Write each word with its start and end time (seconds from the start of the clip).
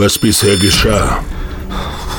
was 0.00 0.18
bisher 0.18 0.56
geschah. 0.56 1.18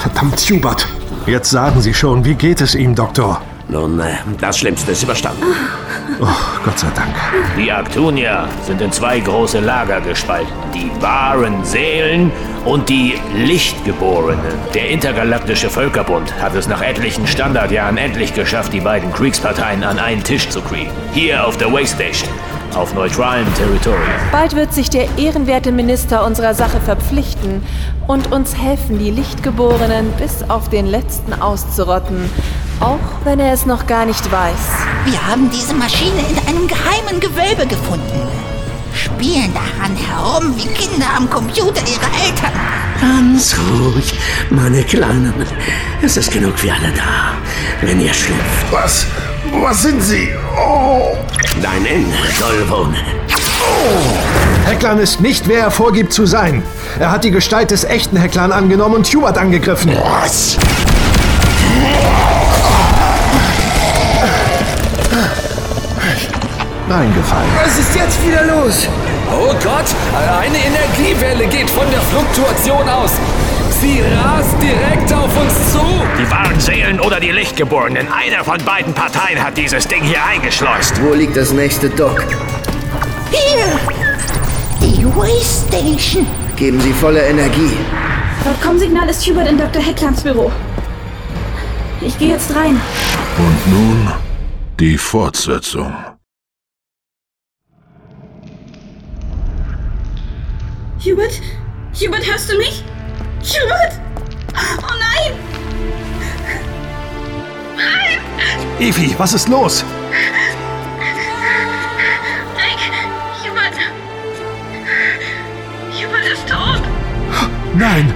Verdammt, 0.03 0.39
Hubert. 0.49 0.87
Jetzt 1.25 1.49
sagen 1.49 1.81
Sie 1.81 1.93
schon, 1.93 2.23
wie 2.23 2.35
geht 2.35 2.61
es 2.61 2.75
ihm, 2.75 2.93
Doktor? 2.93 3.42
Nun, 3.69 4.00
äh, 4.00 4.17
das 4.39 4.59
Schlimmste 4.59 4.92
ist 4.92 5.01
überstanden. 5.01 5.43
Oh, 6.20 6.28
Gott 6.64 6.78
sei 6.78 6.90
Dank. 6.96 7.16
Die 7.58 7.72
Aktunier 7.72 8.48
sind 8.68 8.82
in 8.82 8.91
zwei 8.91 9.20
große 9.20 9.59
Lager 9.59 10.00
gespalten. 10.02 10.54
Die 10.75 10.91
wahren 11.02 11.66
Seelen 11.66 12.32
und 12.66 12.88
die 12.88 13.16
Lichtgeborenen. 13.36 14.54
Der 14.75 14.89
Intergalaktische 14.89 15.70
Völkerbund 15.70 16.39
hat 16.39 16.54
es 16.54 16.68
nach 16.68 16.82
etlichen 16.84 17.25
Standardjahren 17.25 17.98
endlich 17.98 18.36
geschafft, 18.36 18.73
die 18.73 18.82
beiden 18.82 19.11
Kriegsparteien 19.11 19.84
an 19.84 19.98
einen 19.98 20.23
Tisch 20.23 20.50
zu 20.50 20.61
kriegen. 20.61 20.91
Hier 21.13 21.48
auf 21.48 21.57
der 21.57 21.73
Waystation. 21.73 22.29
Auf 22.75 22.93
neutralem 22.93 23.53
Territorium. 23.55 24.01
Bald 24.31 24.55
wird 24.55 24.73
sich 24.73 24.89
der 24.89 25.07
ehrenwerte 25.17 25.71
Minister 25.71 26.25
unserer 26.25 26.54
Sache 26.54 26.79
verpflichten 26.79 27.61
und 28.07 28.31
uns 28.31 28.57
helfen, 28.57 28.97
die 28.97 29.11
Lichtgeborenen 29.11 30.11
bis 30.13 30.50
auf 30.50 30.69
den 30.69 30.86
letzten 30.86 31.33
auszurotten. 31.33 32.30
Auch 32.80 32.98
wenn 33.26 33.40
er 33.40 33.54
es 33.54 33.66
noch 33.66 33.88
gar 33.88 34.05
nicht 34.05 34.32
weiß. 34.32 34.70
Wir 35.05 35.27
haben 35.27 35.49
diese 35.52 35.73
Maschine 35.73 36.22
in 36.30 36.48
einem 36.48 36.68
geheimen 36.68 37.20
Gewölbe 37.20 37.68
gefunden. 37.68 38.27
Spielen 38.94 39.54
daran 39.54 39.96
herum 39.96 40.55
wie 40.58 40.68
Kinder 40.68 41.08
am 41.16 41.30
Computer 41.30 41.82
ihrer 41.82 42.26
Eltern. 42.26 42.54
Ganz 43.02 43.55
ruhig, 43.58 44.13
meine 44.49 44.84
Kleinen. 44.84 45.34
Es 46.02 46.18
ist 46.18 46.32
genug 46.32 46.58
für 46.58 46.72
alle 46.72 46.91
da, 46.94 47.34
wenn 47.82 47.99
ihr 47.99 48.13
schlüpft. 48.13 48.72
Was? 48.72 49.05
Was 49.50 49.81
sind 49.81 50.02
Sie? 50.02 50.30
Oh! 50.55 51.18
Dein 51.62 51.86
Ende 51.86 52.18
soll 52.38 52.70
wohnen. 52.70 52.95
Hecklan 54.66 54.99
ist 54.99 55.20
nicht, 55.20 55.48
wer 55.48 55.62
er 55.62 55.72
vorgibt 55.72 56.13
zu 56.13 56.26
sein. 56.26 56.62
Er 56.99 57.12
hat 57.12 57.23
die 57.23 57.32
Gestalt 57.32 57.72
des 57.72 57.84
echten 57.84 58.18
Hecklan 58.18 58.52
angenommen 58.52 58.96
und 58.96 59.08
Hubert 59.08 59.38
angegriffen. 59.38 59.98
Was? 60.04 60.58
Reingefallen. 66.89 67.49
Was 67.63 67.79
ist 67.79 67.95
jetzt 67.95 68.25
wieder 68.25 68.44
los? 68.45 68.88
Oh 69.31 69.53
Gott, 69.63 69.85
eine 70.39 70.57
Energiewelle 70.57 71.47
geht 71.47 71.69
von 71.69 71.89
der 71.89 72.01
Fluktuation 72.01 72.88
aus. 72.89 73.11
Sie 73.81 73.99
rast 73.99 74.55
direkt 74.61 75.11
auf 75.11 75.35
uns 75.41 75.71
zu. 75.71 75.79
Die 76.19 76.29
wahren 76.29 76.59
Seelen 76.59 76.99
oder 76.99 77.19
die 77.19 77.31
Lichtgeborenen. 77.31 78.07
Einer 78.11 78.43
von 78.43 78.59
beiden 78.63 78.93
Parteien 78.93 79.43
hat 79.43 79.57
dieses 79.57 79.88
Ding 79.88 80.03
hier 80.03 80.23
eingeschleust. 80.23 81.01
Wo 81.01 81.15
liegt 81.15 81.35
das 81.35 81.51
nächste 81.51 81.89
Dock? 81.89 82.23
Hier! 83.31 83.79
Die 84.79 85.03
Waystation. 85.03 86.27
Geben 86.55 86.79
Sie 86.79 86.93
volle 86.93 87.25
Energie. 87.25 87.75
Laut 88.45 88.61
Kommsignal 88.61 89.09
ist 89.09 89.25
Hubert 89.25 89.49
in 89.49 89.57
Dr. 89.57 89.81
Hecklands 89.81 90.21
Büro. 90.21 90.51
Ich 92.01 92.16
gehe 92.19 92.29
jetzt 92.29 92.55
rein. 92.55 92.79
Und 93.39 93.67
nun 93.67 94.11
die 94.79 94.95
Fortsetzung. 94.95 95.91
Hubert? 101.03 101.41
Hubert, 101.99 102.31
hörst 102.31 102.51
du 102.51 102.57
mich? 102.57 102.83
Hubert! 103.44 104.00
Oh 104.53 104.95
nein! 105.00 105.34
Nein! 107.75 108.20
Evi, 108.80 109.16
was 109.17 109.34
ist 109.34 109.47
los? 109.47 109.84
Rick! 112.56 112.81
Hubert! 113.44 113.78
Hubert 115.92 116.25
ist 116.31 116.47
tot! 116.47 116.81
Nein! 117.73 118.14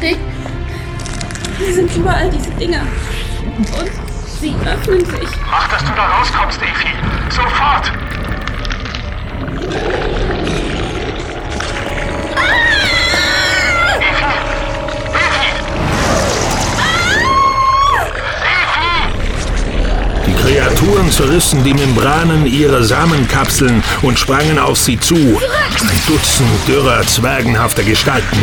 Rick! 0.00 0.18
Hier 1.58 1.74
sind 1.74 1.94
überall 1.96 2.30
diese 2.30 2.50
Dinger. 2.52 2.86
Und 3.56 3.90
sie 4.40 4.54
öffnen 4.66 5.04
sich. 5.04 5.28
Mach, 5.50 5.68
dass 5.68 5.84
du 5.84 5.92
da 5.94 6.06
rauskommst, 6.06 6.60
Evi. 6.62 6.94
Sofort! 7.30 7.92
Kreaturen 20.64 21.10
zerrissen 21.10 21.62
die 21.62 21.74
Membranen 21.74 22.46
ihrer 22.46 22.82
Samenkapseln 22.82 23.82
und 24.00 24.18
sprangen 24.18 24.58
auf 24.58 24.78
sie 24.78 24.98
zu. 24.98 25.14
Ein 25.14 26.00
Dutzend 26.06 26.48
dürrer, 26.66 27.06
zwergenhafter 27.06 27.82
Gestalten. 27.82 28.38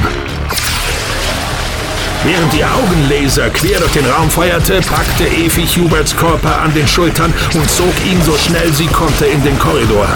Während 2.24 2.54
die 2.54 2.64
Augenlaser 2.64 3.50
quer 3.50 3.80
durch 3.80 3.94
den 3.94 4.06
Raum 4.06 4.30
feuerte, 4.30 4.82
packte 4.82 5.26
Evi 5.26 5.66
Huberts 5.66 6.16
Körper 6.16 6.62
an 6.62 6.72
den 6.76 6.88
Schultern 6.88 7.34
und 7.56 7.68
zog 7.72 7.94
ihn 8.06 8.22
so 8.24 8.38
schnell 8.38 8.72
sie 8.72 8.86
konnte 8.86 9.26
in 9.26 9.44
den 9.44 9.58
Korridor. 9.58 10.08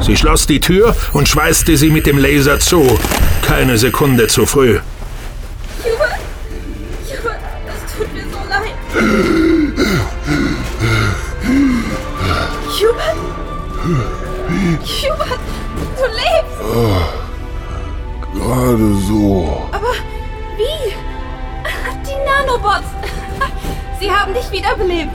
Sie 0.00 0.16
schloss 0.16 0.46
die 0.46 0.60
Tür 0.60 0.96
und 1.12 1.28
schweißte 1.28 1.76
sie 1.76 1.90
mit 1.90 2.06
dem 2.06 2.16
Laser 2.16 2.58
zu. 2.58 2.98
Keine 3.42 3.76
Sekunde 3.76 4.28
zu 4.28 4.46
früh. 4.46 4.78
Hubert? 12.80 13.16
Hubert, 15.02 15.40
du 15.98 16.04
lebst! 16.06 16.58
Gerade 18.32 18.88
so. 19.06 19.68
Aber 19.72 19.92
wie? 20.56 20.94
Die 22.06 22.18
Nanobots! 22.24 22.90
Sie 24.00 24.10
haben 24.10 24.32
dich 24.32 24.50
wiederbelebt. 24.50 25.14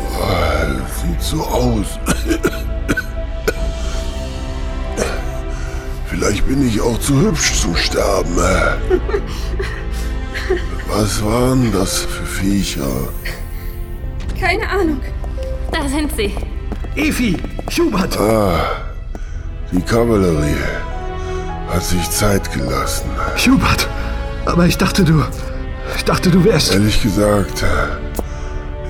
Sieht 1.01 1.21
so 1.21 1.41
aus. 1.41 1.99
Vielleicht 6.05 6.47
bin 6.47 6.67
ich 6.67 6.79
auch 6.81 6.99
zu 6.99 7.19
hübsch 7.19 7.59
zum 7.59 7.75
Sterben. 7.75 8.37
Was 10.87 11.23
waren 11.25 11.71
das 11.71 11.97
für 11.97 12.25
Viecher? 12.25 13.09
Keine 14.39 14.69
Ahnung. 14.69 15.01
Da 15.71 15.87
sind 15.87 16.15
sie. 16.15 16.33
Evi! 16.95 17.37
Hubert! 17.77 18.17
Die 19.71 19.81
Kavallerie 19.81 20.55
hat 21.69 21.83
sich 21.83 22.09
Zeit 22.09 22.51
gelassen. 22.53 23.09
Hubert! 23.45 23.87
Aber 24.45 24.65
ich 24.65 24.77
dachte, 24.77 25.03
du. 25.03 25.23
Ich 25.95 26.05
dachte, 26.05 26.29
du 26.31 26.43
wärst. 26.43 26.73
Ehrlich 26.73 27.01
gesagt, 27.01 27.63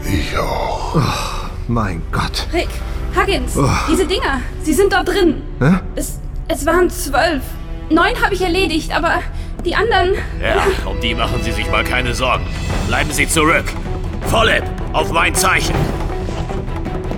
ich 0.04 0.38
auch. 0.38 1.02
Mein 1.68 2.02
Gott. 2.12 2.48
Rick, 2.54 2.70
Huggins, 3.16 3.54
diese 3.90 4.06
Dinger, 4.06 4.42
sie 4.64 4.74
sind 4.74 4.94
dort 4.94 5.08
drin. 5.08 5.42
Hä? 5.60 5.80
Es, 5.96 6.20
es 6.48 6.66
waren 6.66 6.90
zwölf. 6.90 7.42
Neun 7.90 8.22
habe 8.24 8.34
ich 8.34 8.42
erledigt, 8.42 8.96
aber 8.96 9.20
die 9.66 9.76
anderen. 9.76 10.14
Ja, 10.42 10.64
um 10.90 11.00
die 11.02 11.14
machen 11.16 11.42
Sie 11.44 11.52
sich 11.52 11.70
mal 11.70 11.84
keine 11.84 12.14
Sorgen. 12.14 12.46
Bleiben 12.88 13.12
Sie 13.12 13.28
zurück. 13.28 13.66
Volleb, 14.28 14.64
auf 14.98 15.12
mein 15.12 15.36
Zeichen. 15.36 15.76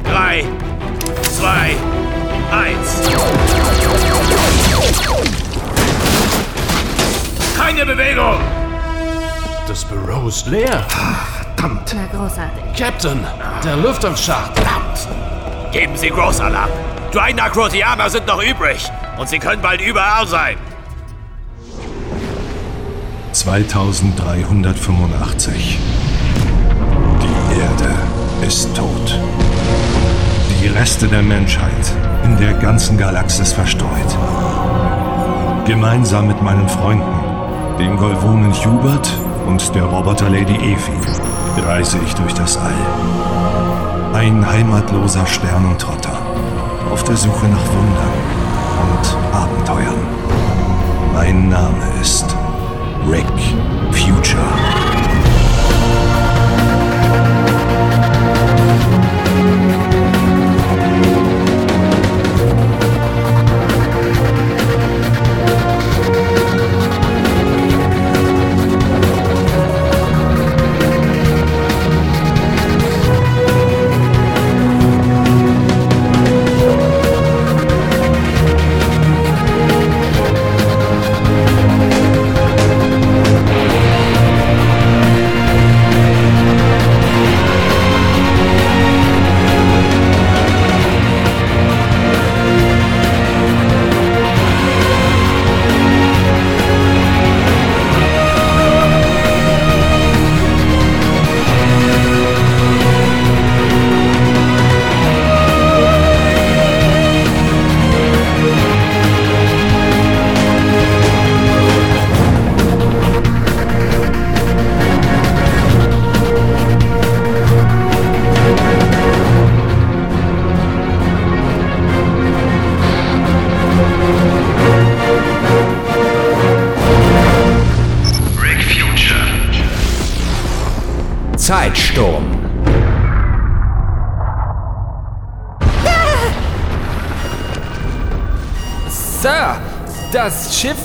Drei, 0.04 0.44
zwei, 1.22 1.78
eins. 2.52 3.08
Keine 7.58 7.86
Bewegung! 7.86 8.36
Das 9.66 9.86
Büro 9.86 10.28
ist 10.28 10.46
leer. 10.48 10.86
Verdammt! 10.90 11.96
Na, 11.96 12.06
großartig. 12.18 12.62
Captain, 12.78 13.26
der 13.64 13.78
Lüftungsschacht. 13.78 14.52
Geben 15.72 15.96
Sie 15.96 16.10
Großalarm. 16.10 16.70
Drei 17.14 17.32
Nakrotianer 17.32 18.10
sind 18.10 18.28
noch 18.28 18.44
übrig. 18.44 18.92
Und 19.18 19.30
sie 19.30 19.40
können 19.40 19.62
bald 19.62 19.80
überall 19.80 20.28
sein. 20.28 20.58
2385. 23.32 25.80
Ist 28.42 28.74
tot. 28.76 29.20
Die 30.62 30.68
Reste 30.68 31.08
der 31.08 31.22
Menschheit 31.22 31.94
in 32.24 32.38
der 32.38 32.54
ganzen 32.54 32.98
Galaxis 32.98 33.52
verstreut. 33.52 34.18
Gemeinsam 35.66 36.28
mit 36.28 36.42
meinen 36.42 36.68
Freunden, 36.68 37.20
dem 37.78 37.98
Golvonen 37.98 38.54
Hubert 38.54 39.12
und 39.46 39.76
der 39.76 39.84
Roboter 39.84 40.30
Lady 40.30 40.56
Evi, 40.56 41.62
reise 41.68 42.00
ich 42.06 42.14
durch 42.16 42.34
das 42.34 42.58
All. 42.58 44.14
Ein 44.14 44.50
heimatloser 44.50 45.26
Sternentrotter 45.28 46.18
auf 46.92 47.04
der 47.04 47.18
Suche 47.18 47.46
nach 47.48 47.68
Wundern 47.68 48.14
und 48.94 49.36
Abenteuern. 49.36 50.08
Mein 51.14 51.50
Name 51.50 51.84
ist 52.02 52.26
Rick 53.10 53.26
Future. 53.92 54.79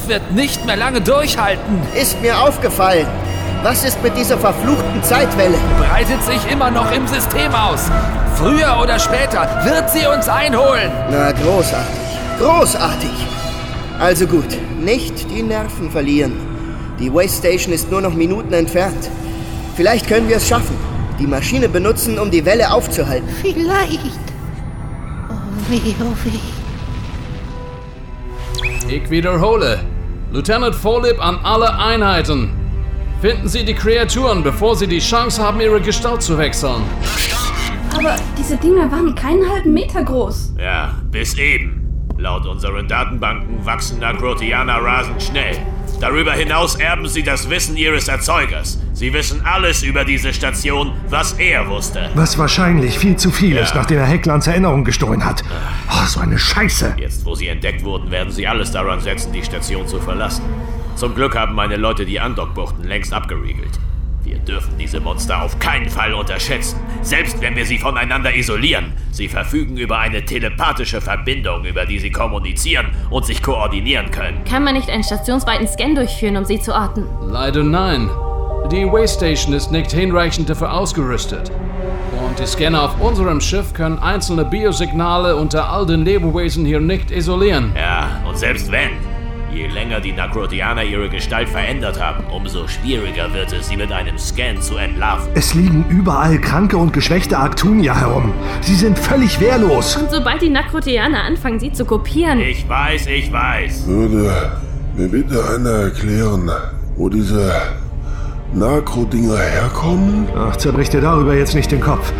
Schiff 0.04 0.08
wird 0.08 0.32
nicht 0.32 0.64
mehr 0.66 0.76
lange 0.76 1.00
durchhalten. 1.00 1.80
Ist 2.00 2.20
mir 2.20 2.38
aufgefallen. 2.40 3.06
Was 3.62 3.84
ist 3.84 4.02
mit 4.02 4.16
dieser 4.16 4.36
verfluchten 4.38 5.02
Zeitwelle? 5.02 5.56
Breitet 5.78 6.22
sich 6.24 6.50
immer 6.50 6.70
noch 6.70 6.92
im 6.92 7.06
System 7.06 7.52
aus. 7.54 7.90
Früher 8.36 8.78
oder 8.82 8.98
später 8.98 9.48
wird 9.64 9.90
sie 9.90 10.06
uns 10.06 10.28
einholen. 10.28 10.90
Na, 11.10 11.32
großartig. 11.32 11.94
Großartig. 12.38 13.10
Also 13.98 14.26
gut, 14.26 14.58
nicht 14.80 15.30
die 15.30 15.42
Nerven 15.42 15.90
verlieren. 15.90 16.34
Die 16.98 17.12
Waste 17.12 17.38
Station 17.38 17.72
ist 17.72 17.90
nur 17.90 18.00
noch 18.00 18.14
Minuten 18.14 18.52
entfernt. 18.52 19.08
Vielleicht 19.76 20.08
können 20.08 20.28
wir 20.28 20.36
es 20.36 20.48
schaffen. 20.48 20.76
Die 21.18 21.26
Maschine 21.26 21.68
benutzen, 21.68 22.18
um 22.18 22.30
die 22.30 22.44
Welle 22.44 22.72
aufzuhalten. 22.72 23.28
Vielleicht. 23.40 24.00
Oh 25.30 25.70
weh, 25.70 25.94
oh 26.00 26.14
weh. 26.24 26.40
Ich 28.88 29.08
wiederhole. 29.08 29.93
Lieutenant 30.34 30.74
Vorlib 30.74 31.24
an 31.24 31.38
alle 31.44 31.78
Einheiten. 31.78 32.50
Finden 33.20 33.46
Sie 33.46 33.64
die 33.64 33.72
Kreaturen, 33.72 34.42
bevor 34.42 34.74
sie 34.74 34.88
die 34.88 34.98
Chance 34.98 35.40
haben, 35.40 35.60
ihre 35.60 35.80
Gestalt 35.80 36.22
zu 36.22 36.36
wechseln. 36.36 36.82
Aber 37.96 38.16
diese 38.36 38.56
Dinger 38.56 38.90
waren 38.90 39.14
keinen 39.14 39.48
halben 39.48 39.72
Meter 39.72 40.02
groß. 40.02 40.54
Ja, 40.58 40.92
bis 41.12 41.38
eben. 41.38 42.08
Laut 42.18 42.46
unseren 42.46 42.88
Datenbanken 42.88 43.64
wachsen 43.64 44.00
Nakrotianer 44.00 44.82
rasend 44.82 45.22
schnell. 45.22 45.56
Darüber 46.00 46.32
hinaus 46.32 46.74
erben 46.74 47.06
sie 47.06 47.22
das 47.22 47.48
Wissen 47.48 47.76
ihres 47.76 48.08
Erzeugers. 48.08 48.80
Sie 48.94 49.12
wissen 49.12 49.44
alles 49.44 49.82
über 49.82 50.04
diese 50.04 50.32
Station, 50.32 50.92
was 51.08 51.32
er 51.34 51.68
wusste. 51.68 52.10
Was 52.14 52.38
wahrscheinlich 52.38 52.96
viel 52.96 53.16
zu 53.16 53.32
viel 53.32 53.56
ist, 53.56 53.70
Ja. 53.74 53.80
nachdem 53.80 53.98
er 53.98 54.06
Hecklands 54.06 54.46
Erinnerung 54.46 54.84
gestohlen 54.84 55.24
hat. 55.24 55.42
Oh, 55.90 56.06
so 56.06 56.20
eine 56.20 56.38
Scheiße. 56.38 56.94
Jetzt, 56.96 57.24
wo 57.24 57.34
sie 57.34 57.48
entdeckt 57.48 57.82
wurden, 57.84 58.10
werden 58.12 58.30
sie 58.30 58.46
alles 58.46 58.70
daran 58.70 59.00
setzen, 59.00 59.32
die 59.32 59.42
Station 59.42 59.86
zu 59.88 59.98
verlassen. 60.00 60.44
Zum 60.94 61.12
Glück 61.16 61.36
haben 61.36 61.56
meine 61.56 61.76
Leute 61.76 62.06
die 62.06 62.20
Andockbuchten 62.20 62.84
längst 62.84 63.12
abgeriegelt. 63.12 63.80
Wir 64.22 64.38
dürfen 64.38 64.78
diese 64.78 65.00
Monster 65.00 65.42
auf 65.42 65.58
keinen 65.58 65.90
Fall 65.90 66.14
unterschätzen, 66.14 66.78
selbst 67.02 67.40
wenn 67.42 67.56
wir 67.56 67.66
sie 67.66 67.78
voneinander 67.78 68.34
isolieren. 68.34 68.92
Sie 69.10 69.26
verfügen 69.28 69.76
über 69.76 69.98
eine 69.98 70.24
telepathische 70.24 71.00
Verbindung, 71.00 71.64
über 71.64 71.84
die 71.84 71.98
sie 71.98 72.10
kommunizieren 72.12 72.86
und 73.10 73.26
sich 73.26 73.42
koordinieren 73.42 74.12
können. 74.12 74.44
Kann 74.44 74.62
man 74.62 74.74
nicht 74.74 74.88
einen 74.88 75.02
stationsweiten 75.04 75.66
Scan 75.66 75.94
durchführen, 75.96 76.36
um 76.36 76.44
sie 76.44 76.60
zu 76.60 76.72
orten? 76.72 77.04
Leider 77.22 77.64
nein. 77.64 78.08
Die 78.72 78.86
Waste 78.86 79.18
Station 79.18 79.52
ist 79.52 79.70
nicht 79.70 79.92
hinreichend 79.92 80.48
dafür 80.48 80.72
ausgerüstet. 80.72 81.52
Und 82.26 82.38
die 82.38 82.46
Scanner 82.46 82.84
auf 82.84 82.98
unserem 82.98 83.38
Schiff 83.42 83.74
können 83.74 83.98
einzelne 83.98 84.46
Biosignale 84.46 85.36
unter 85.36 85.68
all 85.68 85.84
den 85.84 86.02
Lebewesen 86.02 86.64
hier 86.64 86.80
nicht 86.80 87.10
isolieren. 87.10 87.72
Ja, 87.76 88.22
und 88.26 88.38
selbst 88.38 88.72
wenn, 88.72 88.92
je 89.52 89.66
länger 89.66 90.00
die 90.00 90.12
Nakrotianer 90.12 90.82
ihre 90.82 91.10
Gestalt 91.10 91.50
verändert 91.50 92.02
haben, 92.02 92.24
umso 92.34 92.66
schwieriger 92.66 93.32
wird 93.34 93.52
es, 93.52 93.68
sie 93.68 93.76
mit 93.76 93.92
einem 93.92 94.18
Scan 94.18 94.58
zu 94.62 94.76
entlarven. 94.76 95.28
Es 95.34 95.52
liegen 95.52 95.84
überall 95.90 96.40
kranke 96.40 96.78
und 96.78 96.94
geschwächte 96.94 97.36
Arctunia 97.36 97.94
herum. 97.94 98.32
Sie 98.62 98.74
sind 98.74 98.98
völlig 98.98 99.38
wehrlos. 99.40 99.96
Und 99.96 100.10
sobald 100.10 100.40
die 100.40 100.48
Nakrotianer 100.48 101.22
anfangen, 101.22 101.60
sie 101.60 101.70
zu 101.70 101.84
kopieren. 101.84 102.40
Ich 102.40 102.66
weiß, 102.66 103.08
ich 103.08 103.30
weiß. 103.30 103.86
Würde 103.86 104.52
mir 104.96 105.08
bitte 105.08 105.44
einer 105.54 105.70
erklären, 105.70 106.50
wo 106.96 107.10
diese 107.10 107.52
Nakro-Dinger 108.54 109.36
herkommen? 109.38 110.28
Ach, 110.36 110.56
zerbrich 110.56 110.88
dir 110.88 111.00
darüber 111.00 111.34
jetzt 111.34 111.54
nicht 111.54 111.70
den 111.72 111.80
Kopf. 111.80 112.12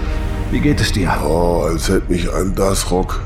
Wie 0.51 0.61
geht 0.61 0.81
es 0.81 0.93
dir? 0.93 1.13
Oh, 1.25 1.65
als 1.69 1.89
hätte 1.89 2.13
mich 2.13 2.33
ein 2.33 2.55
Dasrock 2.55 3.21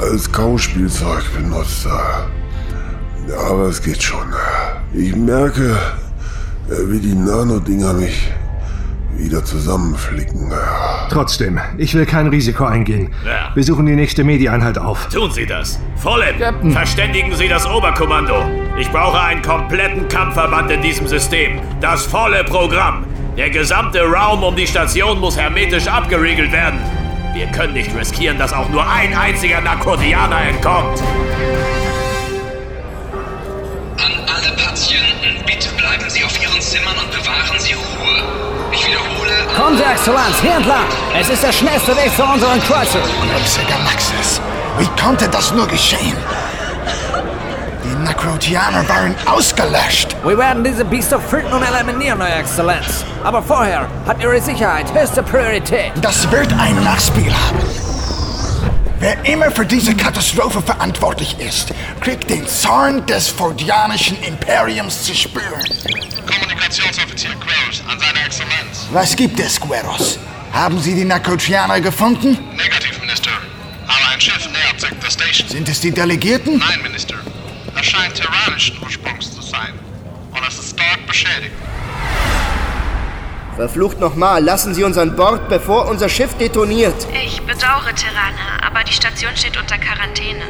als 0.00 0.30
Kauspielzeug 0.30 1.22
benutzt. 1.34 1.86
Ja, 1.86 3.36
aber 3.50 3.68
es 3.68 3.82
geht 3.82 4.02
schon. 4.02 4.26
Ich 4.92 5.14
merke, 5.14 5.76
wie 6.68 6.98
die 6.98 7.14
Nano-Dinger 7.14 7.92
mich 7.94 8.30
wieder 9.16 9.44
zusammenflicken. 9.44 10.52
Trotzdem, 11.08 11.60
ich 11.78 11.94
will 11.94 12.04
kein 12.04 12.26
Risiko 12.26 12.64
eingehen. 12.64 13.12
Ja. 13.24 13.52
Wir 13.54 13.62
suchen 13.62 13.86
die 13.86 13.94
nächste 13.94 14.24
Medi-Einheit 14.24 14.76
auf. 14.76 15.08
Tun 15.08 15.30
Sie 15.30 15.46
das. 15.46 15.78
Vollem, 15.96 16.72
verständigen 16.72 17.34
Sie 17.36 17.48
das 17.48 17.64
Oberkommando. 17.66 18.42
Ich 18.76 18.90
brauche 18.90 19.20
einen 19.20 19.40
kompletten 19.40 20.08
Kampfverband 20.08 20.68
in 20.68 20.82
diesem 20.82 21.06
System. 21.06 21.60
Das 21.80 22.06
volle 22.06 22.42
Programm. 22.42 23.06
Der 23.36 23.48
gesamte 23.48 24.02
Raum 24.02 24.42
um 24.42 24.56
die 24.56 24.66
Station 24.66 25.20
muss 25.20 25.36
hermetisch 25.36 25.86
abgeriegelt 25.86 26.50
werden. 26.50 26.80
Wir 27.34 27.46
können 27.46 27.74
nicht 27.74 27.94
riskieren, 27.94 28.36
dass 28.36 28.52
auch 28.52 28.68
nur 28.70 28.84
ein 28.84 29.16
einziger 29.16 29.60
Narkotianer 29.60 30.40
entkommt. 30.48 31.00
An 33.96 34.12
alle 34.26 34.56
Patienten, 34.56 35.44
bitte 35.46 35.68
bleiben 35.76 36.10
Sie 36.10 36.24
auf 36.24 36.42
Ihren 36.42 36.60
Zimmern 36.60 36.96
und 36.98 37.12
bewahren 37.12 37.58
Sie 37.58 37.74
Ruhe. 37.74 38.22
Ich 38.72 38.88
wiederhole. 38.88 39.30
Kommen 39.56 39.76
Sie, 39.76 39.84
Exzellenz, 39.84 40.40
hier 40.42 40.56
entlang. 40.56 40.86
Es 41.16 41.28
ist 41.28 41.44
der 41.44 41.52
schnellste 41.52 41.96
Weg 41.96 42.12
zu 42.16 42.24
unseren 42.24 42.60
Kreuzer. 42.64 42.98
Große 43.00 43.60
Galaxis. 43.68 44.40
Wie 44.78 45.00
konnte 45.00 45.28
das 45.28 45.52
nur 45.54 45.68
geschehen? 45.68 46.16
Die 48.04 48.10
Nakrotianer 48.10 48.86
waren 48.86 49.14
ausgelöscht. 49.24 50.14
Wir 50.26 50.36
werden 50.36 50.62
diese 50.62 50.84
Biester 50.84 51.18
finden 51.18 51.54
und 51.54 51.62
eliminieren, 51.62 52.20
Euer 52.20 52.36
Exzellenz. 52.36 53.02
Aber 53.22 53.42
vorher 53.42 53.88
hat 54.06 54.22
Ihre 54.22 54.38
Sicherheit 54.42 54.92
höchste 54.92 55.22
Priorität. 55.22 55.90
Das 56.02 56.30
wird 56.30 56.52
ein 56.58 56.84
Nachspiel 56.84 57.32
haben. 57.32 57.58
Wer 58.98 59.24
immer 59.24 59.50
für 59.50 59.64
diese 59.64 59.94
Katastrophe 59.96 60.60
verantwortlich 60.60 61.38
ist, 61.40 61.72
kriegt 62.02 62.28
den 62.28 62.46
Zorn 62.46 63.06
des 63.06 63.28
Fordianischen 63.28 64.22
Imperiums 64.22 65.04
zu 65.04 65.14
spüren. 65.14 65.62
Kommunikationsoffizier 66.30 67.30
Gross 67.30 67.82
an 67.90 67.98
seine 67.98 68.26
Exzellenz. 68.26 68.86
Was 68.92 69.16
gibt 69.16 69.40
es, 69.40 69.58
Gueros? 69.58 70.18
Haben 70.52 70.78
Sie 70.78 70.94
die 70.94 71.06
Nakrotianer 71.06 71.80
gefunden? 71.80 72.36
Negativ, 72.54 73.00
Minister. 73.00 73.30
Aber 73.86 74.12
ein 74.12 74.20
Schiff 74.20 74.46
nähert 74.52 74.78
sich 74.78 74.90
der 74.90 75.10
Station. 75.10 75.48
Sind 75.48 75.68
es 75.70 75.80
die 75.80 75.90
Delegierten? 75.90 76.58
Nein, 76.58 76.82
Minister. 76.82 77.14
Es 77.94 78.00
scheint 78.00 78.14
tyrannischen 78.16 78.76
Ursprungs 78.82 79.34
zu 79.34 79.42
sein. 79.42 79.72
Und 80.32 80.40
es 80.48 80.58
ist 80.58 80.70
stark 80.70 81.06
beschädigt. 81.06 81.52
Verflucht 83.54 84.00
nochmal, 84.00 84.42
lassen 84.42 84.74
Sie 84.74 84.82
uns 84.82 84.98
an 84.98 85.14
Bord, 85.14 85.48
bevor 85.48 85.86
unser 85.88 86.08
Schiff 86.08 86.36
detoniert. 86.36 87.06
Ich 87.24 87.40
bedauere, 87.42 87.94
Terraner, 87.94 88.66
aber 88.66 88.82
die 88.82 88.92
Station 88.92 89.30
steht 89.36 89.56
unter 89.56 89.78
Quarantäne. 89.78 90.42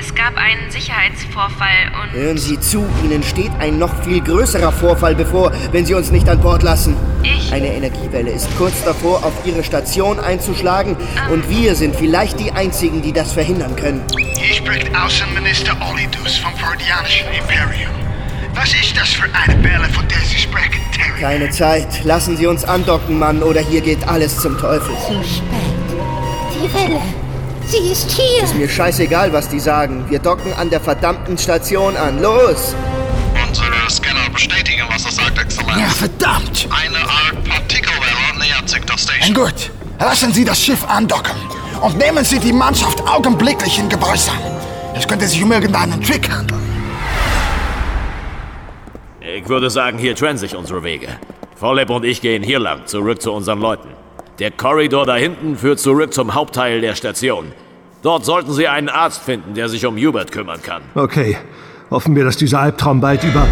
Es 0.00 0.14
gab 0.14 0.34
einen 0.36 0.70
Sicherheitsvorfall 0.70 1.92
und 2.02 2.12
Hören 2.12 2.38
Sie 2.38 2.58
zu, 2.58 2.88
Ihnen 3.04 3.22
steht 3.22 3.50
ein 3.58 3.78
noch 3.78 4.02
viel 4.02 4.22
größerer 4.22 4.72
Vorfall 4.72 5.14
bevor, 5.14 5.52
wenn 5.72 5.84
Sie 5.84 5.92
uns 5.92 6.10
nicht 6.10 6.26
an 6.26 6.40
Bord 6.40 6.62
lassen. 6.62 6.96
Ich? 7.22 7.52
Eine 7.52 7.66
Energiewelle 7.74 8.30
ist 8.30 8.48
kurz 8.56 8.82
davor, 8.82 9.22
auf 9.22 9.34
Ihre 9.44 9.62
Station 9.62 10.18
einzuschlagen 10.18 10.96
und 11.30 11.46
wir 11.50 11.74
sind 11.74 11.94
vielleicht 11.94 12.40
die 12.40 12.50
Einzigen, 12.50 13.02
die 13.02 13.12
das 13.12 13.32
verhindern 13.32 13.76
können. 13.76 14.02
Hier 14.38 14.54
spricht 14.54 14.88
Außenminister 14.96 15.76
Olidus 15.92 16.38
vom 16.38 16.56
Fordianischen 16.56 17.26
Imperium. 17.38 17.92
Was 18.54 18.72
ist 18.72 18.96
das 18.96 19.10
für 19.10 19.28
eine 19.34 19.62
Welle, 19.62 19.84
von 19.90 20.08
der 20.08 20.20
Sie 20.20 20.38
sprechen, 20.38 20.80
Terry? 20.94 21.20
Keine 21.20 21.50
Zeit. 21.50 22.04
Lassen 22.04 22.38
Sie 22.38 22.46
uns 22.46 22.64
andocken, 22.64 23.18
Mann, 23.18 23.42
oder 23.42 23.60
hier 23.60 23.82
geht 23.82 24.08
alles 24.08 24.38
zum 24.38 24.56
Teufel. 24.56 24.94
Zu 25.06 25.22
spät. 25.22 25.44
Die 26.54 26.72
Welle. 26.72 27.00
Sie 27.70 27.92
ist 27.92 28.10
hier. 28.10 28.42
Ist 28.42 28.56
mir 28.56 28.68
scheißegal, 28.68 29.32
was 29.32 29.48
die 29.48 29.60
sagen. 29.60 30.04
Wir 30.08 30.18
docken 30.18 30.52
an 30.54 30.70
der 30.70 30.80
verdammten 30.80 31.38
Station 31.38 31.96
an. 31.96 32.20
Los! 32.20 32.74
Unsere 33.46 33.88
Scanner 33.88 34.28
bestätigen, 34.32 34.82
was 34.88 35.04
er 35.04 35.12
sagt, 35.12 35.38
Exzellenz. 35.38 35.78
Ja, 35.78 35.88
verdammt! 35.88 36.68
Eine 36.68 36.98
Art 36.98 37.44
Partikelwelle 37.48 38.40
nähert 38.40 38.68
sich 38.68 38.84
der 38.84 38.98
Station. 38.98 39.34
Gut, 39.34 39.70
lassen 40.00 40.32
Sie 40.32 40.44
das 40.44 40.60
Schiff 40.60 40.84
andocken 40.88 41.36
und 41.80 41.96
nehmen 41.96 42.24
Sie 42.24 42.40
die 42.40 42.52
Mannschaft 42.52 43.06
augenblicklich 43.06 43.78
in 43.78 43.88
Gebrauchsam. 43.88 44.34
Es 44.96 45.06
könnte 45.06 45.28
sich 45.28 45.40
um 45.40 45.52
irgendeinen 45.52 46.02
Trick 46.02 46.28
handeln. 46.28 46.60
Ich 49.20 49.48
würde 49.48 49.70
sagen, 49.70 49.96
hier 49.96 50.16
trennen 50.16 50.38
sich 50.38 50.56
unsere 50.56 50.82
Wege. 50.82 51.06
Volleb 51.54 51.90
und 51.90 52.04
ich 52.04 52.20
gehen 52.20 52.42
hier 52.42 52.58
lang, 52.58 52.86
zurück 52.86 53.22
zu 53.22 53.30
unseren 53.30 53.60
Leuten. 53.60 53.88
Der 54.40 54.50
Korridor 54.50 55.04
da 55.04 55.16
hinten 55.16 55.54
führt 55.54 55.80
zurück 55.80 56.14
zum 56.14 56.32
Hauptteil 56.34 56.80
der 56.80 56.94
Station. 56.94 57.52
Dort 58.02 58.24
sollten 58.24 58.54
Sie 58.54 58.66
einen 58.66 58.88
Arzt 58.88 59.22
finden, 59.22 59.52
der 59.52 59.68
sich 59.68 59.84
um 59.84 59.98
Hubert 59.98 60.32
kümmern 60.32 60.62
kann. 60.62 60.80
Okay. 60.94 61.36
Hoffen 61.90 62.16
wir, 62.16 62.24
dass 62.24 62.38
dieser 62.38 62.60
Albtraum 62.60 63.02
bald 63.02 63.22
über. 63.22 63.46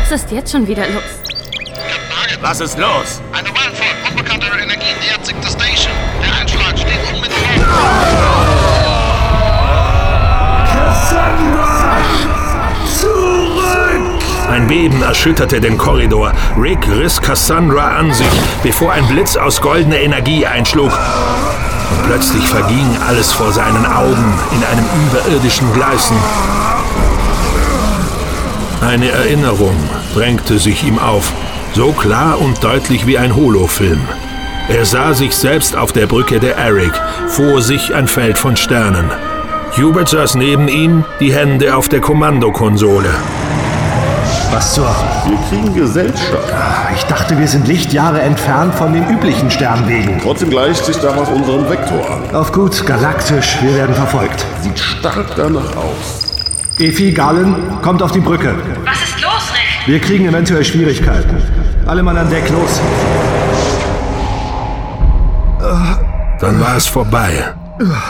Was 0.00 0.12
ist 0.12 0.30
jetzt 0.30 0.52
schon 0.52 0.68
wieder 0.68 0.86
los? 0.88 1.02
Was 2.42 2.60
ist 2.60 2.78
los? 2.78 3.22
Eine 3.32 3.49
Ein 14.50 14.66
Beben 14.66 15.00
erschütterte 15.00 15.60
den 15.60 15.78
Korridor. 15.78 16.32
Rick 16.58 16.88
riss 16.88 17.22
Cassandra 17.22 17.96
an 17.96 18.12
sich, 18.12 18.26
bevor 18.64 18.90
ein 18.90 19.06
Blitz 19.06 19.36
aus 19.36 19.60
goldener 19.60 19.98
Energie 20.00 20.44
einschlug. 20.44 20.90
Und 20.90 22.02
plötzlich 22.06 22.48
verging 22.48 22.98
alles 23.06 23.30
vor 23.32 23.52
seinen 23.52 23.86
Augen 23.86 24.34
in 24.50 24.64
einem 24.64 24.84
überirdischen 25.06 25.72
Gleißen. 25.72 26.16
Eine 28.80 29.10
Erinnerung 29.10 29.76
drängte 30.14 30.58
sich 30.58 30.82
ihm 30.82 30.98
auf, 30.98 31.32
so 31.74 31.92
klar 31.92 32.40
und 32.40 32.64
deutlich 32.64 33.06
wie 33.06 33.18
ein 33.18 33.36
Holofilm. 33.36 34.00
Er 34.66 34.84
sah 34.84 35.14
sich 35.14 35.36
selbst 35.36 35.76
auf 35.76 35.92
der 35.92 36.08
Brücke 36.08 36.40
der 36.40 36.56
Eric, 36.56 36.92
vor 37.28 37.62
sich 37.62 37.94
ein 37.94 38.08
Feld 38.08 38.36
von 38.36 38.56
Sternen. 38.56 39.12
Hubert 39.76 40.08
saß 40.08 40.34
neben 40.34 40.66
ihm, 40.66 41.04
die 41.20 41.32
Hände 41.32 41.76
auf 41.76 41.88
der 41.88 42.00
Kommandokonsole. 42.00 43.14
Was 44.52 44.74
zur... 44.74 44.84
Wir 45.26 45.38
kriegen 45.48 45.74
Gesellschaft. 45.74 46.52
Ich 46.96 47.04
dachte, 47.04 47.38
wir 47.38 47.46
sind 47.46 47.68
Lichtjahre 47.68 48.20
entfernt 48.20 48.74
von 48.74 48.92
den 48.92 49.08
üblichen 49.08 49.48
Sternwegen. 49.48 50.18
Trotzdem 50.20 50.50
gleicht 50.50 50.84
sich 50.84 50.96
daraus 50.96 51.28
unseren 51.28 51.70
Vektor 51.70 52.04
an. 52.10 52.34
Auf 52.34 52.50
gut, 52.52 52.84
galaktisch, 52.84 53.58
wir 53.62 53.76
werden 53.76 53.94
verfolgt. 53.94 54.44
Sieht 54.60 54.78
stark 54.78 55.26
danach 55.36 55.76
aus. 55.76 56.42
Efi, 56.78 57.12
Galen, 57.12 57.54
kommt 57.82 58.02
auf 58.02 58.10
die 58.10 58.20
Brücke. 58.20 58.54
Was 58.84 59.02
ist 59.02 59.20
los, 59.22 59.52
Rick? 59.52 59.86
Wir 59.86 60.00
kriegen 60.00 60.26
eventuell 60.26 60.64
Schwierigkeiten. 60.64 61.36
Alle 61.86 62.02
Mann 62.02 62.16
an 62.16 62.28
Deck, 62.28 62.48
los. 62.50 62.80
Dann 66.40 66.60
war 66.60 66.76
es 66.76 66.86
vorbei. 66.86 67.54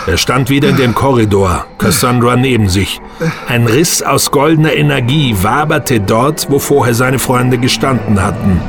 Er 0.07 0.17
stand 0.17 0.51
wieder 0.51 0.71
in 0.71 0.77
dem 0.77 0.95
Korridor, 0.95 1.67
Cassandra 1.79 2.35
neben 2.37 2.69
sich. 2.69 3.01
Ein 3.47 3.67
Riss 3.67 4.03
aus 4.03 4.31
goldener 4.31 4.73
Energie 4.75 5.37
waberte 5.43 6.01
dort, 6.01 6.51
wo 6.51 6.59
vorher 6.59 6.95
seine 6.95 7.19
Freunde 7.21 7.57
gestanden 7.59 8.21
hatten. 8.21 8.61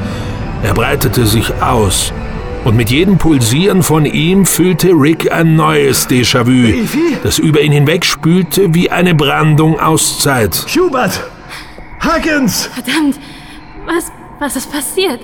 Er 0.63 0.73
breitete 0.73 1.25
sich 1.25 1.51
aus. 1.61 2.13
Und 2.63 2.75
mit 2.75 2.91
jedem 2.91 3.17
Pulsieren 3.17 3.81
von 3.81 4.05
ihm 4.05 4.45
fühlte 4.45 4.89
Rick 4.89 5.31
ein 5.31 5.55
neues 5.55 6.07
Déjà-vu, 6.07 6.85
das 7.23 7.39
über 7.39 7.61
ihn 7.61 7.71
hinwegspülte 7.71 8.75
wie 8.75 8.91
eine 8.91 9.15
Brandung 9.15 9.79
aus 9.79 10.19
Zeit. 10.19 10.67
Hubert! 10.77 11.23
Huggins! 12.03 12.69
Verdammt! 12.73 13.19
Was, 13.87 14.11
was 14.39 14.55
ist 14.55 14.71
passiert? 14.71 15.19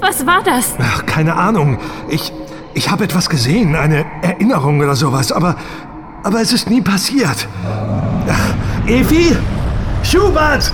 Was 0.00 0.24
war 0.24 0.42
das? 0.42 0.74
Ach, 0.78 1.04
keine 1.04 1.36
Ahnung. 1.36 1.78
Ich, 2.08 2.32
ich 2.74 2.90
habe 2.90 3.04
etwas 3.04 3.28
gesehen, 3.28 3.74
eine 3.74 4.04
Erinnerung 4.22 4.80
oder 4.80 4.96
sowas, 4.96 5.32
aber, 5.32 5.56
aber 6.22 6.40
es 6.40 6.52
ist 6.52 6.70
nie 6.70 6.80
passiert. 6.80 7.48
Ach, 8.28 8.88
Evi? 8.88 9.36
Hubert! 10.12 10.72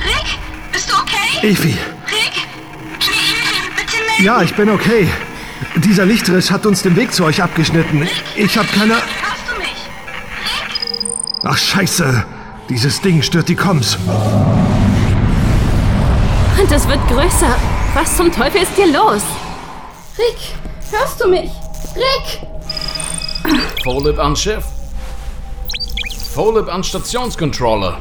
Rick, 0.00 0.38
bist 0.72 0.90
du 0.90 0.94
okay? 0.94 1.46
Evi, 1.46 1.76
Rick? 2.06 2.46
Bitte 3.76 3.96
meld 4.06 4.20
ja, 4.20 4.42
ich 4.42 4.54
bin 4.54 4.68
okay. 4.70 5.08
Dieser 5.76 6.04
Lichtriss 6.04 6.50
hat 6.50 6.66
uns 6.66 6.82
den 6.82 6.96
Weg 6.96 7.12
zu 7.12 7.24
euch 7.24 7.42
abgeschnitten. 7.42 8.08
Ich 8.36 8.56
habe 8.56 8.68
keine... 8.68 8.94
Hörst 8.94 9.44
du 9.48 9.58
mich? 9.58 9.76
Ach, 11.44 11.56
scheiße. 11.56 12.24
Dieses 12.68 13.00
Ding 13.00 13.22
stört 13.22 13.48
die 13.48 13.54
Comms. 13.54 13.96
Und 16.60 16.72
es 16.72 16.88
wird 16.88 17.06
größer. 17.08 17.56
Was 17.94 18.16
zum 18.16 18.30
Teufel 18.30 18.62
ist 18.62 18.72
hier 18.76 18.86
los? 18.86 19.22
Rick, 20.18 20.54
hörst 20.90 21.20
du 21.20 21.28
mich? 21.28 21.50
Rick! 21.94 22.46
Volib 23.84 24.18
an 24.18 24.36
Schiff. 24.36 24.64
Volib 26.34 26.68
an 26.68 26.84
Stationscontroller. 26.84 27.98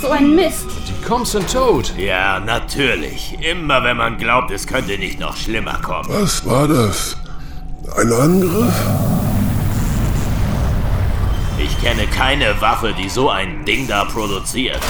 So 0.00 0.10
ein 0.10 0.34
Mist. 0.34 0.66
Die 0.86 1.04
Comms 1.04 1.32
sind 1.32 1.52
tot. 1.52 1.92
Ja, 1.96 2.40
natürlich. 2.40 3.36
Immer 3.40 3.82
wenn 3.82 3.96
man 3.96 4.16
glaubt, 4.18 4.50
es 4.50 4.66
könnte 4.66 4.98
nicht 4.98 5.18
noch 5.18 5.36
schlimmer 5.36 5.80
kommen. 5.82 6.08
Was 6.08 6.44
war 6.46 6.68
das? 6.68 7.16
Ein 7.96 8.12
Angriff? 8.12 8.74
Ich 11.58 11.80
kenne 11.82 12.06
keine 12.06 12.60
Waffe, 12.60 12.94
die 12.96 13.08
so 13.08 13.30
ein 13.30 13.64
Ding 13.64 13.88
da 13.88 14.04
produziert. 14.04 14.80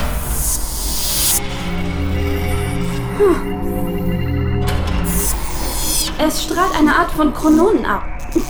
Es 6.18 6.42
strahlt 6.44 6.74
eine 6.78 6.94
Art 6.96 7.10
von 7.12 7.32
Chrononen 7.32 7.86
ab. 7.86 8.02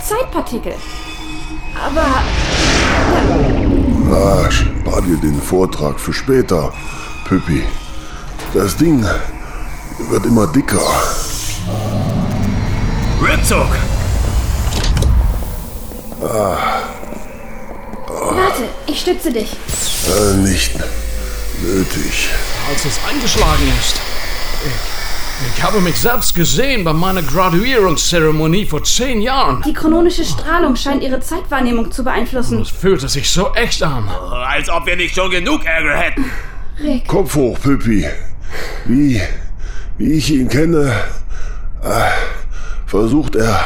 Zeitpartikel. 0.07 0.73
Aber 1.75 2.05
Ah, 4.11 4.49
spar 4.49 5.01
dir 5.03 5.17
den 5.17 5.39
Vortrag 5.41 5.99
für 5.99 6.13
später, 6.13 6.73
Püppi. 7.27 7.63
Das 8.53 8.75
Ding 8.75 9.05
wird 10.09 10.25
immer 10.25 10.47
dicker. 10.47 10.81
Rückzug! 13.21 13.67
Ah, 16.23 16.57
warte, 18.07 18.63
ich 18.87 18.99
stütze 19.01 19.31
dich. 19.31 19.51
äh, 20.07 20.33
nicht 20.37 20.71
nötig. 21.61 22.29
Als 22.69 22.85
es 22.85 22.99
eingeschlagen 23.09 23.71
ist. 23.79 23.95
Ich, 24.65 24.98
ich 25.55 25.63
habe 25.63 25.79
mich 25.79 25.95
selbst 25.99 26.35
gesehen 26.35 26.83
bei 26.83 26.93
meiner 26.93 27.21
Graduierungszeremonie 27.21 28.65
vor 28.65 28.83
zehn 28.83 29.21
Jahren. 29.21 29.61
Die 29.65 29.73
chrononische 29.73 30.25
Strahlung 30.25 30.75
scheint 30.75 31.03
ihre 31.03 31.19
Zeitwahrnehmung 31.19 31.91
zu 31.91 32.03
beeinflussen. 32.03 32.61
Es 32.61 32.69
fühlte 32.69 33.07
sich 33.07 33.29
so 33.29 33.53
echt 33.53 33.81
an. 33.83 34.07
Als 34.07 34.69
ob 34.69 34.85
wir 34.85 34.95
nicht 34.95 35.15
schon 35.15 35.31
genug 35.31 35.65
Ärger 35.65 35.97
hätten. 35.97 36.25
Rick, 36.81 37.07
Kopf 37.07 37.35
hoch, 37.35 37.59
Püppi. 37.59 38.05
Wie, 38.85 39.21
wie 39.97 40.13
ich 40.13 40.31
ihn 40.31 40.49
kenne, 40.49 40.91
äh, 41.83 42.09
versucht 42.85 43.35
er, 43.35 43.63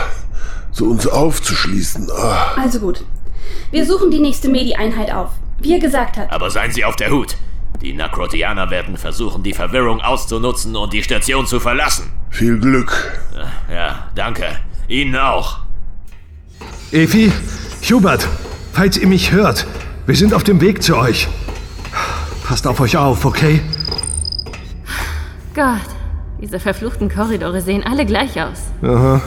zu 0.71 0.89
uns 0.89 1.07
aufzuschließen. 1.07 2.09
Ah, 2.11 2.53
also 2.55 2.79
gut. 2.79 3.03
Wir 3.71 3.85
suchen 3.85 4.11
die 4.11 4.19
nächste 4.19 4.49
Medi-Einheit 4.49 5.13
auf. 5.13 5.29
Wie 5.59 5.73
er 5.73 5.79
gesagt 5.79 6.17
hat. 6.17 6.31
Aber 6.31 6.49
seien 6.49 6.71
Sie 6.71 6.83
auf 6.83 6.95
der 6.95 7.11
Hut. 7.11 7.37
Die 7.81 7.93
Nakrotianer 7.93 8.69
werden 8.69 8.97
versuchen, 8.97 9.43
die 9.43 9.53
Verwirrung 9.53 10.01
auszunutzen 10.01 10.75
und 10.75 10.93
die 10.93 11.03
Station 11.03 11.45
zu 11.47 11.59
verlassen. 11.59 12.05
viel 12.29 12.57
Glück. 12.59 13.19
Ja, 13.71 14.07
danke. 14.15 14.45
Ihnen 14.87 15.15
auch. 15.15 15.59
Evi, 16.91 17.31
Hubert, 17.89 18.27
falls 18.71 18.97
ihr 18.97 19.07
mich 19.07 19.31
hört, 19.31 19.65
wir 20.05 20.15
sind 20.15 20.33
auf 20.33 20.43
dem 20.43 20.61
Weg 20.61 20.83
zu 20.83 20.95
euch. 20.97 21.27
Passt 22.45 22.67
auf 22.67 22.79
euch 22.79 22.97
auf, 22.97 23.25
okay? 23.25 23.61
Gott, 25.55 25.81
diese 26.41 26.59
verfluchten 26.59 27.09
Korridore 27.09 27.61
sehen 27.61 27.83
alle 27.83 28.05
gleich 28.05 28.41
aus. 28.41 28.71
Aha. 28.81 29.21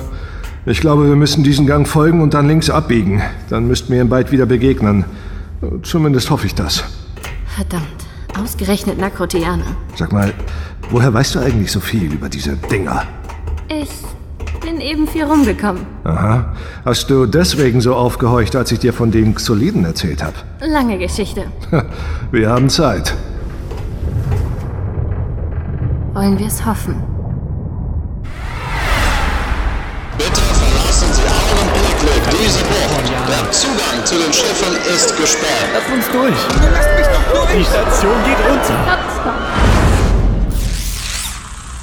Ich 0.65 0.81
glaube, 0.81 1.07
wir 1.09 1.17
müssen 1.17 1.45
diesen 1.45 1.67
Gang 1.67 1.87
folgen 1.87 2.21
und 2.21 2.35
dann 2.35 2.49
links 2.49 2.71
abbiegen. 2.71 3.23
Dann 3.49 3.67
müssten 3.69 3.93
wir 3.93 4.00
ihm 4.00 4.09
bald 4.09 4.33
wieder 4.33 4.47
begegnen. 4.47 5.05
Zumindest 5.83 6.31
hoffe 6.31 6.47
ich 6.47 6.55
das. 6.55 6.85
Verdammt, 7.55 8.05
ausgerechnet 8.40 8.99
Nakrotianer. 8.99 9.64
Sag 9.95 10.12
mal, 10.12 10.33
woher 10.90 11.12
weißt 11.12 11.35
du 11.35 11.40
eigentlich 11.40 11.71
so 11.73 11.81
viel 11.81 12.12
über 12.12 12.28
diese 12.28 12.57
Dinger? 12.57 13.02
Ich 13.69 13.90
bin 14.61 14.81
eben 14.81 15.07
viel 15.07 15.25
rumgekommen. 15.25 15.87
Aha. 16.05 16.52
Hast 16.85 17.09
du 17.11 17.26
deswegen 17.26 17.81
so 17.81 17.95
aufgehorcht, 17.95 18.57
als 18.57 18.73
ich 18.73 18.78
dir 18.78 18.93
von 18.93 19.11
den 19.11 19.35
Xoliden 19.35 19.85
erzählt 19.85 20.23
habe? 20.23 20.37
Lange 20.61 20.99
Geschichte. 20.99 21.45
Wir 22.31 22.50
haben 22.50 22.69
Zeit. 22.69 23.14
Wollen 26.14 26.38
wir 26.38 26.47
es 26.47 26.64
hoffen? 26.64 26.97
Bitte 30.16 30.40
verlassen 30.40 31.12
Sie 31.12 31.23
augenblicklich 31.23 32.47
diese 32.47 32.61
Bucht. 32.61 33.12
Der 33.28 33.50
Zugang 33.50 34.05
zu 34.05 34.14
den 34.14 34.33
Schiffen 34.33 34.76
ist 34.95 35.16
gesperrt. 35.16 35.69
Lass 35.75 35.95
uns 35.95 36.11
durch. 36.11 36.35
Lasst 36.73 36.88
mich. 36.97 37.16
Die 37.37 37.64
Station 37.64 38.14
geht 38.25 38.38
unter. 38.50 38.99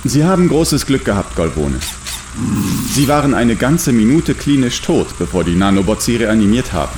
Sie 0.04 0.24
haben 0.24 0.50
großes 0.50 0.86
Glück 0.86 1.06
gehabt, 1.06 1.36
Golbone. 1.36 1.80
Sie 2.92 3.08
waren 3.08 3.34
eine 3.34 3.56
ganze 3.56 3.92
Minute 3.92 4.34
klinisch 4.34 4.82
tot, 4.82 5.08
bevor 5.20 5.44
die 5.44 5.56
Nanobots 5.56 6.06
sie 6.06 6.16
reanimiert 6.16 6.74
haben. 6.74 6.98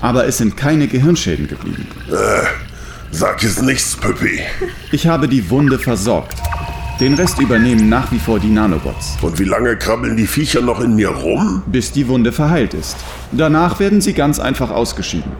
Aber 0.00 0.26
es 0.26 0.38
sind 0.38 0.56
keine 0.56 0.86
Gehirnschäden 0.86 1.48
geblieben. 1.48 1.86
Äh, 2.08 2.46
sag 3.10 3.42
jetzt 3.42 3.62
nichts, 3.62 3.96
Püppi. 3.96 4.40
Ich 4.92 5.06
habe 5.08 5.26
die 5.26 5.50
Wunde 5.50 5.78
versorgt. 5.78 6.38
Den 7.00 7.14
Rest 7.14 7.40
übernehmen 7.40 7.88
nach 7.88 8.10
wie 8.12 8.18
vor 8.20 8.38
die 8.38 8.50
Nanobots. 8.50 9.16
Und 9.20 9.38
wie 9.38 9.44
lange 9.44 9.76
krabbeln 9.76 10.16
die 10.16 10.26
Viecher 10.26 10.60
noch 10.60 10.80
in 10.80 10.94
mir 10.94 11.10
rum? 11.10 11.62
Bis 11.66 11.90
die 11.92 12.06
Wunde 12.06 12.32
verheilt 12.32 12.74
ist. 12.74 12.96
Danach 13.32 13.80
werden 13.80 14.00
sie 14.00 14.14
ganz 14.14 14.38
einfach 14.38 14.70
ausgeschieden. 14.70 15.32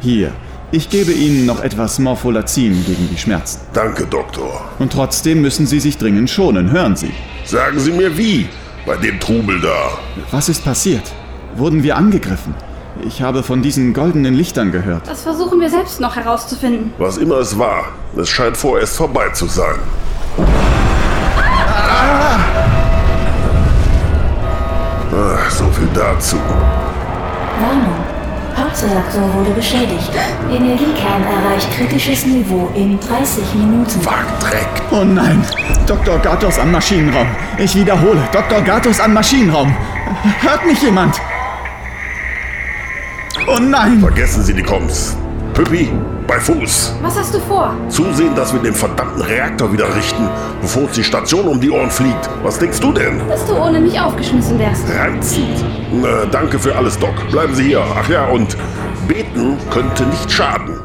Hier, 0.00 0.32
ich 0.74 0.90
gebe 0.90 1.12
Ihnen 1.12 1.46
noch 1.46 1.62
etwas 1.62 1.98
Morpholazin 1.98 2.84
gegen 2.84 3.08
die 3.08 3.16
Schmerzen. 3.16 3.60
Danke, 3.72 4.06
Doktor. 4.06 4.68
Und 4.78 4.92
trotzdem 4.92 5.40
müssen 5.40 5.66
Sie 5.66 5.78
sich 5.78 5.98
dringend 5.98 6.28
schonen, 6.28 6.70
hören 6.70 6.96
Sie. 6.96 7.12
Sagen 7.44 7.78
Sie 7.78 7.92
mir 7.92 8.18
wie, 8.18 8.48
bei 8.84 8.96
dem 8.96 9.20
Trubel 9.20 9.60
da. 9.60 9.98
Was 10.30 10.48
ist 10.48 10.64
passiert? 10.64 11.12
Wurden 11.56 11.82
wir 11.82 11.96
angegriffen? 11.96 12.54
Ich 13.06 13.22
habe 13.22 13.42
von 13.42 13.62
diesen 13.62 13.92
goldenen 13.92 14.34
Lichtern 14.34 14.72
gehört. 14.72 15.06
Das 15.08 15.22
versuchen 15.22 15.60
wir 15.60 15.70
selbst 15.70 16.00
noch 16.00 16.16
herauszufinden. 16.16 16.92
Was 16.98 17.18
immer 17.18 17.36
es 17.36 17.58
war, 17.58 17.86
es 18.16 18.28
scheint 18.28 18.56
vorerst 18.56 18.96
vorbei 18.96 19.28
zu 19.30 19.46
sein. 19.46 19.78
Ah, 25.12 25.48
so 25.50 25.64
viel 25.70 25.88
dazu. 25.94 26.36
Warnung. 27.60 28.13
Hauptreaktor 28.56 29.34
wurde 29.34 29.50
beschädigt. 29.50 30.10
Energiekern 30.50 31.22
erreicht 31.22 31.70
kritisches 31.76 32.24
Niveau 32.26 32.70
in 32.74 32.98
30 33.00 33.54
Minuten. 33.54 34.00
Dreck. 34.40 34.68
Oh 34.90 35.04
nein! 35.04 35.44
Dr. 35.86 36.18
Gatos 36.18 36.58
am 36.58 36.70
Maschinenraum. 36.72 37.26
Ich 37.58 37.74
wiederhole, 37.74 38.20
Dr. 38.32 38.60
Gatos 38.62 39.00
am 39.00 39.12
Maschinenraum. 39.14 39.74
Hört 40.40 40.64
mich 40.66 40.80
jemand? 40.82 41.20
Oh 43.46 43.58
nein! 43.58 44.00
Vergessen 44.00 44.42
Sie 44.42 44.54
die 44.54 44.62
Koms. 44.62 45.16
Püppi, 45.52 45.90
bei 46.26 46.40
Fuß. 46.40 46.96
Was 47.02 47.18
hast 47.18 47.34
du 47.34 47.40
vor? 47.40 47.74
Zusehen, 47.88 48.34
dass 48.34 48.52
wir 48.52 48.60
den 48.60 48.74
verdammten 48.74 49.22
Reaktor 49.22 49.72
wieder 49.72 49.94
richten, 49.94 50.28
bevor 50.60 50.84
uns 50.84 50.92
die 50.92 51.04
Station 51.04 51.46
um 51.46 51.60
die 51.60 51.70
Ohren 51.70 51.90
fliegt. 51.90 52.28
Was 52.42 52.58
denkst 52.58 52.80
du 52.80 52.92
denn? 52.92 53.20
Dass 53.28 53.44
du 53.46 53.56
ohne 53.56 53.80
mich 53.80 53.98
aufgeschmissen 53.98 54.58
wärst. 54.58 54.84
Reizend. 54.88 55.64
Na, 55.92 56.24
danke 56.30 56.58
für 56.58 56.74
alles, 56.74 56.98
Doc. 56.98 57.14
Bleiben 57.30 57.54
Sie 57.54 57.64
hier. 57.64 57.82
Ach 57.98 58.08
ja, 58.08 58.24
und 58.26 58.56
beten 59.06 59.58
könnte 59.70 60.04
nicht 60.04 60.30
schaden. 60.30 60.80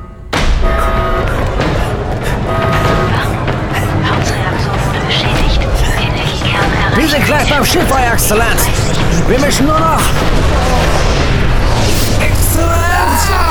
Hauptreaktor 4.05 4.73
wurde 4.87 4.99
beschädigt. 5.07 5.61
Energiekern 5.97 6.71
erreicht. 6.83 6.97
Wir 6.97 7.07
sind 7.07 7.25
gleich 7.25 7.49
beim 7.49 7.65
Schiff, 7.65 7.85
Euer 7.91 8.13
Exzellenz. 8.13 8.67
Wir 9.27 9.39
müssen 9.39 9.67
nur 9.67 9.79
noch... 9.79 10.01
Exzellenz! 12.19 13.48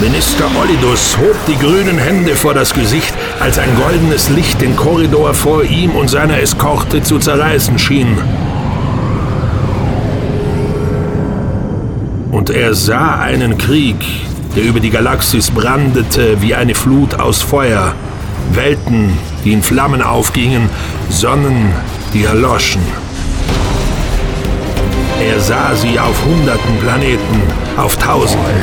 Minister 0.00 0.44
Olidus 0.60 1.16
hob 1.18 1.36
die 1.46 1.56
grünen 1.56 1.98
Hände 1.98 2.36
vor 2.36 2.54
das 2.54 2.72
Gesicht, 2.72 3.12
als 3.40 3.58
ein 3.58 3.74
goldenes 3.76 4.30
Licht 4.30 4.60
den 4.60 4.76
Korridor 4.76 5.34
vor 5.34 5.64
ihm 5.64 5.90
und 5.90 6.08
seiner 6.08 6.40
Eskorte 6.40 7.02
zu 7.02 7.18
zerreißen 7.18 7.78
schien. 7.78 8.16
Und 12.30 12.50
er 12.50 12.74
sah 12.74 13.16
einen 13.18 13.58
Krieg, 13.58 13.96
der 14.54 14.64
über 14.64 14.80
die 14.80 14.90
Galaxis 14.90 15.50
brandete 15.50 16.40
wie 16.40 16.54
eine 16.54 16.74
Flut 16.74 17.14
aus 17.14 17.42
Feuer. 17.42 17.94
Welten, 18.52 19.18
die 19.44 19.52
in 19.52 19.62
Flammen 19.62 20.00
aufgingen, 20.00 20.70
Sonnen, 21.10 21.72
die 22.14 22.24
erloschen. 22.24 22.82
Er 25.20 25.40
sah 25.40 25.74
sie 25.74 25.98
auf 25.98 26.24
hunderten 26.24 26.78
Planeten, 26.78 27.42
auf 27.76 27.96
tausenden. 27.96 28.62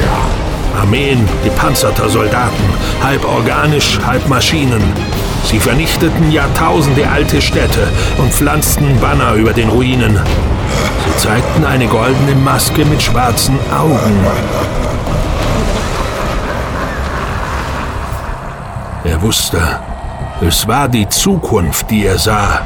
Armeen 0.79 1.27
gepanzerter 1.43 2.09
Soldaten, 2.09 2.63
halb 3.03 3.25
organisch, 3.25 3.99
halb 4.05 4.27
Maschinen. 4.27 4.81
Sie 5.45 5.59
vernichteten 5.59 6.31
Jahrtausende 6.31 7.07
alte 7.09 7.41
Städte 7.41 7.87
und 8.17 8.31
pflanzten 8.31 8.99
Banner 8.99 9.33
über 9.33 9.53
den 9.53 9.69
Ruinen. 9.69 10.17
Sie 11.05 11.17
zeigten 11.17 11.65
eine 11.65 11.87
goldene 11.87 12.35
Maske 12.35 12.85
mit 12.85 13.01
schwarzen 13.01 13.59
Augen. 13.71 14.25
Er 19.03 19.21
wusste, 19.21 19.61
es 20.41 20.67
war 20.67 20.87
die 20.87 21.07
Zukunft, 21.07 21.91
die 21.91 22.05
er 22.05 22.17
sah. 22.17 22.61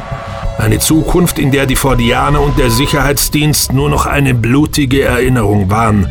Eine 0.60 0.80
Zukunft, 0.80 1.40
in 1.40 1.52
der 1.52 1.66
die 1.66 1.78
Fordianer 1.78 2.42
und 2.42 2.58
der 2.60 2.70
Sicherheitsdienst 2.70 3.72
nur 3.72 3.90
noch 3.90 4.06
eine 4.06 4.34
blutige 4.34 5.04
Erinnerung 5.04 5.70
waren. 5.70 6.10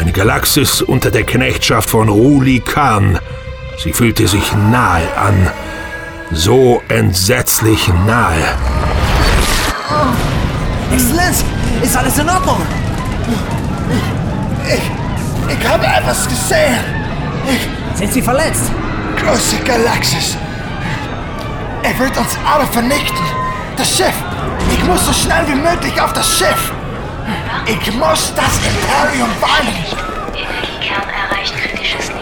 Eine 0.00 0.10
Galaxis 0.12 0.80
unter 0.80 1.10
der 1.10 1.24
Knechtschaft 1.24 1.90
von 1.90 2.08
Ruli 2.08 2.60
Khan. 2.60 3.18
Sie 3.76 3.92
fühlte 3.92 4.26
sich 4.26 4.54
nahe 4.70 5.06
an. 5.18 5.50
So 6.32 6.80
entsetzlich 6.88 7.88
nahe. 8.06 8.42
Exzellenz, 10.90 11.44
ist 11.82 11.94
alles 11.94 12.18
in 12.18 12.30
Ordnung? 12.30 12.62
Ich, 14.66 15.54
ich 15.58 15.68
habe 15.68 15.84
etwas 15.86 16.26
gesehen. 16.26 16.78
Ich, 17.46 17.98
Sind 17.98 18.14
Sie 18.14 18.22
verletzt? 18.22 18.72
große 19.22 19.56
Galaxis. 19.62 20.38
Er 21.82 21.98
wird 21.98 22.16
uns 22.16 22.38
alle 22.50 22.66
vernichten. 22.66 23.26
Das 23.78 23.96
Schiff. 23.96 24.12
Ich 24.72 24.84
muss 24.84 25.06
so 25.06 25.12
schnell 25.12 25.46
wie 25.46 25.54
möglich 25.54 26.00
auf 26.00 26.12
das 26.12 26.36
Schiff. 26.36 26.72
Ich 27.64 27.94
muss 27.94 28.32
das 28.34 28.58
Imperium 28.66 29.30
warnen. 29.40 29.72
Energiekern 30.34 31.08
erreicht 31.08 31.54
kritisches 31.56 32.08
Niveau. 32.08 32.18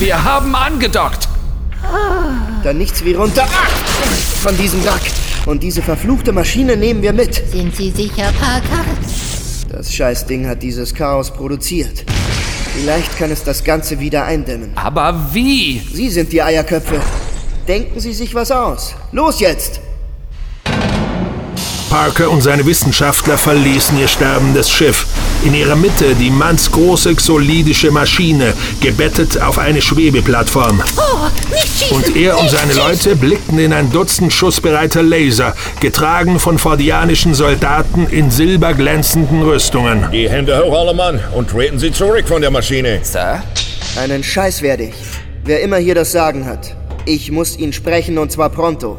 Wir 0.00 0.24
haben 0.24 0.56
angedockt. 0.56 1.28
Dann 2.62 2.78
nichts 2.78 3.04
wie 3.04 3.14
runter 3.14 3.44
ah, 3.44 3.66
von 4.42 4.56
diesem 4.56 4.84
Wrack. 4.84 5.00
Und 5.46 5.62
diese 5.62 5.82
verfluchte 5.82 6.32
Maschine 6.32 6.76
nehmen 6.76 7.02
wir 7.02 7.12
mit. 7.12 7.34
Sind 7.50 7.74
Sie 7.76 7.90
sicher, 7.90 8.32
Parker? 8.40 8.84
Das 9.70 9.92
Scheißding 9.92 10.46
hat 10.48 10.62
dieses 10.62 10.94
Chaos 10.94 11.30
produziert. 11.30 12.04
Vielleicht 12.74 13.16
kann 13.18 13.30
es 13.30 13.42
das 13.44 13.64
Ganze 13.64 14.00
wieder 14.00 14.24
eindämmen. 14.24 14.72
Aber 14.74 15.30
wie? 15.32 15.80
Sie 15.92 16.08
sind 16.10 16.32
die 16.32 16.42
Eierköpfe. 16.42 17.00
Denken 17.66 18.00
Sie 18.00 18.12
sich 18.12 18.34
was 18.34 18.50
aus. 18.50 18.94
Los 19.12 19.40
jetzt! 19.40 19.80
Parker 21.96 22.30
und 22.30 22.42
seine 22.42 22.66
Wissenschaftler 22.66 23.38
verließen 23.38 23.98
ihr 23.98 24.06
sterbendes 24.06 24.70
Schiff. 24.70 25.06
In 25.46 25.54
ihrer 25.54 25.76
Mitte 25.76 26.14
die 26.14 26.28
mannsgroße 26.28 27.14
xolidische 27.14 27.90
Maschine, 27.90 28.52
gebettet 28.82 29.40
auf 29.40 29.56
eine 29.56 29.80
Schwebeplattform. 29.80 30.82
Oh, 30.98 31.00
nicht 31.50 31.66
schießen! 31.66 31.96
Und 31.96 32.14
er 32.14 32.38
und 32.38 32.50
seine. 32.50 32.74
Leute 32.74 33.16
blickten 33.16 33.58
in 33.58 33.72
ein 33.72 33.90
Dutzend 33.90 34.30
schussbereiter 34.30 35.02
Laser, 35.02 35.56
getragen 35.80 36.38
von 36.38 36.58
fordianischen 36.58 37.32
Soldaten 37.32 38.06
in 38.08 38.30
silberglänzenden 38.30 39.42
Rüstungen. 39.42 40.04
Die 40.12 40.28
Hände 40.28 40.62
hoch, 40.62 40.78
alle 40.78 40.92
Mann, 40.92 41.18
und 41.34 41.48
treten 41.48 41.78
Sie 41.78 41.92
zurück 41.92 42.28
von 42.28 42.42
der 42.42 42.50
Maschine. 42.50 43.00
Sir? 43.04 43.42
Einen 43.98 44.22
Scheiß 44.22 44.60
werde 44.60 44.82
ich. 44.82 44.94
Wer 45.44 45.62
immer 45.62 45.78
hier 45.78 45.94
das 45.94 46.12
Sagen 46.12 46.44
hat. 46.44 46.76
Ich 47.06 47.30
muss 47.30 47.56
ihn 47.56 47.72
sprechen 47.72 48.18
und 48.18 48.30
zwar 48.30 48.50
pronto. 48.50 48.98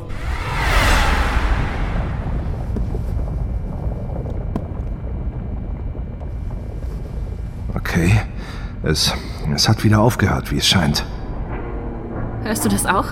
Okay. 7.98 8.12
Es, 8.88 9.14
es 9.54 9.68
hat 9.68 9.84
wieder 9.84 10.00
aufgehört, 10.00 10.50
wie 10.52 10.58
es 10.58 10.68
scheint. 10.68 11.06
Hörst 12.44 12.64
du 12.64 12.70
das 12.70 12.86
auch? 12.86 13.08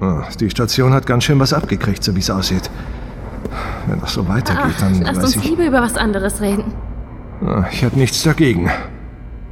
Ah, 0.00 0.22
Die 0.40 0.48
Station 0.48 0.92
hat 0.94 1.04
ganz 1.06 1.24
schön 1.24 1.38
was 1.38 1.52
abgekriegt, 1.52 2.02
so 2.02 2.14
wie 2.16 2.20
es 2.20 2.30
aussieht. 2.30 2.70
Wenn 3.86 4.00
das 4.00 4.14
so 4.14 4.26
weitergeht, 4.28 4.74
Ach, 4.76 4.80
dann 4.80 5.02
lass 5.02 5.16
weiß 5.18 5.24
uns 5.24 5.36
ich. 5.36 5.44
lieber 5.50 5.66
über 5.66 5.82
was 5.82 5.96
anderes 5.96 6.40
reden. 6.40 6.64
Ah, 7.44 7.64
Ich 7.70 7.82
hätte 7.82 7.98
nichts 7.98 8.22
dagegen. 8.22 8.70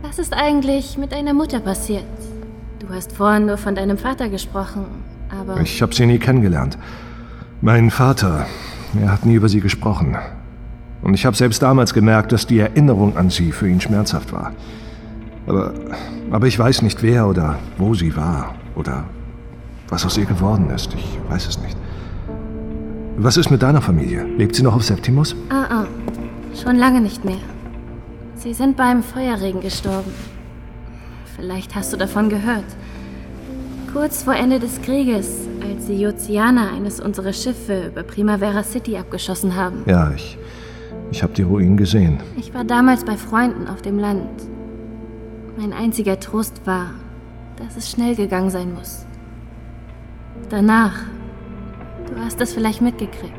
Was 0.02 0.18
ist 0.18 0.32
eigentlich 0.32 0.96
mit 0.96 1.12
deiner 1.12 1.34
Mutter 1.34 1.60
passiert? 1.60 2.04
Du 2.78 2.88
hast 2.94 3.12
vorhin 3.12 3.44
nur 3.46 3.58
von 3.58 3.74
deinem 3.74 3.98
Vater 3.98 4.28
gesprochen, 4.30 4.86
aber 5.30 5.60
Ich 5.60 5.82
habe 5.82 5.94
sie 5.94 6.06
nie 6.06 6.18
kennengelernt. 6.18 6.78
Mein 7.60 7.90
Vater, 7.90 8.46
er 8.98 9.12
hat 9.12 9.26
nie 9.26 9.34
über 9.34 9.50
sie 9.50 9.60
gesprochen. 9.60 10.16
Und 11.02 11.14
ich 11.14 11.24
habe 11.26 11.36
selbst 11.36 11.62
damals 11.62 11.94
gemerkt, 11.94 12.32
dass 12.32 12.46
die 12.46 12.58
Erinnerung 12.58 13.16
an 13.16 13.30
sie 13.30 13.52
für 13.52 13.68
ihn 13.68 13.80
schmerzhaft 13.80 14.32
war. 14.32 14.52
Aber, 15.46 15.72
aber 16.30 16.46
ich 16.46 16.58
weiß 16.58 16.82
nicht, 16.82 17.02
wer 17.02 17.26
oder 17.26 17.58
wo 17.78 17.94
sie 17.94 18.14
war 18.16 18.54
oder 18.74 19.04
was 19.88 20.04
aus 20.04 20.16
ihr 20.18 20.26
geworden 20.26 20.70
ist. 20.70 20.94
Ich 20.94 21.18
weiß 21.28 21.48
es 21.48 21.58
nicht. 21.60 21.76
Was 23.16 23.36
ist 23.36 23.50
mit 23.50 23.62
deiner 23.62 23.82
Familie? 23.82 24.24
Lebt 24.36 24.54
sie 24.54 24.62
noch 24.62 24.74
auf 24.74 24.84
Septimus? 24.84 25.34
ah, 25.50 25.66
ah, 25.70 25.86
schon 26.62 26.76
lange 26.76 27.00
nicht 27.00 27.24
mehr. 27.24 27.40
Sie 28.36 28.54
sind 28.54 28.76
beim 28.76 29.02
Feuerregen 29.02 29.60
gestorben. 29.60 30.12
Vielleicht 31.36 31.74
hast 31.74 31.92
du 31.92 31.96
davon 31.96 32.28
gehört. 32.28 32.64
Kurz 33.92 34.22
vor 34.22 34.34
Ende 34.34 34.60
des 34.60 34.80
Krieges, 34.80 35.48
als 35.62 35.86
die 35.86 36.00
Jozianer 36.00 36.72
eines 36.72 37.00
unserer 37.00 37.32
Schiffe 37.32 37.88
über 37.88 38.02
Primavera 38.02 38.62
City 38.62 38.96
abgeschossen 38.96 39.56
haben. 39.56 39.82
Ja, 39.86 40.12
ich, 40.14 40.38
ich 41.10 41.22
habe 41.22 41.32
die 41.32 41.42
Ruinen 41.42 41.76
gesehen. 41.76 42.20
Ich 42.36 42.54
war 42.54 42.64
damals 42.64 43.04
bei 43.04 43.16
Freunden 43.16 43.66
auf 43.66 43.82
dem 43.82 43.98
Land. 43.98 44.28
Mein 45.56 45.72
einziger 45.72 46.18
Trost 46.20 46.66
war, 46.66 46.90
dass 47.56 47.76
es 47.76 47.90
schnell 47.90 48.14
gegangen 48.14 48.50
sein 48.50 48.72
muss. 48.74 49.06
danach. 50.48 50.94
Du 52.08 52.20
hast 52.24 52.40
es 52.40 52.54
vielleicht 52.54 52.80
mitgekriegt. 52.80 53.34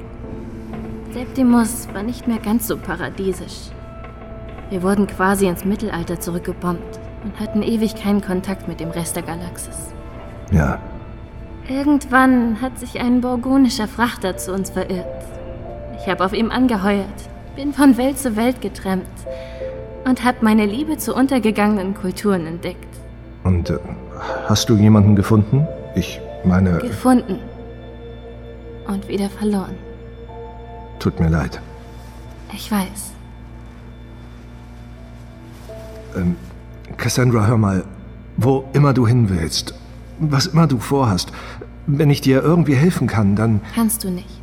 Septimus 1.12 1.90
war 1.94 2.04
nicht 2.04 2.28
mehr 2.28 2.38
ganz 2.40 2.68
so 2.68 2.78
paradiesisch. 2.78 3.72
Wir 4.70 4.82
wurden 4.82 5.08
quasi 5.08 5.48
ins 5.48 5.66
Mittelalter 5.66 6.20
zurückgebombt 6.22 7.00
und 7.26 7.38
hatten 7.40 7.64
ewig 7.64 7.96
keinen 7.96 8.22
Kontakt 8.22 8.70
mit 8.70 8.80
dem 8.80 8.92
Rest 8.92 9.18
der 9.18 9.24
Galaxis. 9.24 9.94
Ja. 10.52 10.80
Irgendwann 11.68 12.62
hat 12.62 12.80
sich 12.80 13.00
ein 13.00 13.20
borgonischer 13.20 13.88
Frachter 13.90 14.38
zu 14.38 14.54
uns 14.54 14.70
verirrt. 14.70 15.26
Ich 16.00 16.08
habe 16.08 16.24
auf 16.24 16.34
ihm 16.34 16.50
angeheuert, 16.50 17.08
bin 17.56 17.74
von 17.74 17.98
Welt 17.98 18.18
zu 18.18 18.36
Welt 18.36 18.62
getrennt 18.62 19.06
und 20.06 20.24
habe 20.24 20.38
meine 20.42 20.66
Liebe 20.66 20.98
zu 20.98 21.16
untergegangenen 21.16 21.94
Kulturen 21.94 22.46
entdeckt. 22.48 22.88
Und 23.44 23.70
äh, 23.70 23.78
hast 24.48 24.70
du 24.70 24.76
jemanden 24.76 25.16
gefunden? 25.16 25.68
Ich 25.96 26.22
meine. 26.44 26.78
Gefunden. 26.80 27.40
Und 28.88 29.08
wieder 29.08 29.30
verloren. 29.30 29.76
Tut 31.00 31.20
mir 31.20 31.30
leid. 31.30 31.60
Ich 32.54 32.72
weiß. 32.72 33.14
Ähm, 36.16 36.36
Cassandra, 36.98 37.48
hör 37.48 37.58
mal. 37.58 37.84
Wo 38.38 38.66
immer 38.74 38.94
du 38.94 39.06
hin 39.06 39.30
willst, 39.30 39.74
was 40.20 40.48
immer 40.48 40.66
du 40.68 40.80
vorhast, 40.80 41.32
wenn 41.86 42.10
ich 42.10 42.22
dir 42.22 42.42
irgendwie 42.42 42.76
helfen 42.76 43.08
kann, 43.08 43.36
dann. 43.36 43.62
Kannst 43.76 44.04
du 44.04 44.10
nicht. 44.10 44.42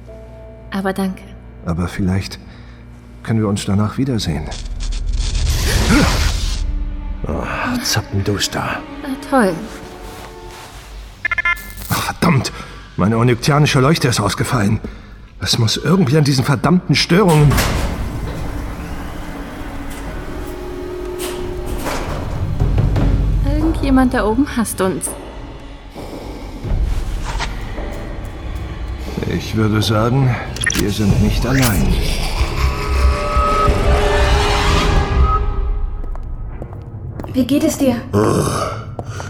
Aber 0.71 0.93
danke. 0.93 1.23
Aber 1.65 1.89
vielleicht 1.89 2.39
können 3.29 3.41
wir 3.41 3.49
uns 3.49 3.67
danach 3.67 3.99
wiedersehen. 3.99 4.49
Oh, 7.27 7.43
zappenduster. 7.83 8.81
Na 9.03 9.09
toll. 9.29 9.53
Ach, 11.91 12.03
verdammt! 12.05 12.53
Meine 12.97 13.19
onyktyanische 13.19 13.81
Leuchte 13.81 14.09
ist 14.09 14.19
ausgefallen. 14.19 14.81
Es 15.41 15.59
muss 15.59 15.77
irgendwie 15.77 16.17
an 16.17 16.25
diesen 16.25 16.43
verdammten 16.43 16.95
Störungen. 16.95 17.53
Irgendjemand 23.45 24.15
da 24.15 24.25
oben 24.25 24.47
hasst 24.57 24.81
uns. 24.81 25.11
Ich 29.31 29.55
würde 29.55 29.83
sagen, 29.83 30.35
wir 30.77 30.91
sind 30.91 31.23
nicht 31.23 31.45
allein. 31.45 31.93
Wie 37.39 37.47
geht 37.47 37.63
es 37.63 37.79
dir? 37.79 37.95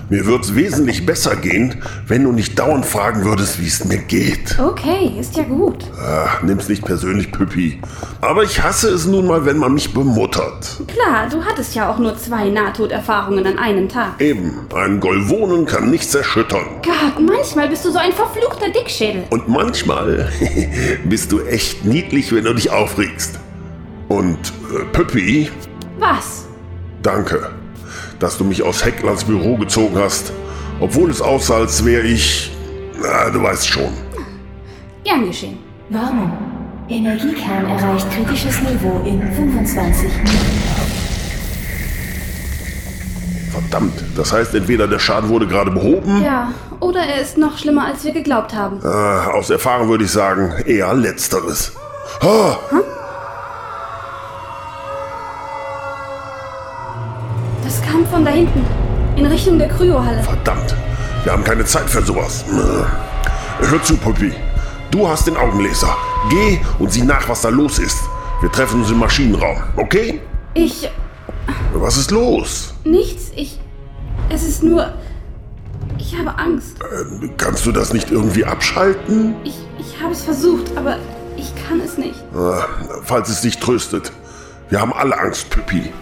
Mir 0.08 0.24
wird's 0.24 0.54
wesentlich 0.54 1.04
besser 1.04 1.36
gehen, 1.36 1.82
wenn 2.06 2.24
du 2.24 2.32
nicht 2.32 2.58
dauernd 2.58 2.86
fragen 2.86 3.22
würdest, 3.26 3.60
wie 3.60 3.66
es 3.66 3.84
mir 3.84 3.98
geht. 3.98 4.58
Okay, 4.58 5.12
ist 5.20 5.36
ja 5.36 5.42
gut. 5.42 5.84
Ach, 6.02 6.42
nimm's 6.42 6.70
nicht 6.70 6.86
persönlich, 6.86 7.30
Püppi. 7.30 7.78
Aber 8.22 8.44
ich 8.44 8.62
hasse 8.62 8.88
es 8.88 9.04
nun 9.04 9.26
mal, 9.26 9.44
wenn 9.44 9.58
man 9.58 9.74
mich 9.74 9.92
bemuttert. 9.92 10.80
Klar, 10.86 11.28
du 11.30 11.44
hattest 11.44 11.74
ja 11.74 11.90
auch 11.90 11.98
nur 11.98 12.16
zwei 12.16 12.48
Nahtoderfahrungen 12.48 13.46
an 13.46 13.58
einem 13.58 13.90
Tag. 13.90 14.18
Eben, 14.22 14.54
ein 14.74 15.00
Golvonen 15.00 15.66
kann 15.66 15.90
nichts 15.90 16.14
erschüttern. 16.14 16.64
Gott, 16.82 17.20
manchmal 17.20 17.68
bist 17.68 17.84
du 17.84 17.90
so 17.90 17.98
ein 17.98 18.12
verfluchter 18.14 18.70
Dickschädel. 18.70 19.24
Und 19.28 19.50
manchmal 19.50 20.32
bist 21.04 21.30
du 21.30 21.42
echt 21.42 21.84
niedlich, 21.84 22.32
wenn 22.32 22.44
du 22.44 22.54
dich 22.54 22.70
aufregst. 22.70 23.38
Und 24.08 24.38
äh, 24.74 24.84
Püppi, 24.94 25.50
Was? 25.98 26.46
danke, 27.02 27.50
dass 28.18 28.38
du 28.38 28.44
mich 28.44 28.62
aus 28.62 28.85
Hecklands 28.85 29.24
Büro 29.24 29.57
gezogen 29.57 29.96
hast, 29.98 30.33
obwohl 30.81 31.11
es 31.11 31.20
aussah, 31.20 31.57
als 31.59 31.85
wäre 31.85 32.07
ich... 32.07 32.50
Na, 33.00 33.31
du 33.31 33.42
weißt 33.42 33.66
schon. 33.68 33.92
Gern 35.04 35.26
geschehen. 35.26 35.59
Warnung. 35.90 36.33
Energiekern 36.88 37.66
erreicht 37.66 38.07
kritisches 38.11 38.61
Niveau 38.61 39.00
in 39.04 39.20
25 39.33 40.09
Minuten. 40.09 40.28
Verdammt, 43.50 44.04
das 44.16 44.33
heißt, 44.33 44.54
entweder 44.54 44.87
der 44.87 44.98
Schaden 44.98 45.28
wurde 45.28 45.46
gerade 45.46 45.70
behoben. 45.70 46.22
Ja, 46.24 46.52
oder 46.81 47.00
er 47.00 47.20
ist 47.20 47.37
noch 47.38 47.59
schlimmer, 47.59 47.87
als 47.87 48.04
wir 48.04 48.12
geglaubt 48.12 48.54
haben. 48.54 48.81
Äh, 48.83 48.87
aus 48.87 49.50
Erfahrung 49.50 49.88
würde 49.88 50.04
ich 50.04 50.11
sagen, 50.11 50.52
eher 50.64 50.94
letzteres. 50.94 51.72
Ah, 52.20 52.57
Das 52.70 52.81
hinten. 58.38 58.64
In 59.16 59.27
Richtung 59.27 59.59
der 59.59 59.68
Kryohalle. 59.68 60.22
verdammt, 60.22 60.74
wir 61.24 61.33
haben 61.33 61.42
keine 61.42 61.64
Zeit 61.64 61.90
für 61.90 62.03
sowas. 62.03 62.44
Hör 63.61 63.83
zu, 63.83 63.96
Puppi. 63.96 64.33
Du 64.90 65.09
hast 65.09 65.27
den 65.27 65.37
Augenlaser. 65.37 65.96
Geh 66.31 66.61
und 66.79 66.92
sieh 66.92 67.03
nach, 67.03 67.29
was 67.29 67.40
da 67.42 67.48
los 67.48 67.79
ist. 67.79 67.98
Wir 68.40 68.51
treffen 68.53 68.81
uns 68.81 68.90
im 68.90 68.98
Maschinenraum, 68.98 69.59
okay? 69.77 70.20
Ich. 70.55 70.88
Was 71.74 71.96
ist 71.96 72.11
los? 72.11 72.74
Nichts. 72.85 73.33
Ich. 73.35 73.59
Es 74.29 74.42
ist 74.44 74.62
nur. 74.62 74.92
Ich 75.98 76.16
habe 76.16 76.38
Angst. 76.38 76.77
Äh, 76.81 77.29
kannst 77.37 77.66
du 77.66 77.72
das 77.72 77.92
nicht 77.92 78.11
irgendwie 78.11 78.44
abschalten? 78.44 79.35
Ich, 79.42 79.59
ich 79.79 80.01
habe 80.01 80.12
es 80.12 80.22
versucht, 80.22 80.77
aber 80.77 80.96
ich 81.37 81.53
kann 81.66 81.81
es 81.81 81.98
nicht. 81.98 82.20
Äh, 82.35 82.62
falls 83.03 83.29
es 83.29 83.40
dich 83.40 83.59
tröstet. 83.59 84.12
Wir 84.70 84.81
haben 84.81 84.92
alle 84.92 85.18
Angst, 85.18 85.51
Püppi. 85.51 85.92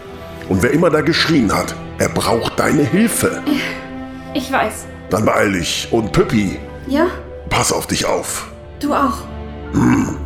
Und 0.49 0.62
wer 0.62 0.70
immer 0.72 0.90
da 0.90 1.01
geschrien 1.01 1.53
hat, 1.53 1.75
er 1.98 2.09
braucht 2.09 2.59
deine 2.59 2.82
Hilfe. 2.82 3.42
Ich 4.35 4.50
weiß. 4.52 4.87
Dann 5.11 5.24
beeil 5.24 5.52
dich. 5.52 5.88
Und 5.90 6.12
Püppi, 6.12 6.59
Ja? 6.87 7.06
pass 7.48 7.72
auf 7.72 7.87
dich 7.87 8.04
auf. 8.04 8.48
Du 8.80 8.92
auch. 8.92 9.18
Hm. 9.72 10.16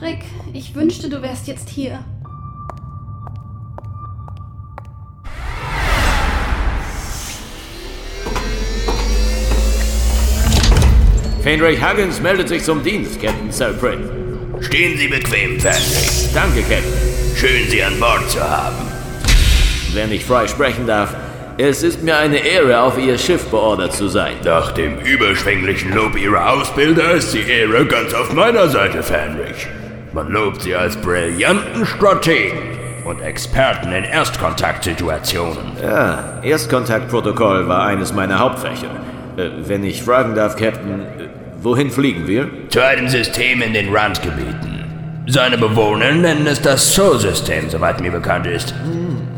Rick, 0.00 0.24
ich 0.52 0.74
wünschte, 0.74 1.08
du 1.08 1.20
wärst 1.22 1.46
jetzt 1.46 1.68
hier. 1.68 2.00
Fenrich 11.42 11.80
Huggins 11.82 12.20
meldet 12.20 12.48
sich 12.48 12.62
zum 12.62 12.82
Dienst, 12.82 13.20
Captain 13.20 13.50
Selprin. 13.50 14.08
Stehen 14.60 14.96
Sie 14.96 15.08
bequem, 15.08 15.58
Fenrich. 15.58 16.28
Danke, 16.32 16.60
Captain. 16.62 17.11
Schön, 17.36 17.68
Sie 17.68 17.82
an 17.82 17.98
Bord 17.98 18.30
zu 18.30 18.40
haben. 18.40 18.76
Wenn 19.94 20.12
ich 20.12 20.24
frei 20.24 20.46
sprechen 20.46 20.86
darf, 20.86 21.14
es 21.58 21.82
ist 21.82 22.02
mir 22.02 22.16
eine 22.16 22.38
Ehre, 22.38 22.80
auf 22.80 22.98
Ihr 22.98 23.18
Schiff 23.18 23.46
beordert 23.48 23.92
zu 23.92 24.08
sein. 24.08 24.36
Nach 24.44 24.72
dem 24.72 24.98
überschwänglichen 24.98 25.94
Lob 25.94 26.16
Ihrer 26.16 26.50
Ausbilder 26.50 27.12
ist 27.12 27.34
die 27.34 27.42
Ehre 27.42 27.84
ganz 27.86 28.14
auf 28.14 28.32
meiner 28.32 28.68
Seite, 28.68 29.02
Fenrich. 29.02 29.66
Man 30.12 30.28
lobt 30.28 30.62
Sie 30.62 30.74
als 30.74 30.96
brillanten 30.96 31.84
Strategen 31.84 32.58
und 33.04 33.20
Experten 33.20 33.92
in 33.92 34.04
Erstkontaktsituationen. 34.04 35.72
Ja, 35.82 36.40
Erstkontaktprotokoll 36.42 37.68
war 37.68 37.86
eines 37.86 38.12
meiner 38.12 38.38
Hauptfächer. 38.38 38.90
Äh, 39.36 39.50
wenn 39.66 39.84
ich 39.84 40.02
fragen 40.02 40.34
darf, 40.34 40.56
Captain, 40.56 41.00
äh, 41.00 41.28
wohin 41.60 41.90
fliegen 41.90 42.26
wir? 42.26 42.48
Zu 42.68 42.84
einem 42.84 43.08
System 43.08 43.62
in 43.62 43.72
den 43.72 43.94
Randgebieten. 43.94 44.71
Seine 45.28 45.56
Bewohner 45.56 46.12
nennen 46.12 46.46
es 46.48 46.60
das 46.60 46.94
Sol-System, 46.94 47.70
soweit 47.70 48.00
mir 48.00 48.10
bekannt 48.10 48.46
ist. 48.46 48.74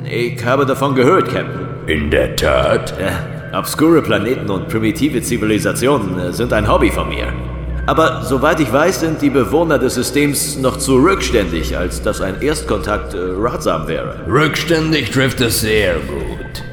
Ich 0.04 0.42
habe 0.44 0.64
davon 0.64 0.94
gehört, 0.94 1.26
Captain. 1.26 1.68
In 1.86 2.10
der 2.10 2.34
Tat? 2.36 2.94
Ja, 2.98 3.58
obskure 3.58 4.00
Planeten 4.00 4.48
und 4.48 4.68
primitive 4.68 5.20
Zivilisationen 5.20 6.18
äh, 6.18 6.32
sind 6.32 6.54
ein 6.54 6.66
Hobby 6.66 6.90
von 6.90 7.10
mir. 7.10 7.30
Aber 7.86 8.22
soweit 8.22 8.60
ich 8.60 8.72
weiß, 8.72 9.00
sind 9.00 9.20
die 9.20 9.28
Bewohner 9.28 9.78
des 9.78 9.94
Systems 9.94 10.56
noch 10.56 10.78
zu 10.78 10.96
rückständig, 10.96 11.76
als 11.76 12.00
dass 12.00 12.22
ein 12.22 12.40
Erstkontakt 12.40 13.12
äh, 13.12 13.18
ratsam 13.18 13.86
wäre. 13.86 14.20
Rückständig 14.26 15.10
trifft 15.10 15.42
es 15.42 15.60
sehr 15.60 15.96
gut. 15.96 16.64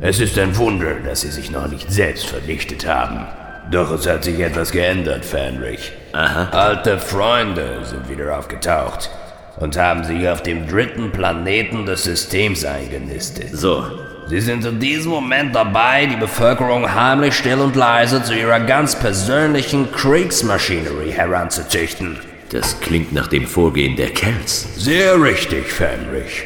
Es 0.00 0.20
ist 0.20 0.38
ein 0.38 0.56
Wunder, 0.56 0.94
dass 1.04 1.22
Sie 1.22 1.30
sich 1.30 1.50
noch 1.50 1.68
nicht 1.68 1.90
selbst 1.90 2.26
vernichtet 2.26 2.86
haben. 2.86 3.26
Doch 3.70 3.92
es 3.92 4.06
hat 4.06 4.24
sich 4.24 4.40
etwas 4.40 4.72
geändert, 4.72 5.24
Fenrich. 5.24 5.92
Aha. 6.12 6.48
Alte 6.50 6.98
Freunde 6.98 7.84
sind 7.84 8.08
wieder 8.08 8.36
aufgetaucht 8.38 9.10
und 9.56 9.78
haben 9.78 10.04
sich 10.04 10.28
auf 10.28 10.42
dem 10.42 10.66
dritten 10.66 11.10
Planeten 11.10 11.86
des 11.86 12.04
Systems 12.04 12.64
eingenistet. 12.64 13.48
So. 13.52 13.84
Sie 14.28 14.40
sind 14.40 14.64
in 14.64 14.78
diesem 14.78 15.10
Moment 15.10 15.54
dabei, 15.54 16.06
die 16.06 16.16
Bevölkerung 16.16 16.94
heimlich 16.94 17.34
still 17.34 17.60
und 17.60 17.76
leise 17.76 18.22
zu 18.22 18.34
ihrer 18.34 18.60
ganz 18.60 18.98
persönlichen 18.98 19.90
Kriegsmaschinerie 19.92 21.10
heranzuzüchten. 21.10 22.18
Das 22.50 22.80
klingt 22.80 23.12
nach 23.12 23.26
dem 23.26 23.46
Vorgehen 23.46 23.96
der 23.96 24.10
Kells. 24.10 24.68
Sehr 24.76 25.20
richtig, 25.20 25.72
Fenrich. 25.72 26.44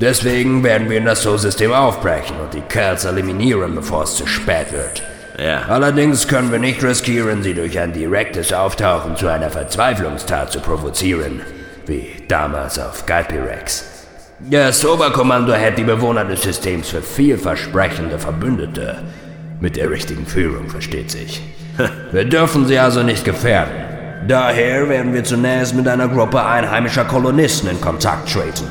Deswegen 0.00 0.62
werden 0.62 0.90
wir 0.90 0.98
in 0.98 1.06
das 1.06 1.22
Sol-System 1.22 1.72
aufbrechen 1.72 2.36
und 2.38 2.52
die 2.52 2.60
Kerls 2.60 3.04
eliminieren, 3.06 3.74
bevor 3.74 4.02
es 4.02 4.16
zu 4.16 4.26
spät 4.26 4.72
wird. 4.72 5.02
Ja. 5.38 5.62
Allerdings 5.68 6.28
können 6.28 6.50
wir 6.50 6.58
nicht 6.58 6.82
riskieren, 6.82 7.42
sie 7.42 7.54
durch 7.54 7.78
ein 7.78 7.92
direktes 7.92 8.52
Auftauchen 8.52 9.16
zu 9.16 9.28
einer 9.28 9.50
Verzweiflungstat 9.50 10.50
zu 10.50 10.60
provozieren, 10.60 11.42
wie 11.86 12.08
damals 12.26 12.78
auf 12.78 13.04
Galpirex. 13.04 13.84
Das 14.38 14.84
Oberkommando 14.84 15.52
hält 15.52 15.78
die 15.78 15.84
Bewohner 15.84 16.24
des 16.24 16.42
Systems 16.42 16.88
für 16.88 17.02
vielversprechende 17.02 18.18
Verbündete. 18.18 18.96
Mit 19.60 19.76
der 19.76 19.90
richtigen 19.90 20.26
Führung, 20.26 20.68
versteht 20.68 21.10
sich. 21.10 21.42
Wir 22.12 22.24
dürfen 22.24 22.66
sie 22.66 22.78
also 22.78 23.02
nicht 23.02 23.24
gefährden. 23.24 23.72
Daher 24.28 24.88
werden 24.88 25.12
wir 25.14 25.22
zunächst 25.22 25.74
mit 25.74 25.86
einer 25.86 26.08
Gruppe 26.08 26.44
einheimischer 26.44 27.04
Kolonisten 27.04 27.70
in 27.70 27.80
Kontakt 27.80 28.32
treten. 28.32 28.66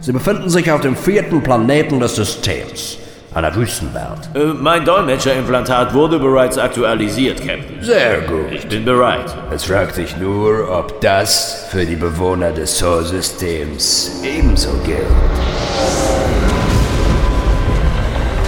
Sie 0.00 0.12
befinden 0.12 0.48
sich 0.48 0.70
auf 0.70 0.80
dem 0.80 0.96
vierten 0.96 1.42
Planeten 1.42 2.00
des 2.00 2.14
Systems, 2.16 2.98
einer 3.36 3.54
Wüstenwelt. 3.54 4.30
Äh, 4.34 4.54
mein 4.54 4.84
Dolmetscherimplantat 4.84 5.92
wurde 5.92 6.18
bereits 6.18 6.56
aktualisiert, 6.56 7.38
Captain. 7.38 7.82
Sehr 7.82 8.22
gut. 8.22 8.50
Ich 8.50 8.66
bin 8.66 8.84
bereit. 8.84 9.36
Es 9.50 9.64
fragt 9.64 9.94
sich 9.94 10.16
nur, 10.16 10.70
ob 10.70 11.00
das 11.02 11.66
für 11.70 11.84
die 11.84 11.96
Bewohner 11.96 12.50
des 12.50 12.78
Sol-Systems 12.78 14.22
ebenso 14.24 14.70
gilt. 14.86 15.04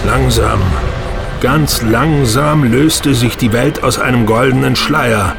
Langsam, 0.07 0.59
ganz 1.39 1.83
langsam 1.83 2.63
löste 2.63 3.13
sich 3.13 3.37
die 3.37 3.53
Welt 3.53 3.83
aus 3.83 3.99
einem 3.99 4.25
goldenen 4.25 4.75
Schleier. 4.75 5.35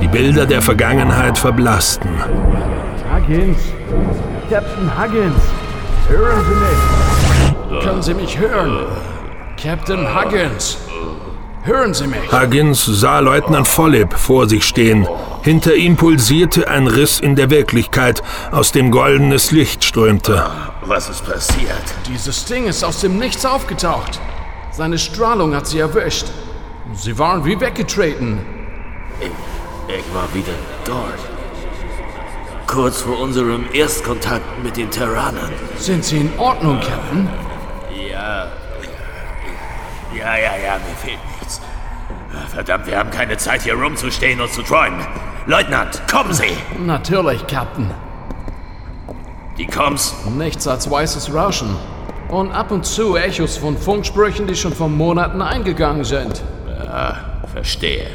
Die 0.00 0.08
Bilder 0.08 0.46
der 0.46 0.62
Vergangenheit 0.62 1.38
verblassten. 1.38 2.10
Huggins! 3.12 3.58
Captain 4.48 4.90
Huggins! 4.96 5.42
Hören 6.08 6.44
Sie 6.44 6.54
mich! 6.54 7.15
Können 7.82 8.02
Sie 8.02 8.14
mich 8.14 8.38
hören? 8.38 8.86
Captain 9.60 10.06
Huggins! 10.14 10.78
Hören 11.62 11.94
Sie 11.94 12.06
mich! 12.06 12.30
Huggins 12.32 12.84
sah 12.84 13.18
Leutnant 13.20 13.66
Follip 13.66 14.12
vor 14.14 14.48
sich 14.48 14.64
stehen. 14.64 15.06
Hinter 15.42 15.74
ihm 15.74 15.96
pulsierte 15.96 16.68
ein 16.68 16.86
Riss 16.86 17.20
in 17.20 17.36
der 17.36 17.50
Wirklichkeit, 17.50 18.22
aus 18.50 18.72
dem 18.72 18.90
goldenes 18.90 19.50
Licht 19.50 19.84
strömte. 19.84 20.44
Was 20.82 21.08
ist 21.08 21.24
passiert? 21.24 21.84
Dieses 22.08 22.44
Ding 22.44 22.66
ist 22.66 22.84
aus 22.84 23.00
dem 23.00 23.18
Nichts 23.18 23.44
aufgetaucht. 23.44 24.20
Seine 24.72 24.98
Strahlung 24.98 25.54
hat 25.54 25.66
sie 25.66 25.78
erwischt. 25.78 26.26
Sie 26.94 27.18
waren 27.18 27.44
wie 27.44 27.60
weggetreten. 27.60 28.44
Ich, 29.20 29.30
ich 29.88 30.14
war 30.14 30.32
wieder 30.34 30.52
dort. 30.84 31.18
Kurz 32.66 33.02
vor 33.02 33.20
unserem 33.20 33.64
Erstkontakt 33.72 34.62
mit 34.62 34.76
den 34.76 34.90
Terranern. 34.90 35.52
Sind 35.78 36.04
Sie 36.04 36.18
in 36.18 36.30
Ordnung, 36.38 36.80
Captain? 36.80 37.28
Ja. 38.26 38.46
Ja, 40.16 40.36
ja, 40.36 40.52
ja, 40.64 40.78
mir 40.78 40.96
fehlt 40.96 41.18
nichts. 41.38 41.60
Verdammt, 42.48 42.86
wir 42.86 42.98
haben 42.98 43.10
keine 43.10 43.36
Zeit 43.36 43.62
hier 43.62 43.74
rumzustehen 43.74 44.40
und 44.40 44.52
zu 44.52 44.62
träumen. 44.62 44.98
Leutnant, 45.46 46.02
kommen 46.10 46.32
Sie! 46.32 46.56
Natürlich, 46.84 47.46
Captain. 47.46 47.90
Die 49.58 49.66
Koms? 49.66 50.14
Nichts 50.36 50.66
als 50.66 50.90
weißes 50.90 51.32
Rauschen. 51.32 51.76
Und 52.28 52.50
ab 52.50 52.72
und 52.72 52.84
zu 52.84 53.16
Echos 53.16 53.56
von 53.56 53.76
Funksprüchen, 53.78 54.46
die 54.46 54.56
schon 54.56 54.72
vor 54.72 54.88
Monaten 54.88 55.40
eingegangen 55.40 56.04
sind. 56.04 56.42
Ja, 56.66 57.16
verstehe. 57.52 58.08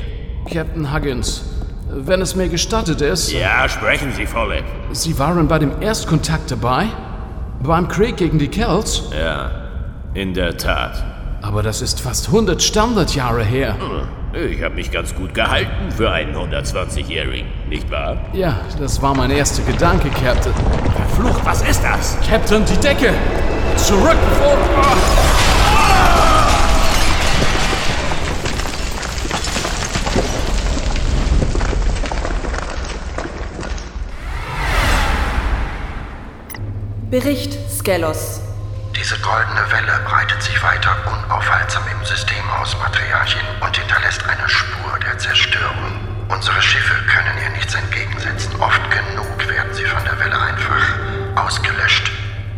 Captain 0.52 0.94
Huggins, 0.94 1.44
wenn 1.90 2.22
es 2.22 2.36
mir 2.36 2.50
gestattet 2.50 3.00
ist. 3.02 3.32
Ja, 3.32 3.70
sprechen 3.70 4.12
Sie, 4.12 4.26
Volleb. 4.26 4.66
Sie 4.92 5.18
waren 5.18 5.48
bei 5.48 5.60
dem 5.60 5.82
Erstkontakt 5.82 6.52
dabei? 6.52 6.88
Beim 7.64 7.88
Krieg 7.88 8.18
gegen 8.18 8.40
die 8.40 8.50
Celts? 8.50 9.04
Ja, 9.18 9.61
in 10.14 10.34
der 10.34 10.58
Tat. 10.58 11.04
Aber 11.42 11.64
das 11.64 11.82
ist 11.82 12.02
fast 12.02 12.28
100 12.28 12.62
Standardjahre 12.62 13.44
her. 13.44 13.76
Ich 14.34 14.62
habe 14.62 14.76
mich 14.76 14.92
ganz 14.92 15.16
gut 15.16 15.34
gehalten 15.34 15.92
für 15.92 16.12
einen 16.12 16.36
120-Jährigen, 16.36 17.48
nicht 17.68 17.90
wahr? 17.90 18.18
Ja, 18.34 18.62
das 18.80 19.02
war 19.02 19.16
mein 19.16 19.32
erster 19.32 19.64
Gedanke, 19.64 20.10
Captain. 20.10 20.54
Verflucht, 20.54 21.46
was 21.46 21.62
ist 21.64 21.84
das? 21.84 22.18
Captain, 22.30 22.64
die 22.66 22.78
Decke! 22.78 23.14
Zurück 23.76 24.18
vor... 24.38 24.58
Bericht 37.10 37.58
Skelos. 37.70 38.40
Diese 39.02 39.18
goldene 39.18 39.66
Welle 39.72 40.00
breitet 40.06 40.44
sich 40.44 40.62
weiter 40.62 40.96
unaufhaltsam 41.08 41.82
im 41.92 42.06
System 42.06 42.48
aus, 42.62 42.78
Matriarchin, 42.78 43.42
und 43.60 43.76
hinterlässt 43.76 44.24
eine 44.30 44.48
Spur 44.48 45.00
der 45.00 45.18
Zerstörung. 45.18 45.98
Unsere 46.30 46.62
Schiffe 46.62 46.94
können 47.08 47.36
ihr 47.44 47.50
nichts 47.50 47.74
entgegensetzen. 47.74 48.62
Oft 48.62 48.80
genug 48.92 49.50
werden 49.50 49.74
sie 49.74 49.86
von 49.86 50.04
der 50.04 50.20
Welle 50.20 50.40
einfach 50.40 50.86
ausgelöscht. 51.36 52.12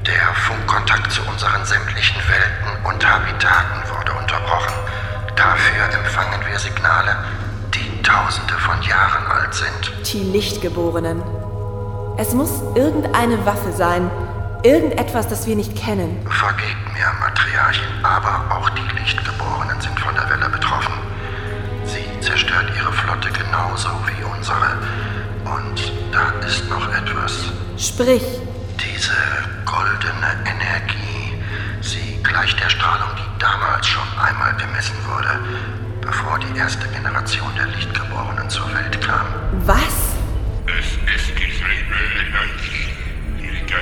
Der 0.05 0.35
Funkkontakt 0.35 1.13
zu 1.13 1.21
unseren 1.31 1.63
sämtlichen 1.63 2.21
Welten 2.27 2.85
und 2.91 3.09
Habitaten 3.09 3.89
wurde 3.95 4.11
unterbrochen. 4.11 4.75
Dafür 5.37 5.97
empfangen 5.97 6.41
wir 6.45 6.59
Signale, 6.59 7.23
die 7.73 8.01
tausende 8.01 8.55
von 8.55 8.81
Jahren 8.81 9.25
alt 9.27 9.53
sind. 9.53 9.93
Die 10.11 10.23
Lichtgeborenen. 10.33 11.23
Es 12.17 12.33
muss 12.33 12.61
irgendeine 12.75 13.45
Waffe 13.45 13.71
sein. 13.71 14.11
Irgendetwas, 14.63 15.27
das 15.27 15.45
wir 15.45 15.57
nicht 15.57 15.75
kennen. 15.75 16.25
Vergebt 16.29 16.93
mir, 16.93 17.11
Matriarchin, 17.19 17.83
aber 18.01 18.49
auch 18.49 18.69
die 18.69 18.97
Lichtgeborenen 18.97 19.79
sind 19.81 19.99
von 19.99 20.15
der 20.15 20.29
Welle 20.29 20.49
betroffen. 20.49 20.93
Sie 21.85 22.05
zerstört 22.21 22.71
ihre 22.77 22.93
Flotte 22.93 23.29
genauso 23.31 23.89
wie 24.07 24.23
unsere. 24.23 24.77
Und 25.43 25.91
da 26.13 26.29
ist 26.47 26.69
noch 26.69 26.87
etwas. 26.93 27.51
Sprich. 27.77 28.23
Diese 28.79 29.11
goldene 29.65 30.31
Energie, 30.45 31.43
sie 31.81 32.23
gleicht 32.23 32.57
der 32.63 32.69
Strahlung, 32.69 33.09
die 33.17 33.39
damals 33.39 33.85
schon 33.85 34.07
einmal 34.17 34.55
gemessen 34.55 34.95
wurde, 35.05 35.39
bevor 35.99 36.39
die 36.39 36.57
erste 36.57 36.87
Generation 36.87 37.51
der 37.57 37.67
Lichtgeborenen 37.67 38.49
zur 38.49 38.73
Welt 38.73 39.01
kam. 39.01 39.27
Was? 39.65 40.15
Es 40.65 40.87
ist 41.15 41.31
dieselbe 41.37 41.99
Energie, 42.15 42.92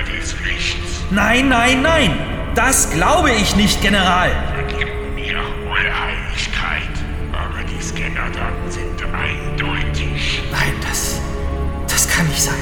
Des 0.00 0.34
Lichts. 0.40 1.02
Nein, 1.10 1.48
nein, 1.48 1.82
nein! 1.82 2.18
Das 2.54 2.90
glaube 2.90 3.30
ich 3.30 3.56
nicht, 3.56 3.80
General! 3.80 4.30
Vergib 4.54 4.88
mir, 5.14 5.38
Eure 5.68 6.00
Heiligkeit, 6.00 6.92
aber 7.32 7.62
die 7.64 7.82
Scannerdaten 7.82 8.70
sind 8.70 9.02
eindeutig. 9.12 10.42
Nein, 10.50 10.74
das. 10.88 11.20
das 11.88 12.08
kann 12.08 12.26
nicht 12.28 12.42
sein. 12.42 12.54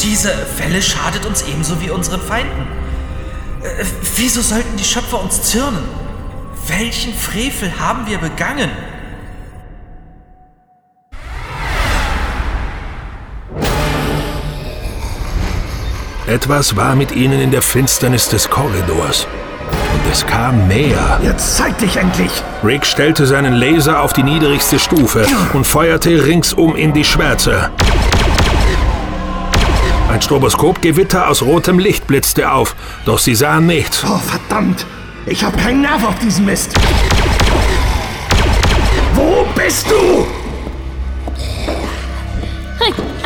Diese 0.00 0.34
Welle 0.58 0.82
schadet 0.82 1.24
uns 1.26 1.42
ebenso 1.42 1.80
wie 1.80 1.90
unseren 1.90 2.20
Feinden. 2.20 2.66
Äh, 3.62 3.84
wieso 4.16 4.40
sollten 4.40 4.76
die 4.76 4.84
Schöpfer 4.84 5.22
uns 5.22 5.42
zürnen? 5.42 5.84
Welchen 6.66 7.14
Frevel 7.14 7.72
haben 7.78 8.06
wir 8.06 8.18
begangen? 8.18 8.70
Etwas 16.30 16.76
war 16.76 16.94
mit 16.94 17.10
ihnen 17.10 17.40
in 17.40 17.50
der 17.50 17.60
Finsternis 17.60 18.28
des 18.28 18.48
Korridors. 18.48 19.26
Und 19.92 20.12
es 20.12 20.24
kam 20.24 20.68
näher. 20.68 21.18
Jetzt 21.24 21.56
zeig 21.56 21.76
dich 21.78 21.96
endlich! 21.96 22.30
Rick 22.62 22.86
stellte 22.86 23.26
seinen 23.26 23.54
Laser 23.54 24.00
auf 24.00 24.12
die 24.12 24.22
niedrigste 24.22 24.78
Stufe 24.78 25.26
und 25.54 25.66
feuerte 25.66 26.24
ringsum 26.24 26.76
in 26.76 26.92
die 26.92 27.02
Schwärze. 27.02 27.70
Ein 30.08 30.22
Stroboskopgewitter 30.22 31.28
aus 31.28 31.42
rotem 31.42 31.80
Licht 31.80 32.06
blitzte 32.06 32.52
auf, 32.52 32.76
doch 33.06 33.18
sie 33.18 33.34
sahen 33.34 33.66
nichts. 33.66 34.04
Oh, 34.04 34.18
verdammt! 34.18 34.86
Ich 35.26 35.42
hab 35.42 35.58
keinen 35.58 35.80
Nerv 35.80 36.06
auf 36.06 36.18
diesen 36.20 36.44
Mist! 36.46 36.72
Wo 39.14 39.44
bist 39.56 39.90
du? 39.90 40.39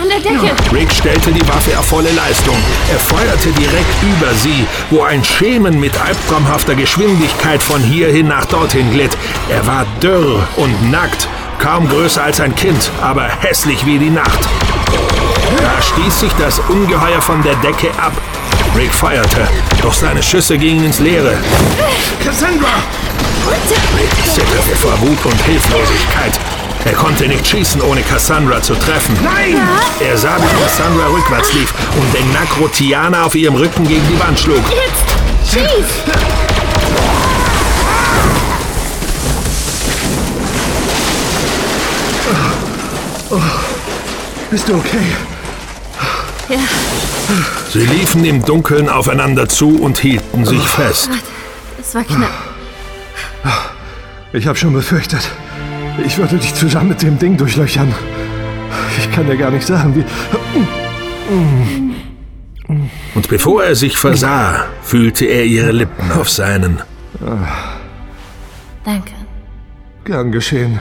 Rick, 0.04 0.26
an 0.26 0.40
der 0.40 0.48
Decke! 0.48 0.74
Rick 0.74 0.92
stellte 0.92 1.32
die 1.32 1.46
Waffe 1.48 1.78
auf 1.78 1.86
volle 1.86 2.10
Leistung. 2.12 2.56
Er 2.92 2.98
feuerte 2.98 3.50
direkt 3.50 4.02
über 4.02 4.32
sie, 4.34 4.66
wo 4.90 5.02
ein 5.02 5.24
Schemen 5.24 5.78
mit 5.80 5.98
albtraumhafter 6.00 6.74
Geschwindigkeit 6.74 7.62
von 7.62 7.82
hierhin 7.82 8.28
nach 8.28 8.44
dorthin 8.46 8.90
glitt. 8.90 9.16
Er 9.48 9.66
war 9.66 9.86
dürr 10.02 10.46
und 10.56 10.90
nackt, 10.90 11.28
kaum 11.58 11.88
größer 11.88 12.22
als 12.22 12.40
ein 12.40 12.54
Kind, 12.54 12.90
aber 13.00 13.28
hässlich 13.40 13.84
wie 13.86 13.98
die 13.98 14.10
Nacht. 14.10 14.40
Da 15.58 15.82
stieß 15.82 16.20
sich 16.20 16.32
das 16.34 16.58
Ungeheuer 16.68 17.20
von 17.20 17.42
der 17.42 17.54
Decke 17.56 17.88
ab. 17.98 18.12
Rick 18.76 18.92
feuerte, 18.92 19.48
doch 19.82 19.94
seine 19.94 20.22
Schüsse 20.22 20.58
gingen 20.58 20.84
ins 20.84 20.98
Leere. 20.98 21.36
Cassandra! 22.22 22.82
Rick 23.96 24.10
zitterte 24.24 24.76
vor 24.76 25.00
Wut 25.00 25.24
und 25.26 25.40
Hilflosigkeit. 25.42 26.40
Er 26.84 26.92
konnte 26.92 27.26
nicht 27.26 27.46
schießen, 27.46 27.80
ohne 27.80 28.02
Cassandra 28.02 28.60
zu 28.60 28.74
treffen. 28.74 29.16
Nein! 29.24 29.56
Er 30.00 30.18
sah, 30.18 30.36
wie 30.36 30.62
Cassandra 30.62 31.06
rückwärts 31.06 31.52
lief 31.54 31.72
und 31.98 32.14
den 32.14 32.30
Nakrotianer 32.32 33.24
auf 33.24 33.34
ihrem 33.34 33.54
Rücken 33.54 33.88
gegen 33.88 34.06
die 34.06 34.20
Wand 34.20 34.38
schlug. 34.38 34.62
Jetzt! 34.68 35.04
Schieß! 35.50 35.86
Oh, 43.30 43.40
bist 44.50 44.68
du 44.68 44.74
okay? 44.74 45.06
Ja. 46.50 46.58
Sie 47.72 47.80
liefen 47.80 48.24
im 48.26 48.44
Dunkeln 48.44 48.90
aufeinander 48.90 49.48
zu 49.48 49.80
und 49.80 49.98
hielten 49.98 50.44
sich 50.44 50.62
fest. 50.68 51.08
Das 51.78 51.94
war 51.94 52.04
knapp. 52.04 52.30
Ich 54.34 54.46
habe 54.46 54.58
schon 54.58 54.74
befürchtet, 54.74 55.30
ich 56.04 56.18
würde 56.18 56.36
dich 56.36 56.54
zusammen 56.54 56.90
mit 56.90 57.02
dem 57.02 57.18
Ding 57.18 57.36
durchlöchern. 57.36 57.94
Ich 58.98 59.10
kann 59.12 59.26
dir 59.26 59.36
gar 59.36 59.50
nicht 59.50 59.66
sagen, 59.66 59.94
wie... 59.94 60.04
Und 63.14 63.28
bevor 63.28 63.64
er 63.64 63.74
sich 63.74 63.96
versah, 63.96 64.66
fühlte 64.82 65.26
er 65.26 65.44
ihre 65.44 65.72
Lippen 65.72 66.12
auf 66.12 66.28
seinen. 66.30 66.82
Danke. 68.84 69.12
Gern 70.04 70.32
geschehen. 70.32 70.80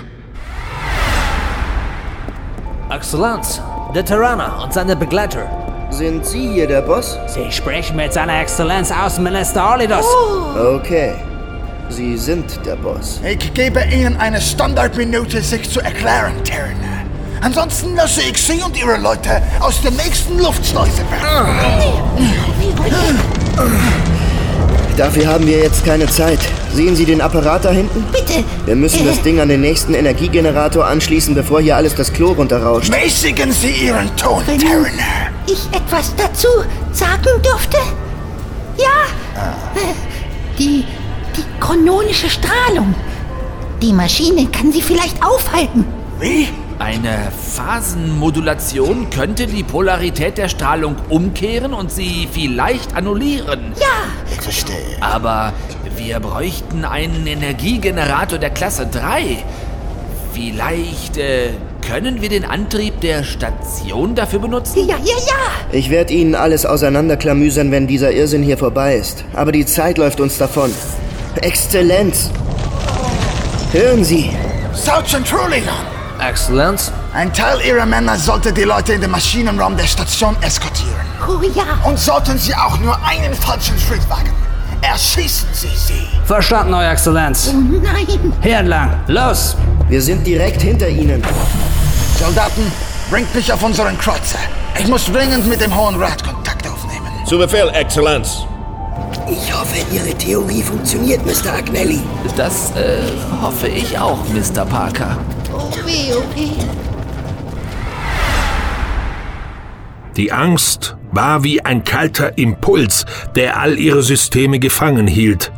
Exzellenz, 2.90 3.62
der 3.96 4.06
Tyranner 4.06 4.62
und 4.64 4.74
seine 4.74 4.96
Begleiter. 4.96 5.48
Sind 5.90 6.26
Sie 6.26 6.54
hier 6.54 6.68
der 6.68 6.82
Boss? 6.82 7.18
Sie 7.28 7.52
sprechen 7.52 7.96
mit 7.96 8.14
seiner 8.14 8.42
Exzellenz 8.42 8.92
Außenminister 8.92 9.74
Olidos. 9.74 10.06
Okay. 10.56 11.14
Sie 11.96 12.18
sind 12.18 12.60
der 12.66 12.76
Boss. 12.76 13.20
Ich 13.24 13.54
gebe 13.54 13.84
Ihnen 13.94 14.18
eine 14.18 14.42
Standardminute, 14.42 15.42
sich 15.42 15.70
zu 15.70 15.80
erklären, 15.80 16.34
Terran. 16.44 16.74
Ansonsten 17.42 17.96
lasse 17.96 18.22
ich 18.22 18.38
Sie 18.38 18.62
und 18.64 18.76
Ihre 18.78 18.98
Leute 18.98 19.42
aus 19.60 19.80
der 19.82 19.92
nächsten 19.92 20.40
Luftschleuse 20.40 21.04
Dafür 24.98 25.28
haben 25.28 25.46
wir 25.46 25.58
jetzt 25.60 25.86
keine 25.86 26.08
Zeit. 26.08 26.40
Sehen 26.74 26.96
Sie 26.96 27.06
den 27.06 27.22
Apparat 27.22 27.66
da 27.66 27.72
hinten? 27.72 28.04
Bitte. 28.12 28.44
Wir 28.66 28.76
müssen 28.76 29.06
das 29.06 29.22
Ding 29.22 29.40
an 29.40 29.50
den 29.50 29.62
nächsten 29.62 29.94
Energiegenerator 29.94 30.88
anschließen, 30.88 31.36
bevor 31.36 31.62
hier 31.62 31.76
alles 31.76 31.94
das 31.94 32.12
Klo 32.12 32.32
runterrauscht. 32.32 32.90
Mäßigen 32.90 33.52
Sie 33.52 33.86
Ihren 33.88 34.16
Ton, 34.16 34.42
Wenn 34.48 34.58
Terran. 34.60 34.86
ich 35.46 35.66
etwas 35.76 36.12
dazu 36.16 36.48
sagen 36.92 37.42
dürfte? 37.44 37.78
Ja. 38.78 38.86
Äh, 39.76 39.94
Die, 40.58 40.86
die 41.36 41.44
chrononische 41.60 42.30
Strahlung. 42.30 42.96
Die 43.82 43.94
Maschine 43.94 44.48
kann 44.48 44.72
sie 44.72 44.82
vielleicht 44.82 45.24
aufhalten. 45.24 45.86
Wie? 46.20 46.48
Eine 46.80 47.32
Phasenmodulation 47.56 49.10
könnte 49.10 49.48
die 49.48 49.64
Polarität 49.64 50.38
der 50.38 50.50
Strahlung 50.50 50.96
umkehren 51.10 51.74
und 51.74 51.92
sie 51.92 52.28
vielleicht 52.32 52.96
annullieren. 52.96 53.74
Ja. 53.80 54.10
Ich 54.32 54.42
verstehe. 54.42 54.98
Aber 55.00 55.54
wir 55.96 56.20
bräuchten 56.20 56.84
einen 56.84 57.28
Energiegenerator 57.28 58.40
der 58.40 58.50
Klasse 58.50 58.88
3. 58.88 59.44
Vielleicht 60.34 61.18
äh, 61.18 61.50
können 61.88 62.22
wir 62.22 62.30
den 62.30 62.44
Antrieb 62.44 63.02
der 63.02 63.24
Station 63.24 64.16
dafür 64.16 64.40
benutzen? 64.40 64.88
Ja, 64.88 64.96
ja, 64.98 65.16
ja. 65.28 65.72
Ich 65.72 65.90
werde 65.90 66.14
Ihnen 66.14 66.34
alles 66.34 66.66
auseinanderklamüsern, 66.66 67.72
wenn 67.72 67.88
dieser 67.88 68.12
Irrsinn 68.12 68.42
hier 68.42 68.58
vorbei 68.58 68.96
ist. 68.96 69.26
Aber 69.34 69.52
die 69.52 69.66
Zeit 69.66 69.98
läuft 69.98 70.20
uns 70.20 70.38
davon. 70.38 70.72
Exzellenz! 71.44 72.30
Hören 73.74 74.02
Sie! 74.06 74.32
Sergeant 74.74 75.28
Trullion! 75.28 75.68
Exzellenz? 76.18 76.90
Ein 77.14 77.34
Teil 77.34 77.60
Ihrer 77.68 77.86
Männer 77.86 78.18
sollte 78.18 78.54
die 78.54 78.64
Leute 78.64 78.94
in 78.94 79.02
den 79.02 79.12
Maschinenraum 79.12 79.76
der 79.76 79.84
Station 79.86 80.38
eskortieren. 80.42 80.96
Oh 81.28 81.42
ja. 81.54 81.66
Und 81.84 82.00
sollten 82.00 82.38
Sie 82.38 82.56
auch 82.56 82.80
nur 82.80 82.98
einen 83.06 83.34
falschen 83.34 83.78
Schritt 83.78 84.10
wagen, 84.10 84.32
erschießen 84.82 85.50
Sie 85.52 85.68
sie. 85.68 86.08
Verstanden, 86.24 86.74
Euer 86.76 86.92
Exzellenz. 86.94 87.52
Oh 87.54 87.58
nein. 87.58 88.08
Hier 88.42 88.60
entlang. 88.60 89.02
Los! 89.08 89.58
Wir 89.90 90.02
sind 90.02 90.26
direkt 90.26 90.62
hinter 90.62 90.88
Ihnen. 90.88 91.22
Soldaten, 92.20 92.72
bringt 93.10 93.36
mich 93.36 93.52
auf 93.52 93.62
unseren 93.62 93.98
Kreuzer. 93.98 94.40
Ich 94.80 94.88
muss 94.88 95.12
dringend 95.12 95.46
mit 95.50 95.60
dem 95.60 95.76
Hohen 95.76 96.02
Rat 96.02 96.24
Kontakt 96.24 96.66
aufnehmen. 96.66 97.12
Zu 97.28 97.38
Befehl, 97.38 97.70
Exzellenz. 97.74 98.46
Ich 99.36 99.52
hoffe, 99.52 99.78
Ihre 99.92 100.14
Theorie 100.16 100.62
funktioniert, 100.62 101.26
Mr. 101.26 101.54
Agnelli. 101.54 102.02
Das 102.38 102.72
äh, 102.76 103.02
hoffe 103.42 103.68
ich 103.68 103.98
auch, 103.98 104.20
Mr. 104.30 104.64
Parker. 104.64 105.18
Oh 105.52 105.72
weh, 105.86 106.14
weh. 106.36 106.52
Die 110.16 110.32
Angst 110.32 110.96
war 111.12 111.44
wie 111.44 111.66
ein 111.66 111.84
kalter 111.84 112.38
Impuls, 112.38 113.08
der 113.36 113.60
all 113.60 113.80
ihre 113.80 114.04
Systeme 114.04 114.60
gefangen 114.60 115.08
hielt. 115.08 115.52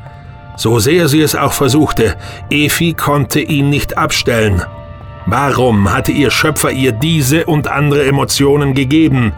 So 0.55 0.79
sehr 0.79 1.09
sie 1.09 1.21
es 1.21 1.35
auch 1.35 1.51
versuchte, 1.51 2.15
Efi 2.49 2.93
konnte 2.93 3.41
ihn 3.41 3.69
nicht 3.69 3.97
abstellen. 3.97 4.63
Warum 5.25 5.91
hatte 5.91 6.13
ihr 6.13 6.31
Schöpfer 6.31 6.71
ihr 6.71 6.93
diese 6.93 7.45
und 7.45 7.67
andere 7.67 8.05
Emotionen 8.05 8.73
gegeben? 8.73 9.33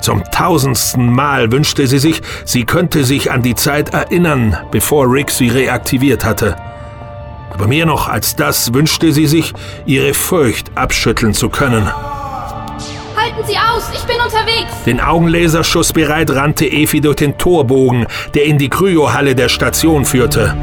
Zum 0.00 0.24
tausendsten 0.30 1.12
Mal 1.12 1.52
wünschte 1.52 1.86
sie 1.86 1.98
sich, 1.98 2.22
sie 2.44 2.64
könnte 2.64 3.04
sich 3.04 3.30
an 3.30 3.42
die 3.42 3.54
Zeit 3.54 3.92
erinnern, 3.92 4.56
bevor 4.70 5.10
Rick 5.10 5.30
sie 5.30 5.48
reaktiviert 5.48 6.24
hatte. 6.24 6.56
Aber 7.50 7.66
mehr 7.66 7.86
noch 7.86 8.08
als 8.08 8.36
das 8.36 8.72
wünschte 8.72 9.12
sie 9.12 9.26
sich, 9.26 9.52
ihre 9.84 10.14
Furcht 10.14 10.70
abschütteln 10.76 11.34
zu 11.34 11.48
können. 11.48 11.86
Halten 13.16 13.46
Sie 13.46 13.56
aus, 13.56 13.90
ich 13.92 14.02
bin 14.04 14.16
unterwegs. 14.16 14.72
Den 14.86 15.00
Augenlaserschuss 15.00 15.92
bereit 15.92 16.30
rannte 16.30 16.66
Efi 16.66 17.00
durch 17.00 17.16
den 17.16 17.36
Torbogen, 17.36 18.06
der 18.34 18.44
in 18.44 18.56
die 18.56 18.70
Kryohalle 18.70 19.34
der 19.34 19.48
Station 19.48 20.04
führte. 20.06 20.56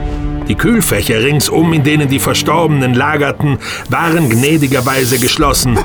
Die 0.48 0.56
Kühlfächer 0.56 1.24
ringsum, 1.24 1.74
in 1.74 1.84
denen 1.84 2.08
die 2.08 2.20
Verstorbenen 2.20 2.94
lagerten, 2.94 3.58
waren 3.90 4.30
gnädigerweise 4.30 5.20
geschlossen. 5.20 5.78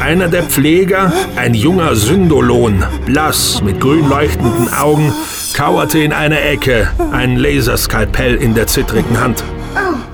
Einer 0.00 0.28
der 0.28 0.44
Pfleger, 0.44 1.12
ein 1.36 1.52
junger 1.52 1.94
Syndolon, 1.94 2.82
blass 3.04 3.62
mit 3.62 3.80
grün 3.80 4.08
leuchtenden 4.08 4.72
Augen, 4.72 5.12
kauerte 5.52 5.98
in 5.98 6.14
einer 6.14 6.40
Ecke, 6.42 6.90
ein 7.12 7.36
Laserskalpell 7.36 8.36
in 8.36 8.54
der 8.54 8.66
zittrigen 8.66 9.20
Hand. 9.20 9.44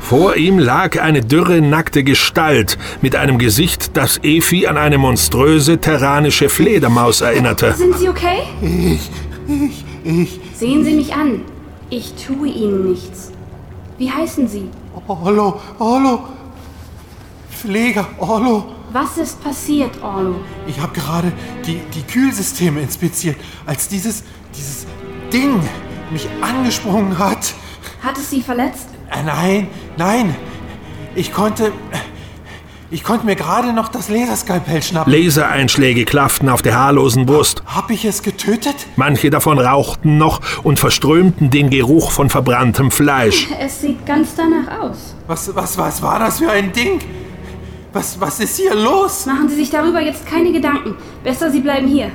Vor 0.01 0.37
ihm 0.37 0.59
lag 0.59 1.01
eine 1.01 1.23
dürre, 1.23 1.63
nackte 1.63 2.03
Gestalt 2.03 2.77
mit 3.01 3.15
einem 3.15 3.39
Gesicht, 3.39 3.97
das 3.97 4.19
Efi 4.23 4.67
an 4.67 4.77
eine 4.77 4.99
monströse 4.99 5.79
terranische 5.79 6.49
Fledermaus 6.49 7.21
erinnerte. 7.21 7.73
Sind 7.73 7.97
Sie 7.97 8.09
okay? 8.09 8.43
Ich, 8.61 9.11
ich, 9.49 9.85
ich. 10.05 10.41
Sehen 10.55 10.85
Sie 10.85 10.95
mich 10.95 11.15
an. 11.15 11.43
Ich 11.91 12.13
tue 12.15 12.49
Ihnen 12.49 12.91
nichts. 12.91 13.34
Wie 13.99 14.11
heißen 14.11 14.49
Sie? 14.49 14.69
Orlo, 15.07 15.61
Orlo. 15.79 16.21
Pfleger, 17.51 18.07
Orlo. 18.19 18.65
Was 18.93 19.17
ist 19.19 19.43
passiert, 19.43 19.91
Orlo? 20.03 20.37
Ich 20.67 20.79
habe 20.81 20.93
gerade 20.93 21.33
die, 21.67 21.81
die 21.95 22.03
Kühlsysteme 22.03 22.81
inspiziert, 22.81 23.37
als 23.67 23.89
dieses, 23.89 24.23
dieses 24.57 24.87
Ding 25.33 25.61
mich 26.11 26.29
angesprungen 26.41 27.19
hat. 27.19 27.55
Hat 28.03 28.19
es 28.19 28.31
Sie 28.31 28.43
verletzt? 28.43 28.89
Äh, 29.11 29.23
Nein, 29.23 29.69
nein. 29.97 30.35
Ich 31.15 31.33
konnte. 31.33 31.73
Ich 32.95 33.03
konnte 33.03 33.27
mir 33.27 33.35
gerade 33.35 33.73
noch 33.73 33.89
das 33.89 34.09
Laserskalpell 34.09 34.81
schnappen. 34.81 35.13
Lasereinschläge 35.13 36.05
klafften 36.05 36.49
auf 36.49 36.63
der 36.63 36.79
haarlosen 36.79 37.27
Brust. 37.27 37.61
Hab 37.67 37.91
ich 37.91 38.05
es 38.05 38.23
getötet? 38.23 38.77
Manche 38.95 39.31
davon 39.31 39.59
rauchten 39.59 40.17
noch 40.17 40.41
und 40.63 40.79
verströmten 40.79 41.51
den 41.51 41.71
Geruch 41.71 42.13
von 42.13 42.31
verbranntem 42.31 42.93
Fleisch. 42.93 43.49
Es 43.59 43.81
sieht 43.81 44.07
ganz 44.07 44.37
danach 44.37 44.81
aus. 44.81 45.17
Was, 45.27 45.53
was, 45.57 45.77
was 45.77 46.03
war 46.03 46.21
das 46.21 46.39
für 46.39 46.49
ein 46.49 46.71
Ding? 46.71 47.01
Was, 47.93 48.21
was 48.21 48.39
ist 48.39 48.59
hier 48.59 48.77
los? 48.77 49.27
Machen 49.27 49.49
Sie 49.49 49.57
sich 49.57 49.71
darüber 49.71 50.01
jetzt 50.01 50.25
keine 50.25 50.53
Gedanken. 50.53 50.95
Besser, 51.25 51.51
Sie 51.51 51.63
bleiben 51.63 51.89
hier. 51.89 52.13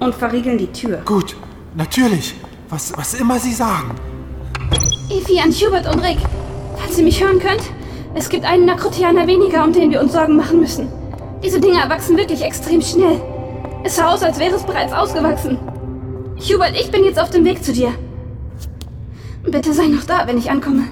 Und 0.00 0.16
verriegeln 0.16 0.58
die 0.58 0.72
Tür. 0.72 1.00
Gut, 1.04 1.36
natürlich. 1.76 2.34
Was, 2.70 2.92
was 2.96 3.14
immer 3.14 3.38
Sie 3.38 3.52
sagen. 3.52 3.94
Evi 5.10 5.38
an 5.38 5.52
Hubert 5.52 5.94
und 5.94 6.02
Rick. 6.02 6.18
Falls 6.76 6.98
ihr 6.98 7.04
mich 7.04 7.22
hören 7.22 7.38
könnt, 7.38 7.62
es 8.14 8.28
gibt 8.28 8.44
einen 8.44 8.66
Nakrotianer 8.66 9.26
weniger, 9.26 9.64
um 9.64 9.72
den 9.72 9.90
wir 9.90 10.00
uns 10.00 10.12
Sorgen 10.12 10.36
machen 10.36 10.60
müssen. 10.60 10.88
Diese 11.42 11.60
Dinger 11.60 11.88
wachsen 11.88 12.16
wirklich 12.16 12.42
extrem 12.42 12.82
schnell. 12.82 13.20
Es 13.84 13.96
sah 13.96 14.08
aus, 14.08 14.22
als 14.22 14.38
wäre 14.38 14.56
es 14.56 14.64
bereits 14.64 14.92
ausgewachsen. 14.92 15.58
Hubert, 16.36 16.74
ich 16.78 16.90
bin 16.90 17.04
jetzt 17.04 17.20
auf 17.20 17.30
dem 17.30 17.44
Weg 17.44 17.62
zu 17.62 17.72
dir. 17.72 17.92
Bitte 19.44 19.72
sei 19.72 19.86
noch 19.86 20.04
da, 20.04 20.26
wenn 20.26 20.38
ich 20.38 20.50
ankomme. 20.50 20.84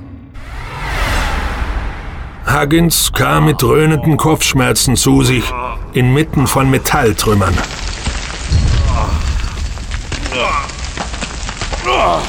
Huggins 2.47 3.13
kam 3.13 3.47
mit 3.47 3.61
dröhnenden 3.61 4.17
Kopfschmerzen 4.17 4.97
zu 4.97 5.23
sich, 5.23 5.45
inmitten 5.93 6.47
von 6.47 6.71
Metalltrümmern. 6.71 7.55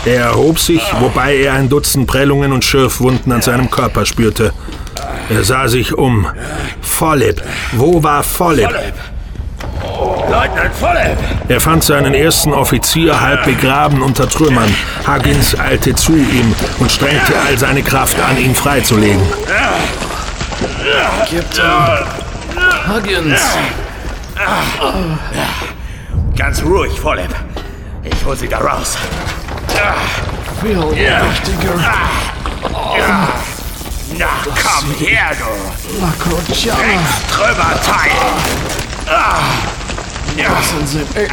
Er 0.05 0.23
erhob 0.23 0.59
sich, 0.59 0.81
wobei 0.99 1.38
er 1.38 1.53
ein 1.53 1.69
Dutzend 1.69 2.07
Prellungen 2.07 2.51
und 2.51 2.63
Schürfwunden 2.63 3.31
an 3.31 3.41
seinem 3.41 3.69
Körper 3.69 4.05
spürte. 4.05 4.53
Er 5.29 5.43
sah 5.43 5.67
sich 5.67 5.93
um. 5.93 6.27
Volleb. 6.81 7.41
Wo 7.73 8.01
war 8.03 8.23
Volleb? 8.23 8.69
Leutnant 10.29 10.75
Volleb! 10.75 11.17
Er 11.47 11.61
fand 11.61 11.83
seinen 11.83 12.13
ersten 12.13 12.53
Offizier 12.53 13.19
halb 13.21 13.45
begraben 13.45 14.01
unter 14.01 14.27
Trümmern. 14.29 14.73
Huggins 15.07 15.57
eilte 15.57 15.95
zu 15.95 16.15
ihm 16.15 16.53
und 16.79 16.91
strengte 16.91 17.33
all 17.47 17.57
seine 17.57 17.81
Kraft 17.81 18.19
an, 18.19 18.37
ihn 18.37 18.53
freizulegen. 18.53 19.21
Captain 21.29 22.05
Huggins. 22.93 23.39
Ganz 26.35 26.63
ruhig, 26.63 26.99
Volleb. 26.99 27.33
Ich 28.03 28.25
hol 28.25 28.35
sie 28.35 28.47
da 28.47 28.59
raus. 28.59 28.97
Viel 30.61 30.77
Ja. 30.95 31.21
wichtiger. 31.23 31.73
Na, 34.18 34.30
komm 34.43 34.95
her, 34.99 35.32
du! 35.36 36.01
Lakrociana. 36.01 37.01
Trümmerteil! 37.32 38.11
Ah. 39.07 39.39
Ja. 40.36 40.49
Lassen 40.53 40.88
Sie 40.88 40.97
mich. 40.97 41.32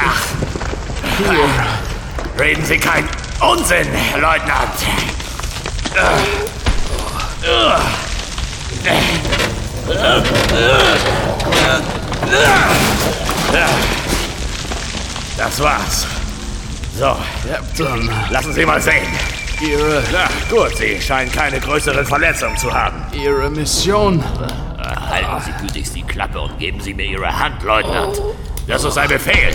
Hier. 1.19 1.49
Reden 2.39 2.65
Sie 2.65 2.79
keinen 2.79 3.09
Unsinn, 3.41 3.89
Leutnant! 4.21 4.71
Das 15.37 15.61
war's. 15.61 16.07
So, 16.99 17.17
Captain. 17.77 18.11
lassen 18.31 18.53
Sie 18.53 18.65
mal 18.67 18.81
sehen. 18.81 19.34
Ihre, 19.71 20.03
Na 20.13 20.29
gut, 20.55 20.77
Sie 20.77 21.01
scheinen 21.01 21.31
keine 21.33 21.59
größeren 21.61 22.05
Verletzungen 22.05 22.57
zu 22.57 22.73
haben. 22.73 23.03
Ihre 23.13 23.51
Mission. 23.51 24.23
Halten 25.11 25.43
Sie 25.45 25.67
gütigst 25.67 25.95
die 25.97 26.03
Klappe 26.03 26.41
und 26.41 26.59
geben 26.59 26.81
Sie 26.81 26.95
mir 26.95 27.07
Ihre 27.07 27.39
Hand, 27.39 27.63
Leutnant. 27.63 28.21
Das 28.67 28.85
ist 28.85 28.97
ein 28.99 29.09
Befehl. 29.09 29.55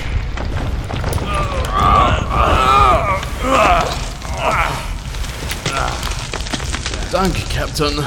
Danke, 7.12 7.42
Captain. 7.56 8.04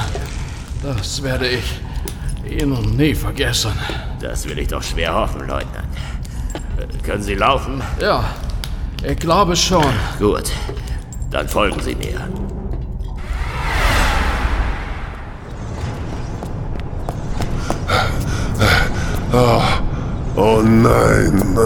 Das 0.81 1.21
werde 1.23 1.47
ich 1.47 1.63
Ihnen 2.49 2.95
nie 2.95 3.13
vergessen. 3.15 3.71
Das 4.21 4.47
will 4.47 4.59
ich 4.59 4.67
doch 4.69 4.83
schwer 4.83 5.13
hoffen, 5.13 5.41
Leutnant. 5.41 5.87
Äh, 6.77 7.03
Können 7.05 7.23
Sie 7.23 7.35
laufen? 7.35 7.81
Ja, 7.99 8.23
ich 9.03 9.17
glaube 9.17 9.55
schon. 9.55 9.85
Gut, 10.19 10.51
dann 11.33 11.47
folgen 11.47 11.79
Sie 11.81 11.95
mir. 11.95 12.27
Oh, 19.33 19.61
oh 20.35 20.61
nein. 20.61 21.57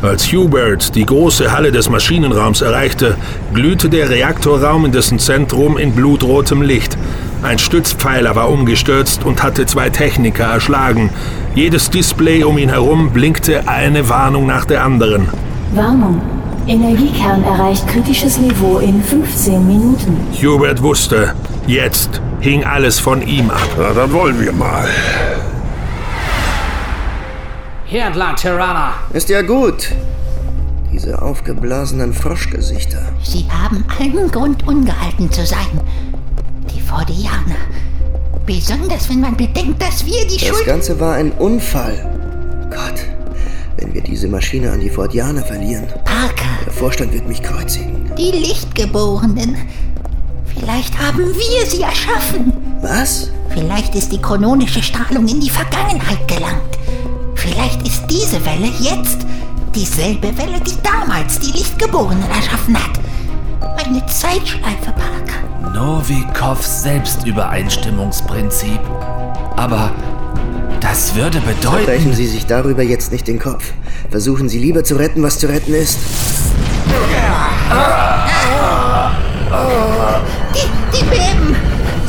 Als 0.00 0.32
Hubert 0.32 0.94
die 0.94 1.04
große 1.04 1.52
Halle 1.52 1.72
des 1.72 1.90
Maschinenraums 1.90 2.62
erreichte, 2.62 3.16
glühte 3.52 3.90
der 3.90 4.08
Reaktorraum 4.08 4.86
in 4.86 4.92
dessen 4.92 5.18
Zentrum 5.18 5.76
in 5.76 5.92
blutrotem 5.92 6.62
Licht. 6.62 6.96
Ein 7.42 7.58
Stützpfeiler 7.58 8.34
war 8.34 8.48
umgestürzt 8.48 9.24
und 9.24 9.42
hatte 9.42 9.66
zwei 9.66 9.90
Techniker 9.90 10.44
erschlagen. 10.44 11.10
Jedes 11.54 11.90
Display 11.90 12.44
um 12.44 12.56
ihn 12.56 12.70
herum 12.70 13.10
blinkte 13.10 13.68
eine 13.68 14.08
Warnung 14.08 14.46
nach 14.46 14.64
der 14.64 14.82
anderen. 14.82 15.28
Warnung. 15.74 16.22
Energiekern 16.66 17.44
erreicht 17.44 17.86
kritisches 17.86 18.38
Niveau 18.38 18.78
in 18.78 19.02
15 19.02 19.66
Minuten. 19.66 20.16
Hubert 20.32 20.82
wusste, 20.82 21.34
jetzt 21.66 22.20
hing 22.40 22.64
alles 22.64 22.98
von 22.98 23.22
ihm 23.22 23.50
ab. 23.50 23.68
Na, 23.78 23.92
dann 23.92 24.12
wollen 24.12 24.40
wir 24.40 24.52
mal. 24.52 24.88
Hier 27.84 28.04
entlang, 28.04 28.34
Tirana. 28.34 28.94
Ist 29.12 29.28
ja 29.28 29.42
gut. 29.42 29.92
Diese 30.92 31.22
aufgeblasenen 31.22 32.12
Froschgesichter. 32.12 33.02
Sie 33.22 33.46
haben 33.48 33.84
allen 34.00 34.28
Grund, 34.30 34.66
ungehalten 34.66 35.30
zu 35.30 35.46
sein. 35.46 35.80
Die 36.74 36.80
Fordianer. 36.80 37.60
Besonders 38.44 39.08
wenn 39.08 39.20
man 39.20 39.36
bedenkt, 39.36 39.80
dass 39.82 40.04
wir 40.04 40.26
die 40.26 40.38
Das 40.38 40.48
Schuld... 40.48 40.66
Ganze 40.66 40.98
war 40.98 41.14
ein 41.14 41.30
Unfall. 41.32 42.10
Gott, 42.70 43.04
wenn 43.78 43.92
wir 43.94 44.00
diese 44.00 44.28
Maschine 44.28 44.72
an 44.72 44.80
die 44.80 44.90
Fordianer 44.90 45.42
verlieren. 45.42 45.86
Parker. 46.04 46.46
Der 46.64 46.72
Vorstand 46.72 47.12
wird 47.12 47.28
mich 47.28 47.42
kreuzigen. 47.42 48.10
Die 48.16 48.30
Lichtgeborenen. 48.30 49.56
Vielleicht 50.46 50.98
haben 50.98 51.26
wir 51.26 51.66
sie 51.66 51.82
erschaffen. 51.82 52.52
Was? 52.80 53.30
Vielleicht 53.50 53.94
ist 53.94 54.12
die 54.12 54.20
chrononische 54.20 54.82
Strahlung 54.82 55.28
in 55.28 55.40
die 55.40 55.50
Vergangenheit 55.50 56.26
gelangt. 56.26 56.78
Vielleicht 57.34 57.86
ist 57.86 58.02
diese 58.10 58.44
Welle 58.44 58.70
jetzt 58.80 59.26
dieselbe 59.74 60.36
Welle, 60.38 60.60
die 60.60 60.76
damals 60.82 61.38
die 61.38 61.52
Lichtgeborenen 61.52 62.28
erschaffen 62.30 62.76
hat. 62.76 62.98
Eine 63.84 64.04
Zeitschleife, 64.06 64.92
Parker. 64.92 65.70
Novikovs 65.74 66.82
Selbstübereinstimmungsprinzip. 66.82 68.80
Aber 69.56 69.92
das 70.88 71.14
würde 71.14 71.40
bedeuten. 71.40 71.84
Zerbrechen 71.84 72.14
Sie 72.14 72.26
sich 72.26 72.46
darüber 72.46 72.82
jetzt 72.82 73.12
nicht 73.12 73.26
den 73.26 73.38
Kopf. 73.38 73.64
Versuchen 74.10 74.48
Sie 74.48 74.58
lieber 74.58 74.84
zu 74.84 74.96
retten, 74.96 75.22
was 75.22 75.38
zu 75.38 75.48
retten 75.48 75.74
ist. 75.74 75.98
Die, 80.54 80.96
die 80.96 81.04
beben. 81.04 81.56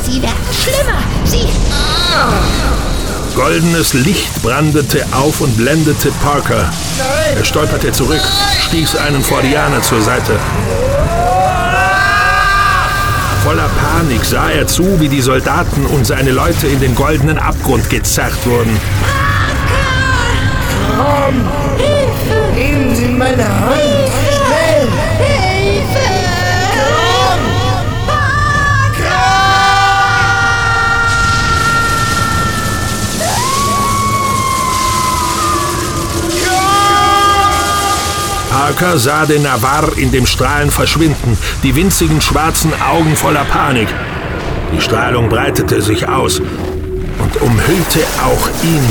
Sie 0.02 0.22
werden 0.22 0.36
schlimmer. 0.52 0.98
Sie... 1.24 1.48
Goldenes 3.34 3.94
Licht 3.94 4.42
brandete 4.42 5.04
auf 5.12 5.40
und 5.40 5.56
blendete 5.56 6.10
Parker. 6.22 6.70
Er 7.36 7.44
stolperte 7.44 7.92
zurück, 7.92 8.22
stieß 8.66 8.96
einen 8.96 9.22
Fordianer 9.22 9.80
zur 9.82 10.02
Seite. 10.02 10.32
Voller 13.48 13.70
Panik 13.80 14.26
sah 14.26 14.50
er 14.50 14.66
zu, 14.66 15.00
wie 15.00 15.08
die 15.08 15.22
Soldaten 15.22 15.86
und 15.86 16.06
seine 16.06 16.32
Leute 16.32 16.66
in 16.66 16.80
den 16.80 16.94
goldenen 16.94 17.38
Abgrund 17.38 17.88
gezerrt 17.88 18.34
wurden. 18.44 18.78
Komm! 20.98 21.48
Geben 22.54 22.94
Sie 22.94 23.06
meine 23.06 23.48
Hand! 23.48 24.27
Parker 38.68 38.98
sah 38.98 39.24
den 39.24 39.44
Navarre 39.44 39.98
in 39.98 40.12
dem 40.12 40.26
Strahlen 40.26 40.70
verschwinden, 40.70 41.38
die 41.62 41.74
winzigen 41.74 42.20
schwarzen 42.20 42.70
Augen 42.82 43.16
voller 43.16 43.46
Panik. 43.46 43.88
Die 44.74 44.80
Strahlung 44.82 45.30
breitete 45.30 45.80
sich 45.80 46.06
aus 46.06 46.40
und 46.40 47.40
umhüllte 47.40 48.00
auch 48.22 48.48
ihn. 48.62 48.86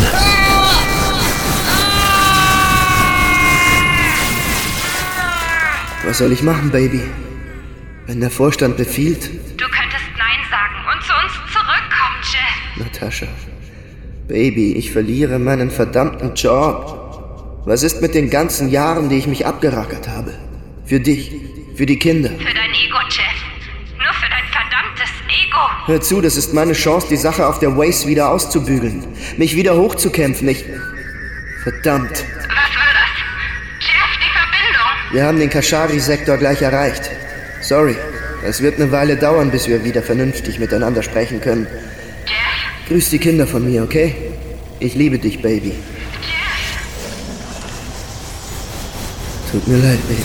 Was 6.08 6.18
soll 6.18 6.32
ich 6.32 6.42
machen, 6.42 6.72
Baby? 6.72 7.04
Wenn 8.08 8.20
der 8.20 8.32
Vorstand 8.32 8.78
befiehlt, 8.78 9.30
Du 9.58 9.66
könntest 9.66 10.10
Nein 10.18 10.42
sagen 10.50 10.78
und 10.92 11.04
zu 11.04 11.14
uns 11.14 11.34
zurückkommen, 11.54 12.20
Jeff. 12.24 12.84
Natascha. 12.84 13.28
Baby, 14.28 14.74
ich 14.74 14.92
verliere 14.92 15.38
meinen 15.38 15.70
verdammten 15.70 16.34
Job. 16.34 16.97
Was 17.68 17.84
ist 17.84 18.02
mit 18.02 18.16
den 18.16 18.30
ganzen 18.30 18.70
Jahren, 18.70 19.10
die 19.10 19.18
ich 19.18 19.28
mich 19.28 19.46
abgerackert 19.46 20.08
habe? 20.08 20.32
Für 20.86 21.02
dich, 21.02 21.34
für 21.76 21.86
die 21.86 22.00
Kinder. 22.00 22.30
Für 22.30 22.38
dein 22.38 22.72
Ego, 22.72 22.98
Jeff. 23.10 23.42
Nur 23.98 24.14
für 24.14 24.30
dein 24.30 24.48
verdammtes 24.54 25.12
Ego. 25.28 25.60
Hör 25.86 26.00
zu, 26.00 26.22
das 26.22 26.38
ist 26.38 26.54
meine 26.54 26.72
Chance, 26.72 27.08
die 27.10 27.18
Sache 27.18 27.46
auf 27.46 27.60
der 27.60 27.76
Waze 27.76 28.08
wieder 28.08 28.30
auszubügeln. 28.30 29.04
Mich 29.36 29.58
wieder 29.58 29.76
hochzukämpfen. 29.76 30.48
Ich. 30.48 30.64
Verdammt. 31.64 32.12
Was 32.12 32.72
war 32.78 32.94
das? 33.02 33.12
Jeff, 33.82 34.16
die 34.16 34.32
Verbindung. 34.32 35.12
Wir 35.12 35.26
haben 35.26 35.38
den 35.38 35.50
Kashari-Sektor 35.50 36.38
gleich 36.38 36.62
erreicht. 36.62 37.12
Sorry. 37.60 37.98
Es 38.46 38.62
wird 38.62 38.80
eine 38.80 38.94
Weile 38.94 39.18
dauern, 39.18 39.52
bis 39.52 39.68
wir 39.68 39.84
wieder 39.84 40.04
vernünftig 40.04 40.58
miteinander 40.60 41.04
sprechen 41.04 41.42
können. 41.42 41.68
Grüß 42.88 43.10
die 43.10 43.20
Kinder 43.20 43.46
von 43.46 43.70
mir, 43.70 43.84
okay? 43.84 44.16
Ich 44.80 44.96
liebe 44.96 45.20
dich, 45.20 45.42
Baby. 45.42 45.74
Tut 49.58 49.68
mir 49.70 49.78
leid, 49.78 50.00
Baby. 50.08 50.22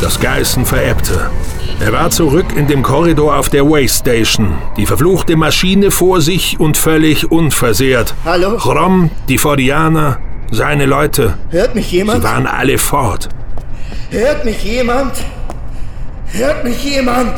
Das 0.00 0.20
Geißen 0.20 0.64
verebbte. 0.64 1.28
Er 1.80 1.92
war 1.92 2.10
zurück 2.10 2.46
in 2.54 2.68
dem 2.68 2.84
Korridor 2.84 3.36
auf 3.36 3.48
der 3.48 3.64
Waste 3.64 4.10
Station, 4.10 4.54
die 4.76 4.86
verfluchte 4.86 5.34
Maschine 5.34 5.90
vor 5.90 6.20
sich 6.20 6.60
und 6.60 6.76
völlig 6.76 7.32
unversehrt. 7.32 8.14
Hallo? 8.24 8.58
Chrom, 8.58 9.10
die 9.28 9.38
Fordianer, 9.38 10.18
seine 10.52 10.86
Leute. 10.86 11.36
Hört 11.50 11.74
mich 11.74 11.90
jemand? 11.90 12.22
Sie 12.22 12.28
waren 12.28 12.46
alle 12.46 12.78
fort. 12.78 13.28
Hört 14.10 14.44
mich 14.44 14.62
jemand? 14.62 15.14
Hört 16.32 16.62
mich 16.62 16.84
jemand? 16.84 17.34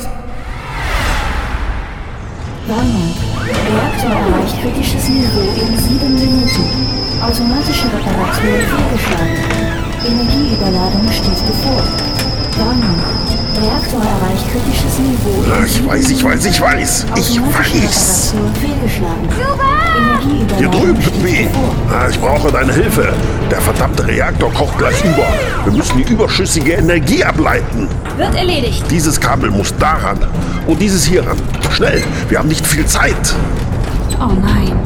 Warnung. 2.67 3.30
Reaktor 3.71 4.11
erreicht 4.11 4.61
kritisches 4.63 5.09
Niveau 5.09 5.47
in 5.55 5.79
7 5.79 6.15
Minuten. 6.15 6.65
Automatische 7.23 7.87
Reparatur 7.87 8.35
fehlgeschlagen. 8.35 9.39
Energieüberladung 10.05 11.07
steht 11.13 11.47
bevor. 11.47 11.81
Warnung. 12.59 12.99
Reaktor 13.63 14.01
erreicht 14.01 14.47
kritisches 14.51 14.99
Niveau. 14.99 15.45
Ich 15.65 15.87
weiß, 15.87 16.11
ich 16.11 16.25
weiß, 16.25 16.47
ich 16.47 16.61
weiß. 16.61 17.07
Ich 17.17 17.41
weiß. 17.41 18.35
Reparatur 18.35 18.61
fehlgeschlagen. 18.61 19.29
Hier 20.59 20.69
drüben, 20.69 20.99
Pippi. 20.99 21.49
Ich 22.11 22.21
brauche 22.21 22.51
deine 22.51 22.73
Hilfe. 22.73 23.13
Der 23.51 23.61
verdammte 23.61 24.05
Reaktor 24.07 24.53
kocht 24.53 24.79
gleich 24.79 25.05
über. 25.05 25.27
Wir 25.65 25.73
müssen 25.73 25.97
die 25.97 26.13
überschüssige 26.13 26.73
Energie 26.73 27.25
ableiten. 27.25 27.89
Wird 28.17 28.35
erledigt. 28.35 28.85
Dieses 28.91 29.21
Kabel 29.21 29.51
muss 29.51 29.73
daran. 29.77 30.19
Und 30.67 30.81
dieses 30.81 31.05
hier 31.05 31.25
ran. 31.27 31.39
Schnell, 31.73 32.03
wir 32.29 32.39
haben 32.39 32.49
nicht 32.49 32.67
viel 32.67 32.85
Zeit. 32.85 33.35
Oh 34.19 34.33
nein. 34.41 34.81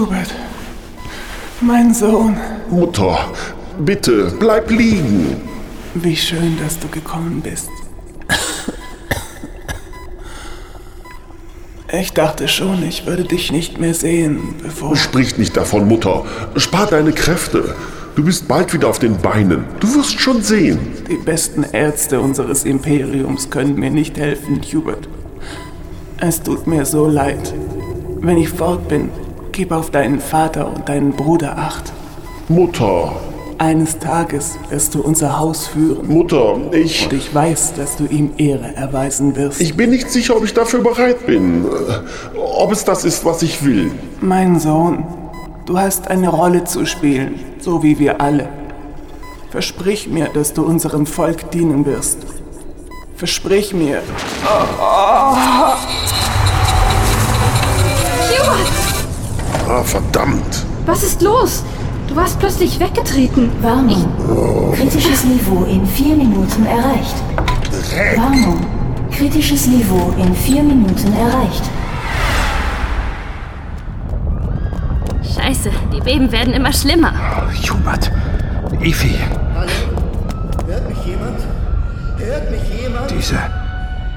Hubert, 0.00 0.34
mein 1.60 1.94
Sohn. 1.94 2.36
Mutter, 2.70 3.30
bitte, 3.78 4.32
bleib 4.38 4.70
liegen. 4.70 5.36
Wie 5.94 6.16
schön, 6.16 6.58
dass 6.58 6.78
du 6.78 6.88
gekommen 6.88 7.40
bist. 7.40 7.70
Ich 11.92 12.12
dachte 12.12 12.46
schon, 12.46 12.84
ich 12.84 13.06
würde 13.06 13.24
dich 13.24 13.50
nicht 13.50 13.80
mehr 13.80 13.94
sehen, 13.94 14.54
bevor... 14.62 14.94
Sprich 14.94 15.38
nicht 15.38 15.56
davon, 15.56 15.88
Mutter. 15.88 16.24
Spar 16.54 16.86
deine 16.86 17.10
Kräfte. 17.10 17.74
Du 18.14 18.24
bist 18.24 18.46
bald 18.46 18.72
wieder 18.72 18.88
auf 18.88 19.00
den 19.00 19.16
Beinen. 19.18 19.64
Du 19.80 19.92
wirst 19.96 20.20
schon 20.20 20.40
sehen. 20.40 20.78
Die 21.10 21.16
besten 21.16 21.64
Ärzte 21.72 22.20
unseres 22.20 22.64
Imperiums 22.64 23.50
können 23.50 23.74
mir 23.74 23.90
nicht 23.90 24.18
helfen, 24.18 24.60
Hubert. 24.72 25.08
Es 26.18 26.40
tut 26.40 26.68
mir 26.68 26.84
so 26.84 27.08
leid. 27.08 27.54
Wenn 28.20 28.38
ich 28.38 28.50
fort 28.50 28.86
bin, 28.88 29.08
gib 29.50 29.72
auf 29.72 29.90
deinen 29.90 30.20
Vater 30.20 30.72
und 30.72 30.88
deinen 30.88 31.12
Bruder 31.12 31.58
acht. 31.58 31.92
Mutter. 32.48 33.16
Eines 33.60 33.98
Tages 33.98 34.56
wirst 34.70 34.94
du 34.94 35.02
unser 35.02 35.38
Haus 35.38 35.66
führen. 35.66 36.08
Mutter, 36.08 36.56
ich... 36.72 37.04
Und 37.04 37.12
ich 37.12 37.34
weiß, 37.34 37.74
dass 37.74 37.94
du 37.96 38.06
ihm 38.06 38.30
Ehre 38.38 38.74
erweisen 38.74 39.36
wirst. 39.36 39.60
Ich 39.60 39.76
bin 39.76 39.90
nicht 39.90 40.10
sicher, 40.10 40.34
ob 40.34 40.44
ich 40.44 40.54
dafür 40.54 40.80
bereit 40.82 41.26
bin. 41.26 41.66
Ob 42.56 42.72
es 42.72 42.86
das 42.86 43.04
ist, 43.04 43.22
was 43.26 43.42
ich 43.42 43.62
will. 43.62 43.90
Mein 44.22 44.58
Sohn, 44.58 45.04
du 45.66 45.76
hast 45.78 46.08
eine 46.08 46.30
Rolle 46.30 46.64
zu 46.64 46.86
spielen, 46.86 47.34
so 47.60 47.82
wie 47.82 47.98
wir 47.98 48.22
alle. 48.22 48.48
Versprich 49.50 50.08
mir, 50.08 50.28
dass 50.32 50.54
du 50.54 50.62
unserem 50.64 51.04
Volk 51.04 51.50
dienen 51.50 51.84
wirst. 51.84 52.16
Versprich 53.16 53.74
mir. 53.74 54.00
Hubert, 58.30 58.72
Ah, 59.68 59.82
verdammt. 59.84 60.64
was 60.86 61.02
ist 61.02 61.20
los? 61.20 61.62
Du 62.10 62.16
warst 62.16 62.40
plötzlich 62.40 62.80
weggetreten. 62.80 63.50
Warnung. 63.62 64.72
Kritisches 64.74 65.24
Niveau 65.24 65.64
in 65.64 65.86
vier 65.86 66.16
Minuten 66.16 66.66
erreicht. 66.66 67.14
Warnung. 68.16 68.66
Kritisches 69.12 69.68
Niveau 69.68 70.12
in 70.18 70.34
vier 70.34 70.64
Minuten 70.64 71.12
erreicht. 71.12 71.62
Scheiße, 75.22 75.70
die 75.94 76.00
Beben 76.00 76.32
werden 76.32 76.52
immer 76.52 76.72
schlimmer. 76.72 77.12
Hubert, 77.70 78.10
Evi, 78.80 79.16
Hört 80.66 80.88
mich 80.88 81.04
jemand? 81.06 81.38
Hört 82.18 82.50
mich 82.50 82.80
jemand? 82.82 83.10
diese, 83.12 83.38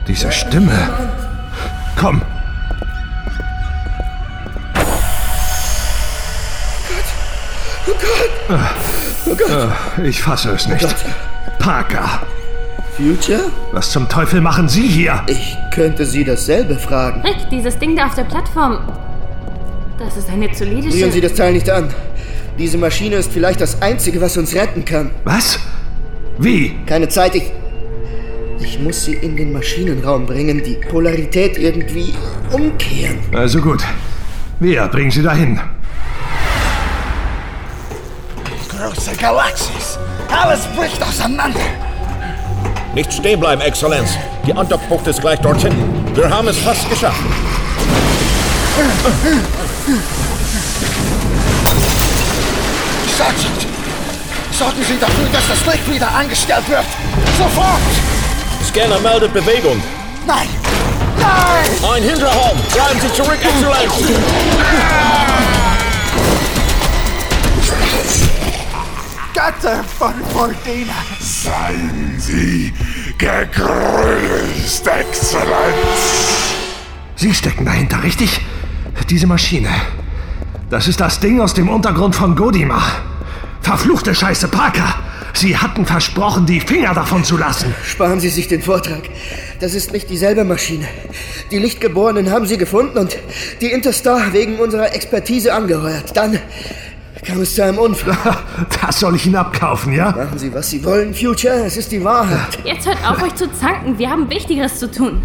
diese 0.08 0.32
Stimme. 0.32 0.90
Komm, 2.00 2.24
Gott! 8.04 8.60
Oh 9.26 9.36
Gott! 9.36 9.72
äh, 10.00 10.08
ich 10.08 10.22
fasse 10.22 10.52
es 10.52 10.68
nicht. 10.68 10.96
Parker, 11.60 12.22
Future? 12.98 13.52
was 13.72 13.92
zum 13.92 14.10
Teufel 14.10 14.42
machen 14.42 14.68
Sie 14.68 14.88
hier? 14.88 15.24
Ich 15.28 15.56
könnte 15.74 16.06
Sie 16.06 16.24
dasselbe 16.24 16.76
fragen. 16.76 17.22
Rick, 17.22 17.50
dieses 17.50 17.78
Ding 17.80 17.96
da 17.96 18.08
auf 18.08 18.16
der 18.16 18.26
Plattform. 18.26 18.80
Das 19.98 20.18
ist 20.18 20.30
eine 20.30 20.52
zulidische... 20.52 20.98
Rühren 20.98 21.12
Sie 21.12 21.22
das 21.22 21.34
Teil 21.34 21.54
nicht 21.54 21.70
an. 21.70 21.90
Diese 22.58 22.78
Maschine 22.78 23.16
ist 23.16 23.32
vielleicht 23.32 23.62
das 23.62 23.82
Einzige, 23.82 24.22
was 24.22 24.38
uns 24.38 24.54
retten 24.54 24.84
kann. 24.86 25.12
Was? 25.24 25.60
Wie? 26.38 26.76
Keine 26.86 27.08
Zeit, 27.08 27.36
ich. 27.36 27.52
Ich 28.60 28.80
muss 28.80 29.06
sie 29.06 29.14
in 29.14 29.36
den 29.36 29.52
Maschinenraum 29.52 30.26
bringen, 30.26 30.64
die 30.64 30.76
Polarität 30.90 31.58
irgendwie 31.58 32.14
umkehren. 32.52 33.18
Also 33.34 33.60
gut. 33.60 33.84
Wir 34.60 34.88
bringen 34.88 35.12
Sie 35.12 35.22
dahin. 35.22 35.60
Große 39.04 39.18
Galaxis. 39.18 40.00
Alles 40.32 40.62
bricht 40.78 41.04
auseinander. 41.04 41.60
Nicht 42.94 43.12
stehen 43.12 43.38
bleiben, 43.38 43.60
Exzellenz. 43.60 44.12
Die 44.48 44.54
Andockbucht 44.56 45.06
ist 45.08 45.20
gleich 45.20 45.40
dort 45.40 45.62
hinten. 45.62 46.16
Wir 46.16 46.30
haben 46.30 46.48
es 46.48 46.58
fast 46.60 46.90
geschafft. 46.90 47.20
Sergeant, 53.18 53.68
sorgen 54.58 54.84
Sie 54.88 54.98
dafür, 54.98 55.28
dass 55.34 55.48
das 55.50 55.66
Licht 55.66 55.94
wieder 55.94 56.16
eingestellt 56.16 56.70
wird. 56.70 56.86
Sofort! 57.38 57.82
Scanner 58.66 59.00
meldet 59.02 59.34
Bewegung. 59.34 59.84
Nein! 60.26 60.48
Nein! 61.18 61.94
Ein 61.94 62.04
Hinterhalt! 62.04 62.74
Bleiben 62.74 63.00
Sie 63.02 63.14
zurück, 63.14 63.40
Exzellenz! 63.42 65.23
Götter 69.34 69.84
von 69.84 70.14
Fortuna! 70.32 70.94
Seien 71.20 72.16
Sie 72.20 72.72
gegrüßt, 73.18 74.88
Exzellenz. 74.88 75.46
Sie 77.16 77.34
stecken 77.34 77.66
dahinter, 77.66 78.04
richtig? 78.04 78.42
Diese 79.10 79.26
Maschine. 79.26 79.70
Das 80.70 80.88
ist 80.88 81.00
das 81.00 81.20
Ding 81.20 81.42
aus 81.42 81.56
dem 81.56 81.68
Untergrund 81.68 82.16
von 82.16 82.36
Godima. 82.36 82.82
Verfluchte 83.62 84.14
Scheiße, 84.14 84.48
Parker! 84.50 84.94
Sie 85.34 85.58
hatten 85.58 85.86
versprochen, 85.86 86.46
die 86.46 86.60
Finger 86.60 86.94
davon 86.94 87.24
zu 87.24 87.38
lassen. 87.38 87.74
Sparen 87.84 88.20
Sie 88.20 88.30
sich 88.30 88.48
den 88.48 88.62
Vortrag. 88.62 89.02
Das 89.60 89.74
ist 89.74 89.92
nicht 89.92 90.10
dieselbe 90.10 90.44
Maschine. 90.44 90.88
Die 91.50 91.58
Lichtgeborenen 91.58 92.30
haben 92.30 92.46
sie 92.46 92.58
gefunden 92.58 92.98
und 93.00 93.18
die 93.62 93.72
Interstar 93.72 94.32
wegen 94.34 94.60
unserer 94.60 94.94
Expertise 94.94 95.54
angeheuert. 95.54 96.16
Dann 96.16 96.40
kam 97.24 97.42
es 97.42 97.56
zu 97.56 97.64
einem 97.64 97.78
Unfall. 97.78 98.18
Das 98.82 99.00
soll 99.00 99.16
ich 99.16 99.26
Ihnen 99.26 99.36
abkaufen, 99.36 99.94
ja? 99.94 100.12
Machen 100.12 100.38
Sie, 100.38 100.54
was 100.54 100.70
Sie 100.70 100.84
wollen, 100.84 101.14
Future. 101.14 101.66
Es 101.66 101.78
ist 101.78 101.92
die 101.92 102.04
Wahrheit. 102.04 102.60
Jetzt 102.64 102.86
hört 102.86 102.98
auf, 103.08 103.22
euch 103.24 103.34
zu 103.36 103.52
zanken. 103.52 103.98
Wir 103.98 104.10
haben 104.10 104.30
Wichtigeres 104.30 104.78
zu 104.78 104.92
tun. 104.92 105.24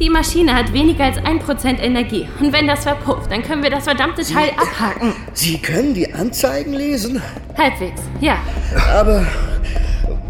Die 0.00 0.10
Maschine 0.10 0.54
hat 0.54 0.72
weniger 0.72 1.04
als 1.04 1.18
1% 1.18 1.78
Energie. 1.78 2.26
Und 2.40 2.52
wenn 2.52 2.66
das 2.66 2.82
verpufft, 2.82 3.30
dann 3.30 3.42
können 3.42 3.62
wir 3.62 3.70
das 3.70 3.84
verdammte 3.84 4.24
Teil 4.24 4.50
abhaken. 4.56 5.12
Sie 5.32 5.58
können 5.58 5.94
die 5.94 6.12
Anzeigen 6.12 6.72
lesen? 6.72 7.22
Halbwegs, 7.56 8.00
ja. 8.20 8.36
Aber 8.92 9.24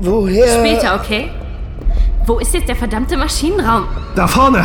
woher... 0.00 0.58
Später, 0.58 1.00
okay? 1.00 1.30
Wo 2.26 2.38
ist 2.38 2.52
jetzt 2.54 2.68
der 2.68 2.76
verdammte 2.76 3.16
Maschinenraum? 3.16 3.86
Da 4.14 4.26
vorne! 4.26 4.64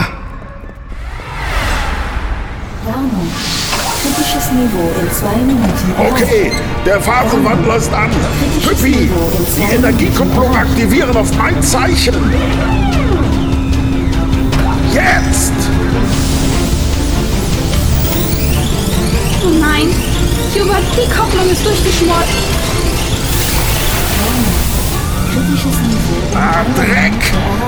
Warnung. 2.86 3.28
Kritisches 4.10 4.52
Niveau 4.52 4.90
in 5.00 5.12
zwei 5.12 5.38
Minuten. 5.46 5.94
Okay, 6.00 6.52
der 6.84 7.00
Phasenwandler 7.00 7.76
ist 7.76 7.94
an. 7.94 8.10
Püppi, 8.64 9.08
die 9.56 9.76
Energiekupplung 9.76 10.56
aktivieren 10.56 11.16
auf 11.16 11.32
mein 11.38 11.62
Zeichen. 11.62 12.16
Jetzt! 14.92 15.54
Oh 19.44 19.50
nein! 19.60 19.90
Hubert, 20.56 20.84
die 20.98 21.10
Kopplung 21.16 21.52
ist 21.52 21.64
durchgeschmort. 21.64 22.26
Kritisches 25.32 25.80
Niveau 25.82 25.99
Ah, 26.36 26.64
Dreck! 26.76 27.14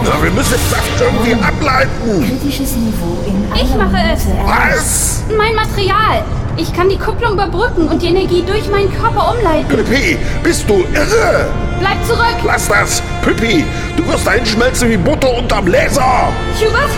Erreicht. 0.03 0.24
wir 0.24 0.32
müssen 0.32 0.55
das 0.70 1.01
irgendwie 1.01 1.34
ableiten. 1.43 2.28
Kritisches 2.39 2.76
Niveau 2.76 3.18
in 3.26 3.43
Ich 3.55 3.76
mache 3.76 3.97
es. 4.14 4.28
Was? 4.45 5.24
Mein 5.38 5.55
Material. 5.55 6.24
Ich 6.57 6.72
kann 6.74 6.89
die 6.89 6.97
Kupplung 6.97 7.34
überbrücken 7.34 7.88
und 7.88 8.01
die 8.01 8.07
Energie 8.07 8.43
durch 8.45 8.70
meinen 8.70 8.91
Körper 8.93 9.34
umleiten. 9.36 9.68
Püppi, 9.70 10.18
bist 10.43 10.70
du 10.70 10.84
irre? 10.93 11.47
Bleib 11.80 12.05
zurück! 12.05 12.36
Lass 12.45 12.68
das! 12.68 13.01
Püppi, 13.24 13.64
du 13.97 14.05
wirst 14.07 14.28
dahin 14.28 14.45
schmelzen 14.45 14.89
wie 14.91 14.97
Butter 14.97 15.36
unterm 15.38 15.66
Laser! 15.68 16.28
Hubert? 16.59 16.89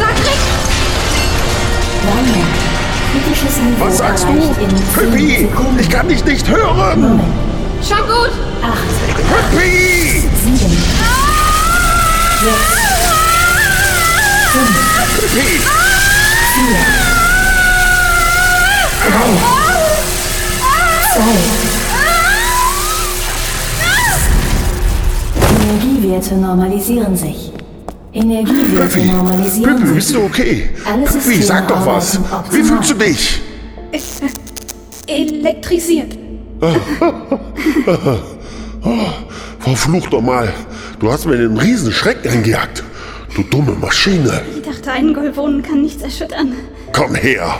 Sag 0.00 0.16
Rick! 0.24 0.40
Warnung. 2.06 2.44
Kritisches 3.12 3.56
Niveau 3.58 3.84
Was 3.86 3.98
sagst 3.98 4.24
du? 4.24 4.28
erreicht 4.32 4.60
in 4.62 4.76
10 4.76 4.78
Püppi, 4.94 5.36
Sekunden. 5.50 5.78
ich 5.80 5.88
kann 5.90 6.08
dich 6.08 6.24
nicht 6.24 6.48
hören! 6.48 7.20
Schon 7.86 7.98
gut! 8.06 8.30
8, 8.62 8.78
Püppi! 9.28 10.22
7, 10.42 10.58
6, 10.58 10.72
Vier. 16.54 16.78
Drei. 19.02 19.30
Zwei. 21.12 21.34
Energiewerte 25.62 26.34
normalisieren 26.36 27.16
sich. 27.16 27.52
Energiewerte 28.12 29.00
normalisieren 29.04 29.76
Pippi, 29.76 29.86
sich. 29.88 29.94
bist 29.96 30.14
du 30.14 30.22
okay? 30.24 30.70
Alle 30.86 31.02
Pippi, 31.04 31.18
Systeme 31.20 31.42
sag 31.42 31.68
doch 31.68 31.84
was. 31.84 32.18
Wie 32.50 32.62
fühlst 32.62 32.90
du 32.90 32.94
dich? 32.94 33.40
Es 33.92 34.20
ist 34.20 34.40
elektrisiert. 35.06 36.23
Oh, 38.86 38.98
verflucht 39.60 40.12
doch 40.12 40.20
mal. 40.20 40.52
Du 40.98 41.10
hast 41.10 41.26
mir 41.26 41.36
den 41.36 41.56
riesen 41.56 41.92
Schreck 41.92 42.18
eingejagt. 42.30 42.82
Du 43.34 43.42
dumme 43.42 43.72
Maschine. 43.72 44.42
Ich 44.54 44.62
dachte, 44.62 44.92
ein 44.92 45.12
Golvonen 45.14 45.62
kann 45.62 45.82
nichts 45.82 46.02
erschüttern. 46.02 46.54
Komm 46.92 47.14
her. 47.14 47.58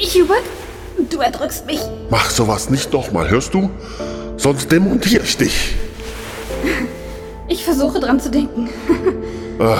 Hubert, 0.00 0.44
du 1.10 1.18
erdrückst 1.20 1.66
mich. 1.66 1.80
Mach 2.10 2.30
sowas 2.30 2.70
nicht 2.70 2.92
nochmal, 2.92 3.28
hörst 3.28 3.52
du? 3.52 3.68
Sonst 4.36 4.70
demontiere 4.70 5.24
ich 5.24 5.36
dich. 5.36 5.74
Ich 7.48 7.64
versuche 7.64 8.00
dran 8.00 8.20
zu 8.20 8.30
denken. 8.30 8.68
Ah, 9.58 9.78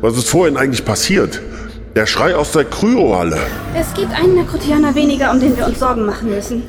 Was 0.00 0.16
ist 0.16 0.28
vorhin 0.28 0.56
eigentlich 0.56 0.84
passiert? 0.84 1.40
Der 1.94 2.06
Schrei 2.06 2.34
aus 2.34 2.50
der 2.50 2.64
Kryohalle. 2.64 3.38
Es 3.72 3.94
gibt 3.94 4.12
einen 4.12 4.34
Nekrotianer 4.34 4.96
weniger, 4.96 5.30
um 5.30 5.38
den 5.38 5.56
wir 5.56 5.64
uns 5.64 5.78
Sorgen 5.78 6.04
machen 6.04 6.28
müssen. 6.28 6.64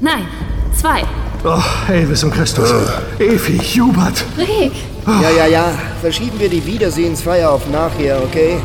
Nein, 0.00 0.26
zwei. 0.74 1.04
Oh, 1.44 1.62
Elvis 1.92 2.24
und 2.24 2.34
Christus. 2.34 2.74
Evi, 3.20 3.56
Hubert. 3.58 4.24
Rick! 4.36 4.72
Ja, 5.06 5.30
ja, 5.30 5.46
ja. 5.46 5.64
Verschieben 6.00 6.40
wir 6.40 6.48
die 6.48 6.66
Wiedersehensfeier 6.66 7.52
auf 7.52 7.68
nachher, 7.70 8.20
okay? 8.24 8.56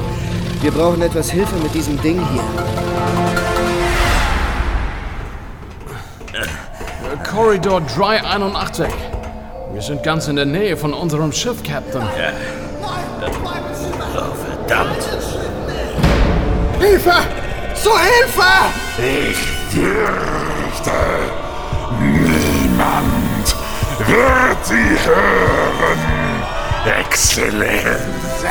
Wir 0.61 0.71
brauchen 0.71 1.03
etwas 1.03 1.29
Hilfe 1.29 1.55
mit 1.61 1.75
diesem 1.75 2.01
Ding 2.01 2.19
hier. 2.33 2.43
Korridor 7.31 7.81
Dry 7.81 8.17
81. 8.17 8.87
Wir 9.73 9.81
sind 9.83 10.01
ganz 10.01 10.27
in 10.27 10.37
der 10.37 10.45
Nähe 10.45 10.75
von 10.75 10.91
unserem 10.91 11.31
Schiff, 11.31 11.61
Captain. 11.61 12.01
Ja. 12.01 12.33
Oh, 12.81 14.33
verdammt. 14.65 15.18
Hilfe! 16.79 17.13
Zur 17.75 17.99
Hilfe! 17.99 18.51
Ich 18.97 19.37
fürchte, 19.69 20.91
niemand 21.99 23.55
wird 24.07 24.65
sie 24.65 24.97
hören, 25.05 25.99
Exzellenz. 26.99 28.43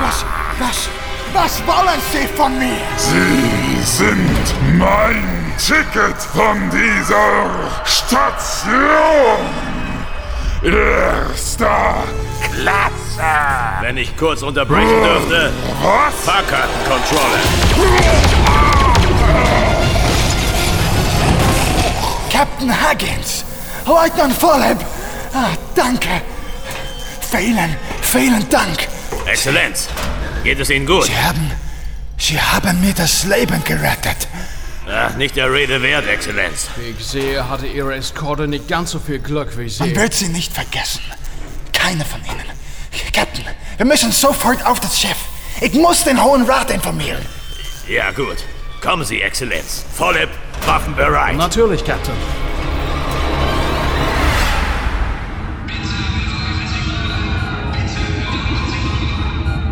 Was, 0.00 0.24
was, 0.58 0.88
was 1.32 1.66
wollen 1.66 2.00
Sie 2.12 2.26
von 2.36 2.58
mir? 2.58 2.82
Sie 2.96 3.82
sind 3.84 4.78
mein 4.78 5.52
Ticket 5.58 6.20
von 6.34 6.70
dieser 6.70 7.84
Station. 7.84 9.63
Erster 10.64 12.04
Klasse. 12.40 13.82
Wenn 13.82 13.98
ich 13.98 14.16
kurz 14.16 14.40
unterbrechen 14.40 14.88
dürfte. 15.02 15.52
Was? 15.82 16.14
Fahrkartencontroller. 16.24 17.38
Captain 22.32 22.72
Huggins! 22.72 23.44
Leutnant 23.86 24.32
Volleb! 24.38 24.78
Ah, 25.34 25.50
danke! 25.74 26.22
Vielen, 27.30 27.76
vielen 28.00 28.48
Dank! 28.48 28.88
Exzellenz, 29.26 29.88
geht 30.44 30.60
es 30.60 30.70
Ihnen 30.70 30.86
gut? 30.86 31.04
Sie 31.04 31.16
haben. 31.16 31.50
Sie 32.16 32.40
haben 32.40 32.80
mir 32.80 32.94
das 32.94 33.24
Leben 33.24 33.62
gerettet. 33.64 34.28
Ach, 34.86 35.16
nicht 35.16 35.36
der 35.36 35.50
Rede 35.50 35.80
wert, 35.82 36.06
Exzellenz. 36.06 36.68
Wie 36.76 36.90
ich 36.90 37.04
sehe, 37.04 37.48
hatte 37.48 37.66
Ihre 37.66 37.94
Eskorte 37.94 38.46
nicht 38.46 38.68
ganz 38.68 38.90
so 38.90 38.98
viel 38.98 39.18
Glück 39.18 39.56
wie 39.56 39.68
Sie. 39.68 39.82
Man 39.82 39.96
wird 39.96 40.12
sie 40.12 40.28
nicht 40.28 40.52
vergessen. 40.52 41.00
Keine 41.72 42.04
von 42.04 42.20
ihnen. 42.24 42.44
Captain, 43.12 43.44
wir 43.76 43.86
müssen 43.86 44.12
sofort 44.12 44.64
auf 44.66 44.80
das 44.80 44.98
Schiff. 44.98 45.16
Ich 45.60 45.72
muss 45.74 46.04
den 46.04 46.22
Hohen 46.22 46.44
Rat 46.44 46.70
informieren. 46.70 47.24
Ja, 47.88 48.10
gut. 48.10 48.36
Kommen 48.82 49.04
Sie, 49.04 49.22
Exzellenz. 49.22 49.84
Volleb, 49.94 50.28
Waffen 50.66 50.94
bereit. 50.94 51.36
Natürlich, 51.36 51.84
Captain. 51.84 52.14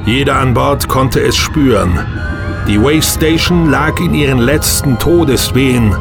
Jeder 0.06 0.36
an 0.36 0.54
Bord 0.54 0.88
konnte 0.88 1.20
es 1.20 1.36
spüren. 1.36 2.31
Die 2.72 2.80
Wave 2.80 3.02
Station 3.02 3.70
lag 3.70 4.00
in 4.00 4.14
ihren 4.14 4.38
letzten 4.38 4.98
Todeswehen. 4.98 5.94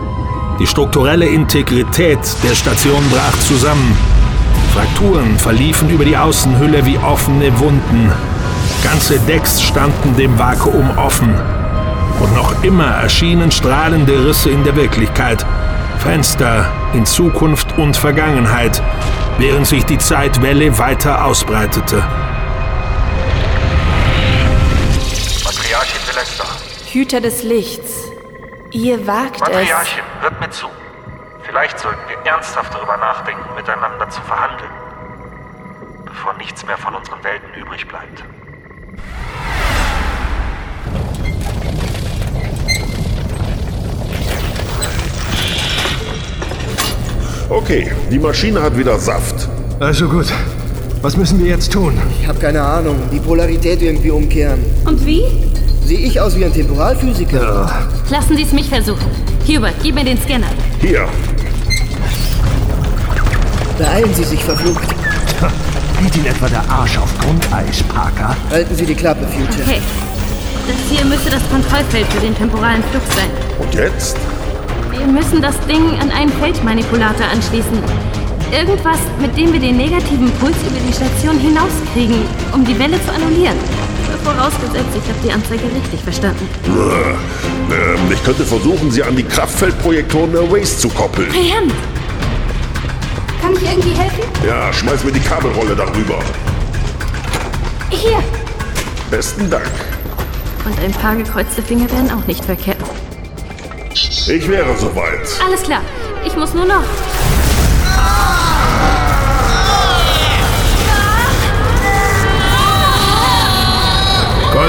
Die 0.57 0.65
strukturelle 0.65 1.26
Integrität 1.26 2.19
der 2.45 2.55
Station 2.55 3.03
brach 3.11 3.38
zusammen. 3.39 3.93
Frakturen 4.74 5.38
verliefen 5.38 5.89
über 5.89 6.05
die 6.05 6.15
Außenhülle 6.15 6.86
wie 6.86 6.97
offene 6.97 7.59
Wunden. 7.59 8.09
Ganze 8.86 9.19
Decks 9.19 9.61
standen 9.61 10.15
dem 10.15 10.39
Vakuum 10.39 10.97
offen. 10.97 11.36
Und 12.22 12.34
noch 12.36 12.63
immer 12.63 12.88
erschienen 12.88 13.51
strahlende 13.51 14.26
Risse 14.26 14.49
in 14.49 14.63
der 14.63 14.78
Wirklichkeit. 14.78 15.45
Fenster 15.97 16.72
in 16.93 17.05
Zukunft 17.05 17.78
und 17.78 17.97
Vergangenheit, 17.97 18.82
während 19.39 19.67
sich 19.67 19.84
die 19.84 19.97
Zeitwelle 19.97 20.78
weiter 20.78 21.26
ausbreitete. 21.26 22.01
Patriarchin 25.43 25.99
Celesta. 26.05 26.61
Hüter 26.94 27.22
des 27.22 27.44
Lichts. 27.44 28.12
Ihr 28.72 29.08
wagt 29.08 29.36
es. 29.36 29.42
Patriarchin, 29.42 30.04
hört 30.20 30.42
mir 30.42 30.50
zu. 30.50 30.68
Vielleicht 31.44 31.80
sollten 31.80 32.02
wir 32.10 32.18
ernsthaft 32.30 32.74
darüber 32.74 32.98
nachdenken, 32.98 33.44
miteinander 33.56 34.10
zu 34.10 34.20
verhandeln. 34.24 34.70
Bevor 36.04 36.34
nichts 36.34 36.66
mehr 36.66 36.78
von 36.78 36.94
unseren 36.94 37.24
Welten 37.24 37.48
übrig 37.54 37.88
bleibt. 37.88 38.26
Okay, 47.50 47.89
die 48.12 48.20
Maschine 48.20 48.62
hat 48.62 48.78
wieder 48.78 49.00
Saft. 49.00 49.48
Also 49.80 50.10
gut. 50.10 50.28
Was 51.02 51.16
müssen 51.16 51.42
wir 51.42 51.50
jetzt 51.50 51.72
tun? 51.72 51.98
Ich 52.20 52.28
habe 52.28 52.39
keine 52.39 52.62
Ahnung. 52.62 52.98
Die 53.14 53.20
Polarität 53.20 53.82
irgendwie 53.82 54.12
umkehren. 54.12 54.62
Und 54.86 55.06
wie? 55.06 55.24
Sehe 55.86 55.99
ich 55.99 56.19
aus 56.19 56.36
wie 56.38 56.45
ein 56.45 56.53
Temporalphysiker? 56.53 57.69
Lassen 58.09 58.38
Sie 58.38 58.43
es 58.43 58.51
mich 58.51 58.69
versuchen. 58.69 59.09
Hubert, 59.47 59.75
gib 59.82 59.95
mir 59.95 60.05
den 60.05 60.19
Scanner. 60.21 60.47
Hier. 60.79 61.07
Beeilen 63.77 64.13
Sie 64.13 64.23
sich, 64.23 64.43
verflucht. 64.43 64.88
Geht 66.01 66.15
Ihnen 66.15 66.27
etwa 66.27 66.47
der 66.47 66.69
Arsch 66.69 66.97
auf 66.97 67.09
Grundeis, 67.19 67.84
Parker? 67.84 68.36
Halten 68.49 68.75
Sie 68.75 68.86
die 68.86 68.95
Klappe, 68.95 69.25
Future. 69.27 69.63
Okay. 69.63 69.82
Das 70.67 70.75
hier 70.89 71.05
müsste 71.05 71.29
das 71.32 71.41
Kontrollfeld 71.49 72.05
für 72.07 72.21
den 72.21 72.36
temporalen 72.36 72.84
Flug 72.84 73.01
sein. 73.15 73.29
Und 73.59 73.73
jetzt? 73.73 74.17
Wir 74.91 75.07
müssen 75.07 75.41
das 75.41 75.59
Ding 75.67 75.99
an 75.99 76.11
einen 76.11 76.32
Feldmanipulator 76.34 77.25
anschließen. 77.34 77.79
Irgendwas, 78.51 78.99
mit 79.19 79.36
dem 79.36 79.53
wir 79.53 79.59
den 79.59 79.77
negativen 79.77 80.29
Puls 80.39 80.55
über 80.67 80.79
die 80.88 80.93
Station 80.93 81.39
hinauskriegen, 81.39 82.23
um 82.53 82.63
die 82.63 82.77
Welle 82.77 83.03
zu 83.03 83.11
annullieren. 83.13 83.57
Vorausgesetzt, 84.24 84.89
ich 84.93 85.09
habe 85.09 85.19
die 85.24 85.32
Anzeige 85.32 85.63
richtig 85.63 86.01
verstanden. 86.03 86.47
Äh, 86.65 87.74
ähm, 87.74 88.11
ich 88.11 88.24
könnte 88.24 88.45
versuchen, 88.45 88.91
sie 88.91 89.03
an 89.03 89.15
die 89.15 89.24
Kraftfeldprojektoren 89.24 90.32
der 90.32 90.51
Waze 90.51 90.78
zu 90.78 90.89
koppeln. 90.89 91.30
Brillant! 91.30 91.74
Kann 93.41 93.53
ich 93.53 93.63
irgendwie 93.63 93.91
helfen? 93.91 94.24
Ja, 94.45 94.72
schmeiß 94.72 95.03
mir 95.03 95.11
die 95.11 95.19
Kabelrolle 95.19 95.76
darüber. 95.76 96.19
Hier! 97.89 98.19
Besten 99.09 99.49
Dank. 99.49 99.72
Und 100.65 100.80
ein 100.80 100.91
paar 100.91 101.15
gekreuzte 101.15 101.63
Finger 101.63 101.89
wären 101.91 102.11
auch 102.11 102.26
nicht 102.28 102.45
verkehrt. 102.45 102.78
Ich 103.93 104.47
wäre 104.47 104.78
soweit. 104.78 105.28
Alles 105.45 105.63
klar. 105.63 105.82
Ich 106.26 106.36
muss 106.36 106.53
nur 106.53 106.65
noch. 106.65 106.84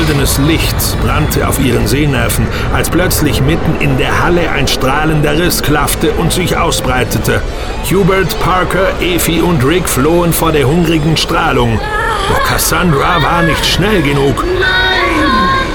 Goldenes 0.02 0.38
Licht 0.38 1.00
brannte 1.00 1.46
auf 1.46 1.60
ihren 1.60 1.86
Sehnerven, 1.86 2.44
als 2.74 2.90
plötzlich 2.90 3.40
mitten 3.40 3.76
in 3.78 3.98
der 3.98 4.20
Halle 4.20 4.50
ein 4.50 4.66
strahlender 4.66 5.38
Riss 5.38 5.62
klaffte 5.62 6.10
und 6.14 6.32
sich 6.32 6.56
ausbreitete. 6.56 7.40
Hubert, 7.88 8.36
Parker, 8.40 8.88
Effie 9.00 9.40
und 9.40 9.64
Rick 9.64 9.88
flohen 9.88 10.32
vor 10.32 10.50
der 10.50 10.66
hungrigen 10.66 11.16
Strahlung. 11.16 11.78
Doch 12.28 12.42
Cassandra 12.42 13.22
war 13.22 13.42
nicht 13.44 13.64
schnell 13.64 14.02
genug. 14.02 14.44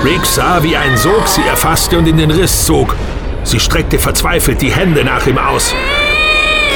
Rick 0.03 0.25
sah, 0.25 0.61
wie 0.61 0.75
ein 0.75 0.97
Sog 0.97 1.25
sie 1.25 1.47
erfasste 1.47 1.97
und 1.97 2.05
in 2.05 2.17
den 2.17 2.31
Riss 2.31 2.65
zog. 2.65 2.97
Sie 3.45 3.61
streckte 3.61 3.97
verzweifelt 3.97 4.61
die 4.61 4.71
Hände 4.71 5.05
nach 5.05 5.25
ihm 5.25 5.37
aus. 5.37 5.73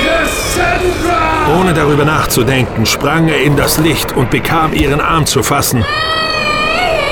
Cassandra! 0.06 1.60
Ohne 1.60 1.74
darüber 1.74 2.06
nachzudenken, 2.06 2.86
sprang 2.86 3.28
er 3.28 3.41
in 3.41 3.58
das 3.58 3.78
Licht 3.78 4.16
und 4.16 4.32
bekam 4.32 4.74
ihren 4.74 5.02
Arm 5.02 5.26
zu 5.26 5.43
fassen. 5.43 5.84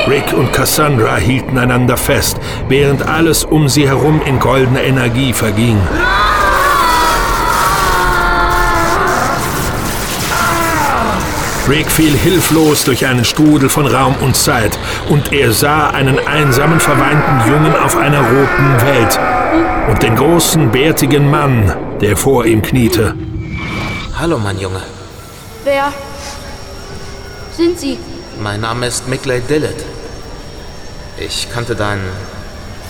Rick 0.10 0.34
und 0.34 0.52
Cassandra 0.52 1.18
hielten 1.18 1.60
einander 1.60 1.96
fest, 1.96 2.38
während 2.68 3.08
alles 3.08 3.44
um 3.44 3.70
sie 3.70 3.88
herum 3.88 4.22
in 4.26 4.40
goldener 4.40 4.82
Energie 4.82 5.34
verging. 5.34 5.78
Rick 11.70 11.92
fiel 11.92 12.18
hilflos 12.18 12.86
durch 12.86 13.06
einen 13.06 13.24
Strudel 13.24 13.70
von 13.70 13.86
Raum 13.86 14.16
und 14.22 14.36
Zeit 14.36 14.80
und 15.10 15.32
er 15.32 15.52
sah 15.52 15.92
einen 15.92 16.18
einsamen, 16.28 16.80
verweinten 16.80 17.48
Jungen 17.48 17.76
auf 17.76 17.96
einer 17.96 18.22
roten 18.22 18.82
Welt 18.88 19.20
und 19.92 20.02
den 20.02 20.16
großen, 20.16 20.72
bärtigen 20.72 21.30
Mann, 21.30 21.72
der 22.02 22.18
vor 22.18 22.46
ihm 22.46 22.64
kniete. 22.64 23.14
Hallo, 24.18 24.40
mein 24.40 24.60
Junge. 24.60 24.82
Wer 25.64 25.94
sind 27.56 27.80
Sie? 27.80 28.00
Mein 28.42 28.62
Name 28.62 28.88
ist 28.88 29.08
Mickley 29.08 29.42
Dillett. 29.42 29.99
Ich 31.20 31.52
kannte 31.52 31.76
deinen. 31.76 32.10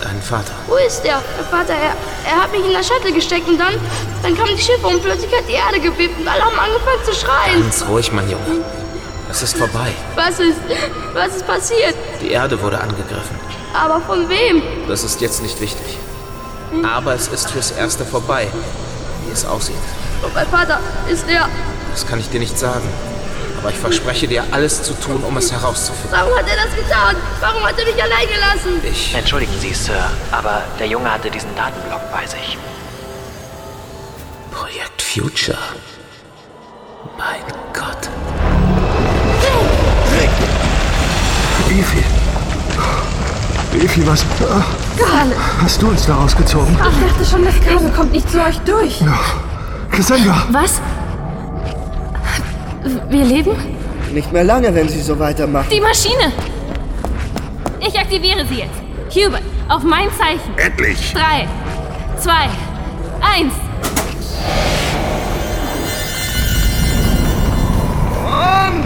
deinen 0.02 0.22
Vater. 0.22 0.54
Wo 0.68 0.76
ist 0.76 1.02
der? 1.04 1.22
Der 1.38 1.46
Vater, 1.50 1.74
er, 1.74 1.96
er 2.32 2.44
hat 2.44 2.52
mich 2.52 2.66
in 2.66 2.72
der 2.72 2.84
Shuttle 2.84 3.12
gesteckt 3.12 3.48
und 3.48 3.58
dann, 3.58 3.74
dann 4.24 4.36
kamen 4.38 4.56
die 4.56 4.62
Schiffe 4.62 4.88
und 4.88 5.04
plötzlich 5.04 5.32
hat 5.36 5.48
die 5.48 5.54
Erde 5.54 5.80
gebebt 5.80 6.18
und 6.20 6.28
alle 6.28 6.42
haben 6.46 6.58
angefangen 6.58 7.04
zu 7.04 7.14
schreien. 7.14 7.62
Ganz 7.62 7.84
ruhig, 7.88 8.12
mein 8.12 8.30
Junge. 8.30 8.64
Es 9.30 9.44
ist 9.44 9.58
vorbei. 9.58 9.92
Was 10.16 10.40
ist, 10.40 10.58
was 11.14 11.36
ist 11.36 11.46
passiert? 11.46 11.96
Die 12.22 12.32
Erde 12.32 12.62
wurde 12.62 12.80
angegriffen. 12.80 13.36
Aber 13.74 14.00
von 14.02 14.30
wem? 14.30 14.62
Das 14.88 15.04
ist 15.04 15.22
jetzt 15.22 15.42
nicht 15.42 15.60
wichtig. 15.60 15.98
Aber 16.84 17.14
es 17.14 17.28
ist 17.28 17.52
fürs 17.52 17.72
Erste 17.72 18.06
vorbei, 18.06 18.48
wie 19.26 19.32
es 19.34 19.46
aussieht. 19.46 19.76
Und 20.24 20.34
mein 20.34 20.48
Vater 20.48 20.80
ist 21.12 21.28
der. 21.28 21.48
Das 21.92 22.08
kann 22.08 22.20
ich 22.20 22.30
dir 22.30 22.40
nicht 22.40 22.58
sagen. 22.58 22.88
Aber 23.60 23.72
ich 23.72 23.78
verspreche 23.78 24.26
dir, 24.26 24.46
alles 24.52 24.84
zu 24.84 24.94
tun, 24.94 25.22
um 25.22 25.36
es 25.36 25.52
herauszufinden. 25.52 26.12
Warum 26.12 26.34
hat 26.38 26.46
er 26.48 26.56
das 26.56 26.74
getan? 26.74 27.16
Warum 27.42 27.62
hat 27.66 27.78
er 27.78 27.86
mich 27.86 28.02
allein 28.02 28.26
gelassen? 28.26 28.82
Ich. 28.90 29.14
Entschuldigen 29.14 29.52
Sie, 29.60 29.74
Sir, 29.74 30.10
aber 30.32 30.64
der 30.80 30.88
Junge 30.88 31.12
hatte 31.12 31.30
diesen 31.30 31.54
Datenblock 31.58 32.10
bei 32.10 32.26
sich. 32.26 32.58
Projekt 34.50 35.02
Future. 35.02 35.58
Mein 37.18 37.42
Gott. 37.74 38.10
Evi. 41.70 42.04
Evi, 43.78 44.08
was 44.08 44.26
Karl, 44.98 45.32
hast 45.62 45.82
du 45.82 45.90
uns 45.90 46.06
da 46.06 46.16
rausgezogen? 46.16 46.74
ich 46.74 47.08
dachte 47.08 47.26
schon, 47.30 47.44
das 47.44 47.56
Kabel 47.60 47.92
kommt 47.92 48.14
nicht 48.14 48.30
zu 48.32 48.42
euch 48.42 48.58
durch. 48.60 49.04
Cassandra! 49.92 50.46
Was? 50.52 50.80
Wir 53.10 53.26
leben? 53.26 53.52
Nicht 54.14 54.32
mehr 54.32 54.44
lange, 54.44 54.74
wenn 54.74 54.88
Sie 54.88 55.02
so 55.02 55.18
weitermachen. 55.20 55.68
Die 55.72 55.82
Maschine! 55.82 56.32
Ich 57.80 57.98
aktiviere 57.98 58.46
sie 58.46 58.60
jetzt. 58.60 58.80
Hubert, 59.16 59.42
auf 59.68 59.84
mein 59.84 60.10
Zeichen. 60.18 60.58
Endlich! 60.58 61.14
Drei, 61.14 61.48
zwei, 62.18 62.50
eins. 63.22 63.54
Und 68.26 68.84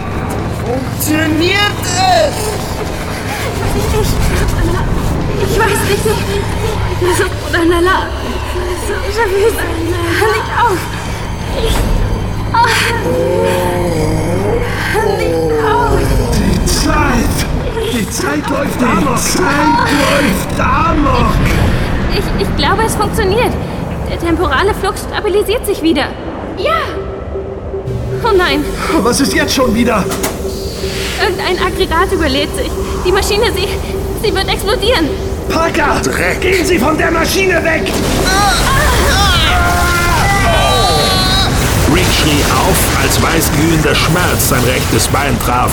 funktioniert 0.64 1.58
es! 1.82 2.36
Ich 5.42 5.58
weiß 5.58 5.80
nicht. 5.88 6.04
So, 7.16 7.24
oder 7.48 7.64
Lala. 7.64 8.08
So, 8.86 8.94
Javis, 9.18 9.54
hör 10.18 10.28
nicht 10.28 10.50
auf. 10.60 10.78
Ich. 11.62 12.03
Die 16.32 16.66
Zeit! 16.66 17.92
Die 17.92 18.10
Zeit 18.10 18.50
läuft 18.50 18.82
amok! 18.82 19.16
Die 19.16 19.20
Zeit 19.20 19.90
läuft 20.00 20.60
amok! 20.60 21.34
Ich, 22.12 22.42
ich 22.46 22.56
glaube, 22.56 22.82
es 22.86 22.94
funktioniert. 22.94 23.52
Der 24.10 24.18
temporale 24.18 24.74
Flux 24.74 25.02
stabilisiert 25.02 25.66
sich 25.66 25.82
wieder. 25.82 26.06
Ja. 26.58 26.80
Oh 28.22 28.34
nein, 28.36 28.64
Was 29.02 29.20
ist 29.20 29.34
jetzt 29.34 29.54
schon 29.54 29.74
wieder? 29.74 30.04
irgendein 31.22 31.58
Aggregat 31.58 32.12
überlädt 32.12 32.54
sich. 32.56 32.70
Die 33.04 33.12
Maschine, 33.12 33.46
sie, 33.54 33.68
sie 34.22 34.34
wird 34.34 34.48
explodieren. 34.48 35.08
Parker! 35.48 36.00
Dreck! 36.02 36.40
Gehen 36.40 36.64
Sie 36.64 36.78
von 36.78 36.96
der 36.96 37.10
Maschine 37.10 37.62
weg! 37.64 37.82
Rick 37.82 39.33
schrie 42.24 42.44
auf, 42.44 43.02
als 43.02 43.22
weißglühender 43.22 43.94
Schmerz 43.94 44.48
sein 44.48 44.64
rechtes 44.64 45.08
Bein 45.08 45.38
traf. 45.40 45.72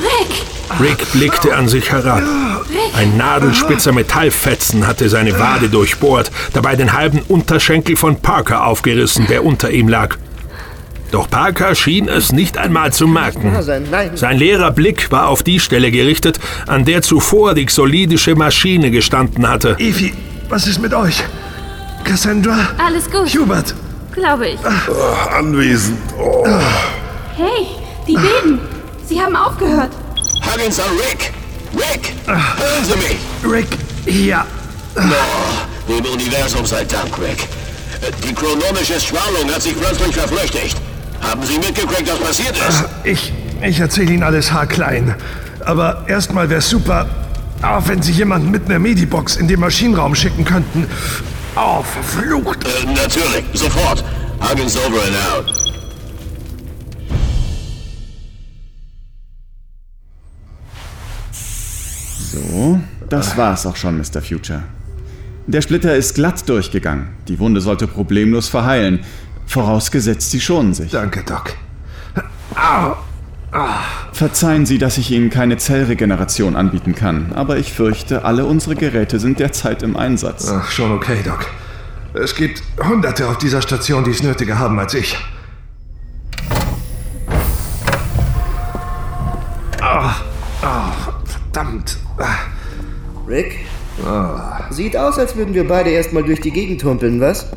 Rick! 0.00 0.80
Rick 0.80 1.12
blickte 1.12 1.54
an 1.54 1.68
sich 1.68 1.92
herab. 1.92 2.22
Ein 2.96 3.16
nadelspitzer 3.16 3.92
Metallfetzen 3.92 4.86
hatte 4.86 5.08
seine 5.08 5.38
Wade 5.38 5.68
durchbohrt, 5.68 6.32
dabei 6.52 6.74
den 6.74 6.92
halben 6.92 7.20
Unterschenkel 7.28 7.96
von 7.96 8.20
Parker 8.20 8.66
aufgerissen, 8.66 9.26
der 9.28 9.44
unter 9.44 9.70
ihm 9.70 9.88
lag. 9.88 10.16
Doch 11.10 11.30
Parker 11.30 11.74
schien 11.74 12.08
es 12.08 12.32
nicht 12.32 12.58
einmal 12.58 12.92
zu 12.92 13.06
merken. 13.06 13.54
sein, 13.62 14.38
leerer 14.38 14.70
Blick 14.72 15.10
war 15.10 15.28
auf 15.28 15.42
die 15.42 15.60
Stelle 15.60 15.90
gerichtet, 15.90 16.40
an 16.66 16.84
der 16.84 17.02
zuvor 17.02 17.54
die 17.54 17.66
xolidische 17.66 18.34
Maschine 18.34 18.90
gestanden 18.90 19.48
hatte. 19.48 19.76
Evi, 19.78 20.12
was 20.48 20.66
ist 20.66 20.80
mit 20.80 20.92
euch? 20.92 21.22
Cassandra? 22.02 22.70
Alles 22.78 23.10
gut, 23.10 23.28
Hubert? 23.34 23.74
glaube 24.12 24.48
ich. 24.48 24.58
Oh, 24.64 25.34
anwesend. 25.36 25.98
Oh. 26.18 26.46
Hey, 27.36 27.66
die 28.06 28.14
beben. 28.14 28.60
Sie 29.06 29.20
haben 29.20 29.34
aufgehört. 29.36 29.90
Huggins 30.46 30.78
an 30.78 30.86
Rick! 31.08 31.32
Rick! 31.74 32.12
Hören 32.26 32.84
Sie 32.84 32.96
mich! 32.96 33.52
Rick, 33.52 33.66
hier. 34.06 34.44
Oh, 34.96 35.00
dem 35.88 36.04
Universum 36.12 36.64
sei 36.64 36.84
Dank, 36.84 37.18
Rick. 37.18 37.48
Die 38.26 38.32
chronomische 38.34 39.00
Strahlung 39.00 39.50
hat 39.52 39.62
sich 39.62 39.74
plötzlich 39.78 40.14
verflüchtigt. 40.14 40.76
Haben 41.24 41.42
Sie 41.42 41.58
mitgekriegt, 41.58 42.08
was 42.08 42.18
passiert 42.18 42.56
ist? 42.68 42.84
Ich, 43.02 43.32
ich 43.62 43.80
erzähle 43.80 44.12
Ihnen 44.12 44.22
alles 44.22 44.52
haarklein. 44.52 45.14
Aber 45.64 46.04
erstmal 46.06 46.50
wäre 46.50 46.60
super, 46.60 47.08
oh, 47.62 47.80
wenn 47.86 48.02
Sie 48.02 48.12
jemanden 48.12 48.50
mit 48.50 48.66
einer 48.66 48.78
Medibox 48.78 49.36
in 49.36 49.48
den 49.48 49.60
Maschinenraum 49.60 50.14
schicken 50.14 50.44
könnten. 50.44 50.86
Oh, 51.56 51.82
verflucht. 51.82 52.64
Äh, 52.64 52.92
natürlich, 52.92 53.44
sofort. 53.54 54.04
Huggins 54.40 54.76
over 54.76 55.00
and 55.02 55.16
out. 55.32 55.64
So, 62.32 62.80
das 63.08 63.36
war's 63.36 63.64
auch 63.64 63.76
schon, 63.76 63.96
Mr. 63.96 64.20
Future. 64.20 64.64
Der 65.46 65.60
Splitter 65.60 65.94
ist 65.94 66.14
glatt 66.14 66.48
durchgegangen. 66.48 67.08
Die 67.28 67.38
Wunde 67.38 67.60
sollte 67.60 67.86
problemlos 67.86 68.48
verheilen. 68.48 69.00
Vorausgesetzt, 69.46 70.30
Sie 70.30 70.40
schonen 70.40 70.74
sich. 70.74 70.90
Danke, 70.90 71.22
Doc. 71.24 71.54
Au. 72.54 72.96
Verzeihen 74.12 74.66
Sie, 74.66 74.78
dass 74.78 74.98
ich 74.98 75.10
Ihnen 75.12 75.30
keine 75.30 75.58
Zellregeneration 75.58 76.56
anbieten 76.56 76.94
kann, 76.94 77.32
aber 77.34 77.56
ich 77.56 77.72
fürchte, 77.72 78.24
alle 78.24 78.46
unsere 78.46 78.74
Geräte 78.74 79.20
sind 79.20 79.38
derzeit 79.38 79.82
im 79.84 79.96
Einsatz. 79.96 80.48
Ach, 80.48 80.70
schon 80.70 80.90
okay, 80.90 81.18
Doc. 81.24 81.46
Es 82.14 82.34
gibt 82.34 82.62
Hunderte 82.82 83.28
auf 83.28 83.38
dieser 83.38 83.62
Station, 83.62 84.04
die 84.04 84.10
es 84.10 84.22
nötiger 84.22 84.58
haben 84.58 84.78
als 84.78 84.94
ich. 84.94 85.16
Ah, 89.80 90.16
ah, 90.62 90.92
verdammt. 91.24 91.96
Ah. 92.18 92.38
Rick? 93.28 93.66
Sieht 94.70 94.96
aus, 94.96 95.18
als 95.18 95.36
würden 95.36 95.54
wir 95.54 95.66
beide 95.66 95.90
erstmal 95.90 96.24
durch 96.24 96.40
die 96.40 96.50
Gegend 96.50 96.82
humpeln, 96.84 97.20
was? 97.20 97.50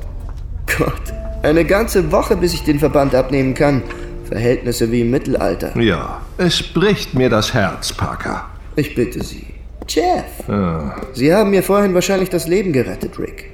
Gott, 0.77 1.13
eine 1.47 1.65
ganze 1.65 2.11
Woche, 2.11 2.35
bis 2.35 2.53
ich 2.53 2.63
den 2.63 2.79
Verband 2.79 3.15
abnehmen 3.15 3.53
kann. 3.53 3.81
Verhältnisse 4.27 4.91
wie 4.91 5.01
im 5.01 5.11
Mittelalter. 5.11 5.77
Ja, 5.79 6.21
es 6.37 6.61
bricht 6.61 7.13
mir 7.13 7.29
das 7.29 7.53
Herz, 7.53 7.93
Parker. 7.93 8.45
Ich 8.75 8.93
bitte 8.93 9.23
Sie. 9.23 9.45
Jeff, 9.87 10.49
Ah. 10.49 10.95
Sie 11.13 11.33
haben 11.33 11.49
mir 11.51 11.63
vorhin 11.63 11.93
wahrscheinlich 11.93 12.29
das 12.29 12.45
Leben 12.47 12.73
gerettet, 12.73 13.17
Rick. 13.17 13.51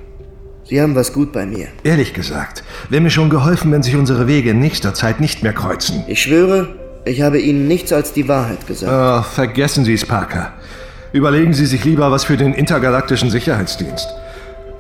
Sie 0.68 0.82
haben 0.82 0.96
was 0.96 1.14
gut 1.14 1.32
bei 1.32 1.46
mir. 1.46 1.68
Ehrlich 1.84 2.14
gesagt, 2.16 2.64
wäre 2.90 3.02
mir 3.04 3.12
schon 3.12 3.30
geholfen, 3.30 3.72
wenn 3.72 3.84
sich 3.84 3.96
unsere 3.96 4.28
Wege 4.28 4.50
in 4.52 4.60
nächster 4.60 4.96
Zeit 4.96 5.20
nicht 5.20 5.44
mehr 5.44 5.54
kreuzen. 5.54 6.04
Ich 6.08 6.24
schwöre, 6.24 6.70
ich 7.06 7.22
habe 7.22 7.40
Ihnen 7.40 7.68
nichts 7.68 7.94
als 7.94 8.14
die 8.14 8.28
Wahrheit 8.28 8.66
gesagt. 8.66 8.92
Ah, 8.92 9.22
vergessen 9.22 9.86
Sie 9.86 9.94
es, 9.94 10.06
Parker. 10.06 10.54
Überlegen 11.12 11.54
Sie 11.54 11.68
sich 11.68 11.84
lieber 11.86 12.10
was 12.12 12.24
für 12.24 12.38
den 12.38 12.54
intergalaktischen 12.54 13.30
Sicherheitsdienst. 13.30 14.08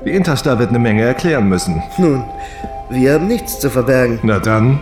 Die 0.05 0.11
Interstar 0.11 0.59
wird 0.59 0.69
eine 0.69 0.79
Menge 0.79 1.03
erklären 1.03 1.47
müssen. 1.47 1.81
Nun, 1.97 2.25
wir 2.89 3.13
haben 3.13 3.27
nichts 3.27 3.59
zu 3.59 3.69
verbergen. 3.69 4.19
Na 4.23 4.39
dann, 4.39 4.79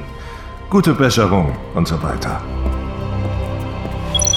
gute 0.69 0.93
Besserung 0.93 1.55
und 1.76 1.88
so 1.88 2.01
weiter. 2.01 2.41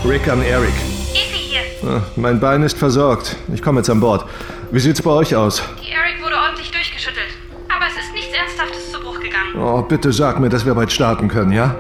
Rick 0.07 0.29
an 0.29 0.43
Eric. 0.43 0.75
Evi 1.13 1.39
hier. 1.39 1.89
Ah, 1.91 2.03
Mein 2.17 2.39
Bein 2.39 2.63
ist 2.63 2.77
versorgt. 2.77 3.37
Ich 3.55 3.63
komme 3.63 3.81
jetzt 3.81 3.89
an 3.89 4.01
Bord. 4.01 4.27
Wie 4.71 4.79
sieht's 4.81 5.01
bei 5.01 5.11
euch 5.11 5.35
aus? 5.35 5.63
Die 5.83 5.91
Eric 5.91 6.23
wurde 6.23 6.35
ordentlich 6.37 6.71
durchgeschüttelt. 6.71 7.29
Aber 7.75 7.87
es 7.87 8.05
ist 8.05 8.13
nichts 8.13 8.35
Ernsthaftes 8.37 8.93
zu 8.93 9.01
Bruch 9.01 9.21
gegangen. 9.21 9.55
Oh, 9.59 9.81
bitte 9.81 10.13
sag 10.13 10.39
mir, 10.39 10.51
dass 10.51 10.67
wir 10.67 10.75
bald 10.75 10.93
starten 10.93 11.29
können, 11.29 11.53
ja? 11.53 11.75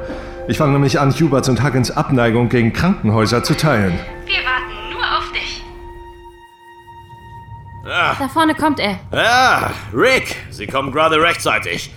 Ich 0.48 0.56
fange 0.56 0.72
nämlich 0.72 0.98
an, 0.98 1.12
Huberts 1.12 1.48
und 1.50 1.62
Huggins 1.62 1.90
Abneigung 1.90 2.48
gegen 2.48 2.72
Krankenhäuser 2.72 3.42
zu 3.42 3.54
teilen. 3.54 3.98
Ah, 8.12 8.16
Da 8.18 8.28
vorne 8.28 8.54
kommt 8.54 8.78
er. 8.80 8.98
ah, 9.12 9.70
Rick, 9.94 10.36
Sie 10.50 10.66
kommen 10.66 10.92
gerade 10.92 11.20
rechtzeitig. 11.20 11.90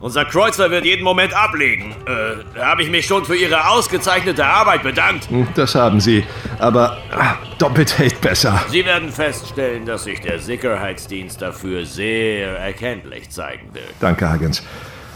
Unser 0.00 0.24
Kreuzer 0.24 0.68
wird 0.72 0.84
jeden 0.84 1.04
Moment 1.04 1.32
ablegen. 1.32 1.92
Äh, 2.06 2.42
da 2.56 2.66
habe 2.66 2.82
ich 2.82 2.90
mich 2.90 3.06
schon 3.06 3.24
für 3.24 3.36
Ihre 3.36 3.68
ausgezeichnete 3.68 4.44
Arbeit 4.44 4.82
bedankt. 4.82 5.30
Hm, 5.30 5.46
Das 5.54 5.76
haben 5.76 6.00
sie. 6.00 6.24
Aber 6.58 6.98
ah, 7.16 7.34
doppelt 7.58 7.96
hält 7.98 8.20
besser. 8.20 8.60
Sie 8.68 8.84
werden 8.84 9.10
feststellen, 9.12 9.86
dass 9.86 10.02
sich 10.04 10.20
der 10.20 10.40
Sicherheitsdienst 10.40 11.40
dafür 11.40 11.86
sehr 11.86 12.58
erkenntlich 12.58 13.30
zeigen 13.30 13.72
will. 13.74 13.82
Danke, 14.00 14.32
Huggins. 14.32 14.64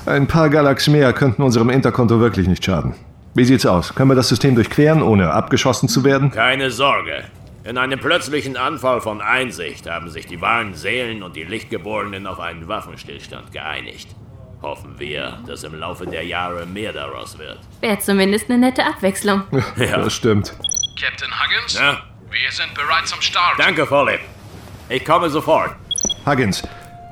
Ein 0.06 0.28
paar 0.28 0.48
Galax 0.50 0.86
mehr 0.86 1.12
könnten 1.12 1.42
unserem 1.42 1.68
Interkonto 1.68 2.20
wirklich 2.20 2.46
nicht 2.46 2.64
schaden. 2.64 2.94
Wie 3.34 3.44
sieht's 3.44 3.66
aus? 3.66 3.92
Können 3.96 4.10
wir 4.10 4.14
das 4.14 4.28
System 4.28 4.54
durchqueren, 4.54 5.02
ohne 5.02 5.32
abgeschossen 5.32 5.88
zu 5.88 6.04
werden? 6.04 6.30
Keine 6.30 6.70
Sorge. 6.70 7.24
In 7.68 7.78
einem 7.78 7.98
plötzlichen 7.98 8.56
Anfall 8.56 9.00
von 9.00 9.20
Einsicht 9.20 9.90
haben 9.90 10.08
sich 10.08 10.26
die 10.26 10.40
wahren 10.40 10.74
Seelen 10.74 11.24
und 11.24 11.34
die 11.34 11.42
Lichtgeborenen 11.42 12.28
auf 12.28 12.38
einen 12.38 12.68
Waffenstillstand 12.68 13.50
geeinigt. 13.50 14.08
Hoffen 14.62 15.00
wir, 15.00 15.40
dass 15.48 15.64
im 15.64 15.74
Laufe 15.74 16.06
der 16.06 16.24
Jahre 16.24 16.64
mehr 16.64 16.92
daraus 16.92 17.36
wird. 17.40 17.58
Wäre 17.80 17.98
zumindest 17.98 18.48
eine 18.48 18.58
nette 18.58 18.86
Abwechslung. 18.86 19.42
Ja. 19.76 19.96
Das 19.98 20.14
stimmt. 20.14 20.54
Captain 21.00 21.28
Huggins? 21.28 21.74
Ja? 21.74 22.04
Wir 22.30 22.52
sind 22.52 22.72
bereit 22.74 23.08
zum 23.08 23.20
Start. 23.20 23.58
Danke, 23.58 23.84
Foley. 23.84 24.20
Ich 24.88 25.04
komme 25.04 25.28
sofort. 25.28 25.74
Huggins, 26.24 26.62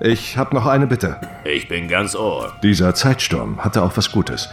ich 0.01 0.37
habe 0.37 0.55
noch 0.55 0.67
eine 0.67 0.87
Bitte. 0.87 1.21
Ich 1.45 1.67
bin 1.67 1.89
ganz 1.89 2.15
Ohr. 2.15 2.53
Dieser 2.63 2.95
Zeitsturm 2.95 3.65
hatte 3.65 3.83
auch 3.83 3.97
was 3.97 4.13
Gutes. 4.13 4.49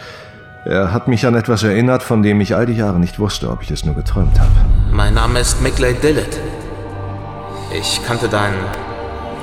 Er 0.64 0.94
hat 0.94 1.08
mich 1.08 1.26
an 1.26 1.34
etwas 1.34 1.64
erinnert, 1.64 2.04
von 2.04 2.22
dem 2.22 2.40
ich 2.40 2.56
all 2.56 2.68
die 2.68 2.74
Jahre 2.74 3.00
nicht 3.00 3.18
wusste, 3.18 3.50
ob 3.50 3.64
ich 3.64 3.72
es 3.72 3.84
nur 3.84 3.96
geträumt 3.96 4.40
habe. 4.40 4.52
Mein 4.92 5.16
Name 5.16 5.40
ist 5.40 5.62
Mickley 5.62 5.96
Dillett. 5.96 6.40
Ich 7.72 8.00
kannte 8.06 8.28
deinen. 8.28 8.60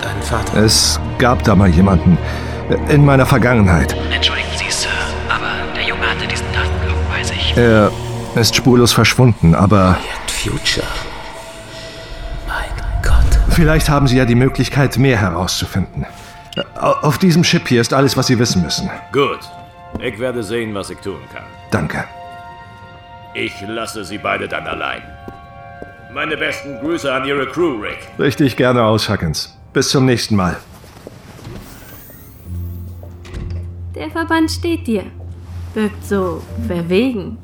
deinen 0.01 0.23
Vater. 0.23 0.59
Es 0.59 1.01
gab 1.19 1.43
da 1.43 1.57
mal 1.57 1.69
jemanden 1.69 2.19
in 2.89 3.05
meiner 3.05 3.27
Vergangenheit. 3.27 3.97
Entschuldigen 4.15 4.49
Sie, 4.57 4.71
Sir, 4.71 4.89
aber 5.29 5.75
der 5.75 5.85
Junge 5.85 6.03
hatte 6.09 6.27
diesen 6.29 6.47
Datenblock 6.53 7.09
bei 7.11 7.25
sich. 7.25 7.57
Er 7.57 7.91
ist 8.37 8.55
spurlos 8.55 8.93
verschwunden, 8.93 9.55
aber 9.55 9.97
Future. 10.29 10.87
vielleicht 13.51 13.89
haben 13.89 14.07
Sie 14.07 14.17
ja 14.17 14.25
die 14.25 14.37
Möglichkeit, 14.37 14.99
mehr 14.99 15.17
herauszufinden. 15.17 16.07
Auf 16.77 17.19
diesem 17.19 17.43
Chip 17.43 17.67
hier 17.67 17.81
ist 17.81 17.93
alles, 17.93 18.17
was 18.17 18.29
Sie 18.29 18.39
wissen 18.39 18.63
müssen. 18.63 18.89
Gut. 19.13 19.41
Ich 20.01 20.19
werde 20.19 20.43
sehen, 20.43 20.75
was 20.75 20.91
ich 20.91 20.99
tun 20.99 21.21
kann. 21.33 21.45
Danke. 21.71 22.05
Ich 23.35 23.53
lasse 23.67 24.05
Sie 24.05 24.19
beide 24.19 24.49
dann 24.49 24.67
allein. 24.67 25.03
Meine 26.13 26.37
besten 26.37 26.79
Grüße 26.81 27.13
an 27.13 27.27
Ihre 27.27 27.47
Crew, 27.47 27.81
Rick. 27.81 27.99
Richtig 28.19 28.57
gerne 28.57 28.83
aus, 28.83 29.09
Huggins. 29.09 29.57
Bis 29.73 29.91
zum 29.91 30.07
nächsten 30.07 30.37
Mal. 30.37 30.57
Der 33.95 34.11
Verband 34.11 34.51
steht 34.51 34.87
dir. 34.87 35.05
Wirkt 35.75 36.05
so 36.05 36.43
verwegen. 36.67 37.39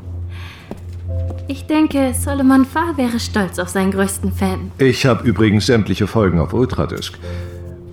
Ich 1.47 1.67
denke, 1.67 2.15
Solomon 2.15 2.65
Farr 2.65 2.97
wäre 2.97 3.21
stolz 3.21 3.59
auf 3.59 3.69
seinen 3.69 3.91
größten 3.91 4.33
Fan. 4.33 4.73
Ich 4.79 5.05
habe 5.05 5.25
übrigens 5.29 5.67
sämtliche 5.67 6.07
Folgen 6.07 6.41
auf 6.41 6.55
Ultradisk. 6.55 7.19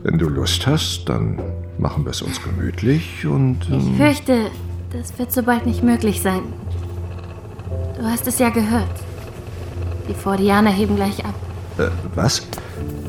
Wenn 0.04 0.18
du 0.18 0.30
Lust 0.30 0.66
hast, 0.66 1.10
dann 1.10 1.42
machen 1.82 2.06
wir 2.06 2.12
es 2.12 2.22
uns 2.22 2.42
gemütlich 2.42 3.26
und... 3.26 3.64
Ich 3.64 3.74
ähm, 3.74 3.96
fürchte, 3.98 4.52
das 4.92 5.18
wird 5.18 5.32
so 5.32 5.44
bald 5.44 5.66
nicht 5.66 5.84
möglich 5.84 6.22
sein. 6.22 6.44
Du 7.98 8.04
hast 8.04 8.28
es 8.28 8.40
ja 8.40 8.50
gehört. 8.50 8.88
Die 10.08 10.14
Fordianer 10.14 10.72
heben 10.72 10.96
gleich 10.96 11.26
ab. 11.26 11.34
Äh, 11.78 11.88
was? 12.14 12.48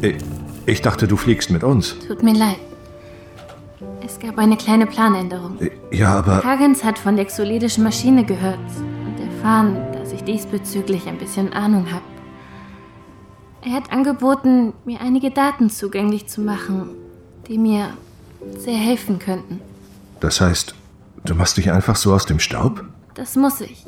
Ich, 0.01 0.16
ich 0.64 0.81
dachte, 0.81 1.07
du 1.07 1.16
fliegst 1.16 1.51
mit 1.51 1.62
uns. 1.62 1.97
Tut 2.09 2.23
mir 2.23 2.35
leid. 2.35 2.59
Es 4.05 4.18
gab 4.18 4.39
eine 4.39 4.57
kleine 4.57 4.87
Planänderung. 4.87 5.59
Ja, 5.91 6.18
aber... 6.18 6.43
Huggins 6.43 6.83
hat 6.83 6.99
von 6.99 7.16
der 7.16 7.27
xolidischen 7.27 7.85
Maschine 7.85 8.25
gehört 8.25 8.59
und 9.05 9.23
erfahren, 9.23 9.77
dass 9.93 10.12
ich 10.12 10.25
diesbezüglich 10.25 11.07
ein 11.07 11.18
bisschen 11.18 11.53
Ahnung 11.53 11.93
habe. 11.93 12.05
Er 13.64 13.73
hat 13.73 13.93
angeboten, 13.93 14.73
mir 14.85 15.01
einige 15.01 15.31
Daten 15.31 15.70
zugänglich 15.70 16.27
zu 16.27 16.41
machen, 16.41 16.91
die 17.49 17.59
mir 17.59 17.91
sehr 18.59 18.76
helfen 18.76 19.18
könnten. 19.18 19.61
Das 20.20 20.40
heißt, 20.40 20.74
du 21.24 21.34
machst 21.34 21.57
dich 21.57 21.70
einfach 21.70 21.97
so 21.97 22.12
aus 22.14 22.26
dem 22.26 22.38
Staub? 22.38 22.84
Das 23.14 23.36
muss 23.36 23.61
ich. 23.61 23.84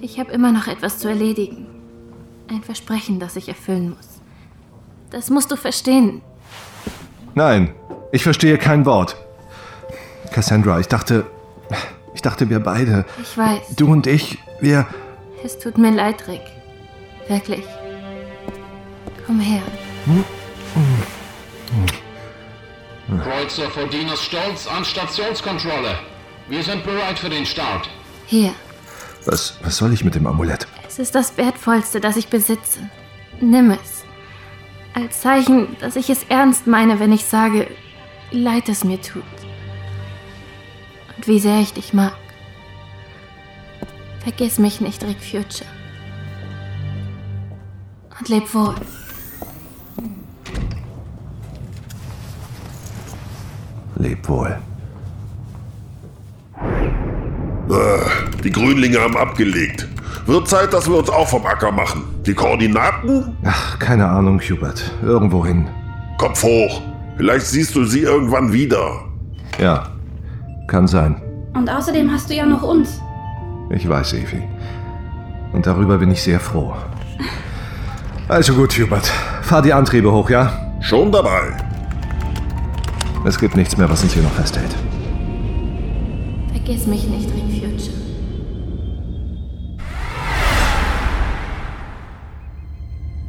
Ich 0.00 0.18
habe 0.18 0.32
immer 0.32 0.52
noch 0.52 0.66
etwas 0.66 0.98
zu 0.98 1.08
erledigen. 1.08 1.66
Ein 2.48 2.62
Versprechen, 2.62 3.18
das 3.20 3.36
ich 3.36 3.48
erfüllen 3.48 3.90
muss. 3.90 4.08
Das 5.10 5.30
musst 5.30 5.50
du 5.50 5.56
verstehen. 5.56 6.22
Nein, 7.34 7.74
ich 8.12 8.22
verstehe 8.22 8.58
kein 8.58 8.84
Wort. 8.84 9.16
Cassandra, 10.32 10.80
ich 10.80 10.88
dachte... 10.88 11.24
Ich 12.14 12.20
dachte, 12.20 12.50
wir 12.50 12.60
beide... 12.60 13.06
Ich 13.20 13.36
weiß. 13.38 13.74
Du 13.76 13.90
und 13.90 14.06
ich, 14.06 14.38
wir... 14.60 14.86
Es 15.42 15.58
tut 15.58 15.78
mir 15.78 15.90
leid, 15.90 16.28
Rick. 16.28 16.42
Wirklich. 17.26 17.64
Komm 19.26 19.40
her. 19.40 19.62
Kreuzer 23.20 23.70
Fordinas 23.70 24.22
Stolz 24.22 24.66
an 24.66 24.84
Stationskontrolle. 24.84 25.98
Wir 26.48 26.62
sind 26.62 26.84
bereit 26.84 27.18
für 27.18 27.28
den 27.28 27.46
Start. 27.46 27.88
Hier. 28.26 28.54
Was, 29.24 29.56
was 29.62 29.76
soll 29.76 29.92
ich 29.92 30.04
mit 30.04 30.14
dem 30.14 30.26
Amulett? 30.26 30.66
Es 30.86 30.98
ist 30.98 31.14
das 31.14 31.36
Wertvollste, 31.36 32.00
das 32.00 32.16
ich 32.16 32.28
besitze. 32.28 32.80
Nimm 33.40 33.70
es. 33.70 34.04
Als 34.94 35.20
Zeichen, 35.20 35.76
dass 35.80 35.96
ich 35.96 36.10
es 36.10 36.24
ernst 36.24 36.66
meine, 36.66 37.00
wenn 37.00 37.12
ich 37.12 37.24
sage, 37.24 37.68
wie 38.30 38.42
leid 38.42 38.68
es 38.68 38.84
mir 38.84 39.00
tut. 39.00 39.22
Und 41.16 41.26
wie 41.26 41.40
sehr 41.40 41.60
ich 41.60 41.72
dich 41.72 41.92
mag. 41.92 42.16
Vergiss 44.20 44.58
mich 44.58 44.80
nicht, 44.80 45.02
Rick 45.02 45.20
Future. 45.20 45.68
Und 48.18 48.28
leb 48.28 48.52
wohl. 48.54 48.74
Leb 54.02 54.28
wohl. 54.28 54.56
Ah, 57.70 58.00
Die 58.42 58.50
Grünlinge 58.50 58.98
haben 59.00 59.16
abgelegt. 59.16 59.86
Wird 60.26 60.48
Zeit, 60.48 60.72
dass 60.72 60.88
wir 60.88 60.96
uns 60.98 61.08
auch 61.08 61.28
vom 61.28 61.46
Acker 61.46 61.70
machen. 61.72 62.02
Die 62.26 62.34
Koordinaten? 62.34 63.36
Ach, 63.44 63.78
keine 63.78 64.08
Ahnung, 64.08 64.40
Hubert. 64.40 64.90
Irgendwohin. 65.02 65.68
Kopf 66.18 66.42
hoch. 66.42 66.80
Vielleicht 67.16 67.46
siehst 67.46 67.74
du 67.76 67.84
sie 67.84 68.00
irgendwann 68.00 68.52
wieder. 68.52 69.02
Ja, 69.60 69.84
kann 70.66 70.86
sein. 70.88 71.20
Und 71.54 71.68
außerdem 71.70 72.10
hast 72.10 72.28
du 72.30 72.34
ja 72.34 72.44
noch 72.46 72.62
uns. 72.62 73.00
Ich 73.70 73.88
weiß, 73.88 74.14
Evi. 74.14 74.42
Und 75.52 75.66
darüber 75.66 75.98
bin 75.98 76.10
ich 76.10 76.22
sehr 76.22 76.40
froh. 76.40 76.74
Also 78.28 78.54
gut, 78.54 78.72
Hubert. 78.78 79.06
Fahr 79.42 79.62
die 79.62 79.72
Antriebe 79.72 80.10
hoch, 80.10 80.30
ja? 80.30 80.52
Schon 80.80 81.12
dabei. 81.12 81.52
Es 83.24 83.38
gibt 83.38 83.56
nichts 83.56 83.76
mehr, 83.76 83.88
was 83.88 84.02
uns 84.02 84.14
hier 84.14 84.22
noch 84.22 84.32
festhält. 84.32 84.74
Vergiss 86.52 86.86
mich 86.86 87.04
nicht, 87.04 87.28
Rick 87.28 87.62
Future. 87.62 88.02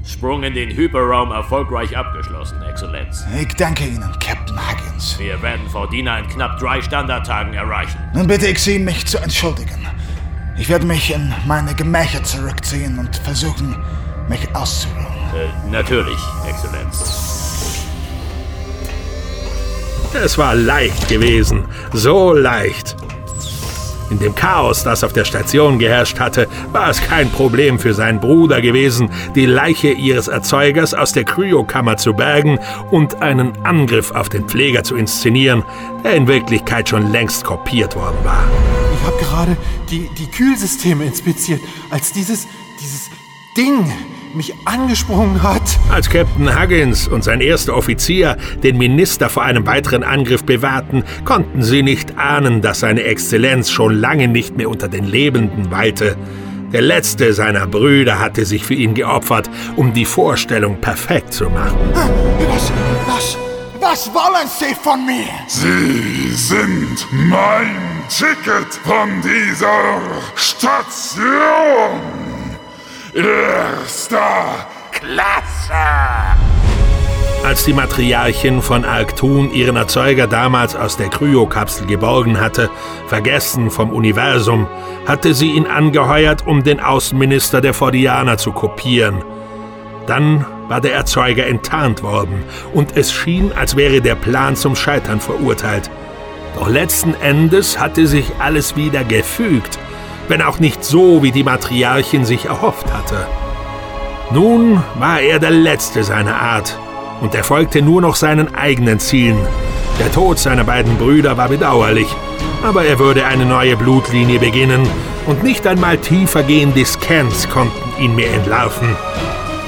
Sprung 0.03 0.43
in 0.43 0.53
den 0.53 0.69
Hyperraum 0.69 1.31
erfolgreich 1.31 1.95
abgeschlossen, 1.95 2.61
Exzellenz. 2.63 3.25
Ich 3.39 3.53
danke 3.55 3.85
Ihnen, 3.85 4.09
Captain 4.19 4.57
Huggins. 4.57 5.19
Wir 5.19 5.41
werden 5.41 5.67
Fordina 5.69 6.19
in 6.19 6.27
knapp 6.27 6.57
drei 6.59 6.81
Standardtagen 6.81 7.53
erreichen. 7.53 7.97
Nun 8.13 8.27
bitte 8.27 8.47
ich 8.47 8.59
Sie, 8.59 8.79
mich 8.79 9.05
zu 9.05 9.17
entschuldigen. 9.19 9.87
Ich 10.57 10.69
werde 10.69 10.85
mich 10.85 11.13
in 11.13 11.33
meine 11.45 11.73
Gemächer 11.75 12.23
zurückziehen 12.23 12.99
und 12.99 13.15
versuchen, 13.17 13.75
mich 14.29 14.55
auszuruhen. 14.55 15.05
Äh, 15.35 15.71
natürlich, 15.71 16.19
Exzellenz. 16.47 17.42
Es 20.15 20.37
war 20.37 20.55
leicht 20.55 21.09
gewesen. 21.09 21.65
So 21.91 22.33
leicht. 22.33 22.95
In 24.11 24.19
dem 24.19 24.35
Chaos, 24.35 24.83
das 24.83 25.03
auf 25.03 25.11
der 25.11 25.25
Station 25.25 25.79
geherrscht 25.79 26.19
hatte, 26.19 26.47
war 26.71 26.89
es 26.89 27.01
kein 27.01 27.31
Problem 27.31 27.79
für 27.79 27.95
seinen 27.95 28.19
Bruder 28.19 28.61
gewesen, 28.61 29.09
die 29.33 29.47
Leiche 29.47 29.89
ihres 29.89 30.27
Erzeugers 30.27 30.93
aus 30.93 31.13
der 31.13 31.23
Kryokammer 31.23 31.97
zu 31.97 32.13
bergen 32.13 32.59
und 32.91 33.23
einen 33.23 33.53
Angriff 33.65 34.11
auf 34.11 34.29
den 34.29 34.47
Pfleger 34.47 34.83
zu 34.83 34.95
inszenieren, 34.95 35.63
der 36.03 36.13
in 36.13 36.27
Wirklichkeit 36.27 36.89
schon 36.89 37.11
längst 37.11 37.43
kopiert 37.43 37.95
worden 37.95 38.17
war. 38.23 38.43
Ich 38.93 39.07
habe 39.07 39.17
gerade 39.17 39.57
die, 39.89 40.09
die 40.17 40.27
Kühlsysteme 40.27 41.05
inspiziert, 41.05 41.61
als 41.89 42.11
dieses, 42.11 42.47
dieses 42.79 43.09
Ding 43.57 43.91
mich 44.35 44.53
angesprungen 44.65 45.43
hat. 45.43 45.61
Als 45.89 46.09
Captain 46.09 46.59
Huggins 46.59 47.07
und 47.07 47.23
sein 47.23 47.41
erster 47.41 47.75
Offizier 47.75 48.37
den 48.63 48.77
Minister 48.77 49.29
vor 49.29 49.43
einem 49.43 49.65
weiteren 49.65 50.03
Angriff 50.03 50.43
bewahrten, 50.43 51.03
konnten 51.25 51.63
sie 51.63 51.83
nicht 51.83 52.17
ahnen, 52.17 52.61
dass 52.61 52.79
seine 52.79 53.03
Exzellenz 53.03 53.69
schon 53.69 53.99
lange 53.99 54.27
nicht 54.27 54.57
mehr 54.57 54.69
unter 54.69 54.87
den 54.87 55.05
Lebenden 55.05 55.71
weilte. 55.71 56.15
Der 56.71 56.81
letzte 56.81 57.33
seiner 57.33 57.67
Brüder 57.67 58.19
hatte 58.19 58.45
sich 58.45 58.65
für 58.65 58.73
ihn 58.73 58.95
geopfert, 58.95 59.49
um 59.75 59.93
die 59.93 60.05
Vorstellung 60.05 60.81
perfekt 60.81 61.31
zu 61.31 61.49
machen. 61.49 61.77
Was, 61.93 62.71
was, 63.05 63.37
was 63.79 64.11
wollen 64.13 64.47
Sie 64.59 64.73
von 64.73 65.05
mir? 65.05 65.27
Sie 65.47 66.31
sind 66.31 67.05
mein 67.11 67.75
Ticket 68.09 68.73
von 68.83 69.21
dieser 69.21 70.01
Station. 70.35 72.32
Erster 73.15 74.65
Klasse. 74.91 75.73
Als 77.45 77.63
die 77.63 77.73
Matriarchin 77.73 78.63
von 78.63 78.85
Arctun 78.85 79.53
ihren 79.53 79.75
Erzeuger 79.75 80.25
damals 80.25 80.75
aus 80.75 80.97
der 80.97 81.09
Kryokapsel 81.09 81.85
geborgen 81.85 82.41
hatte, 82.41 82.71
vergessen 83.05 83.69
vom 83.69 83.91
Universum, 83.91 84.67
hatte 85.05 85.35
sie 85.35 85.51
ihn 85.51 85.67
angeheuert, 85.67 86.47
um 86.47 86.63
den 86.63 86.79
Außenminister 86.79 87.61
der 87.61 87.75
Fordianer 87.75 88.39
zu 88.39 88.51
kopieren. 88.51 89.23
Dann 90.07 90.47
war 90.67 90.81
der 90.81 90.95
Erzeuger 90.95 91.45
enttarnt 91.45 92.01
worden 92.01 92.43
und 92.73 92.97
es 92.97 93.13
schien, 93.13 93.51
als 93.53 93.75
wäre 93.75 94.01
der 94.01 94.15
Plan 94.15 94.55
zum 94.55 94.75
Scheitern 94.75 95.19
verurteilt. 95.19 95.91
Doch 96.55 96.67
letzten 96.67 97.13
Endes 97.21 97.79
hatte 97.79 98.07
sich 98.07 98.31
alles 98.39 98.75
wieder 98.75 99.03
gefügt, 99.03 99.77
wenn 100.27 100.41
auch 100.41 100.59
nicht 100.59 100.83
so, 100.83 101.23
wie 101.23 101.31
die 101.31 101.43
Matriarchin 101.43 102.25
sich 102.25 102.45
erhofft 102.45 102.91
hatte. 102.93 103.27
Nun 104.31 104.81
war 104.95 105.19
er 105.21 105.39
der 105.39 105.51
Letzte 105.51 106.03
seiner 106.03 106.41
Art 106.41 106.77
und 107.21 107.35
er 107.35 107.43
folgte 107.43 107.81
nur 107.81 108.01
noch 108.01 108.15
seinen 108.15 108.55
eigenen 108.55 108.99
Zielen. 108.99 109.37
Der 109.99 110.11
Tod 110.11 110.39
seiner 110.39 110.63
beiden 110.63 110.97
Brüder 110.97 111.37
war 111.37 111.49
bedauerlich, 111.49 112.07
aber 112.63 112.85
er 112.85 112.99
würde 112.99 113.25
eine 113.25 113.45
neue 113.45 113.75
Blutlinie 113.75 114.39
beginnen 114.39 114.87
und 115.27 115.43
nicht 115.43 115.67
einmal 115.67 115.97
tiefer 115.97 116.43
gehende 116.43 116.83
Scans 116.85 117.47
konnten 117.49 118.01
ihn 118.01 118.15
mehr 118.15 118.33
entlarven. 118.33 118.95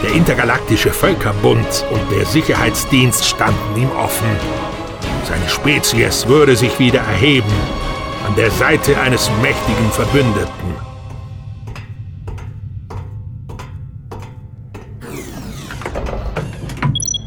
Der 0.04 0.14
intergalaktische 0.14 0.92
Völkerbund 0.92 1.86
und 1.92 2.02
der 2.12 2.26
Sicherheitsdienst 2.26 3.26
standen 3.26 3.82
ihm 3.82 3.90
offen. 3.92 4.30
Seine 5.24 5.50
Spezies 5.50 6.28
würde 6.28 6.56
sich 6.56 6.78
wieder 6.80 7.00
erheben, 7.00 7.52
an 8.26 8.36
der 8.36 8.50
Seite 8.50 9.00
eines 9.00 9.30
mächtigen 9.42 9.92
Verbündeten. 9.92 10.76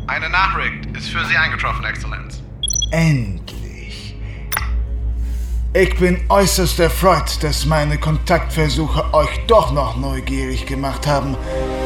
Eine 0.08 0.28
Nachricht 0.28 0.86
ist 0.96 1.08
für 1.10 1.24
Sie 1.26 1.36
eingetroffen, 1.36 1.84
Exzellenz. 1.84 2.42
Endlich. 2.90 4.16
Ich 5.72 5.96
bin 5.98 6.20
äußerst 6.28 6.80
erfreut, 6.80 7.42
dass 7.42 7.64
meine 7.64 7.98
Kontaktversuche 7.98 9.14
euch 9.14 9.46
doch 9.46 9.70
noch 9.72 9.96
neugierig 9.96 10.66
gemacht 10.66 11.06
haben, 11.06 11.36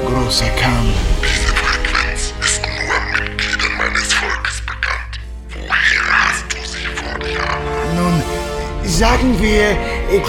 großer 0.07 0.49
Khan. 0.59 0.95
Sagen 9.03 9.37
wir, 9.43 9.77
ich. 10.13 10.23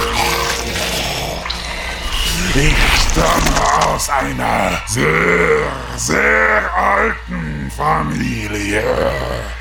Stamme 3.12 3.88
aus 3.88 4.10
einer 4.10 4.82
sehr, 4.88 5.68
sehr 5.96 6.74
alten 6.74 7.70
Familie, 7.78 8.84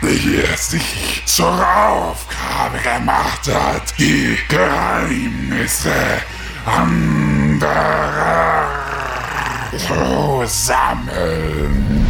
die 0.01 0.41
es 0.55 0.71
sich 0.71 1.23
zur 1.27 1.53
Aufgabe 1.53 2.79
gemacht 2.83 3.47
hat, 3.53 3.93
die 3.99 4.39
Geheimnisse 4.49 5.93
anderer 6.65 7.63
zu 9.77 10.47
sammeln. 10.47 12.02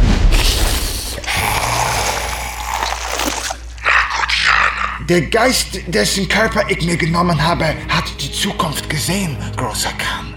Der 5.09 5.23
Geist, 5.23 5.81
dessen 5.87 6.29
Körper 6.29 6.63
ich 6.69 6.81
mir 6.85 6.95
genommen 6.95 7.43
habe, 7.45 7.75
hat 7.89 8.05
die 8.21 8.31
Zukunft 8.31 8.89
gesehen, 8.89 9.35
großer 9.57 9.91
Khan. 9.97 10.33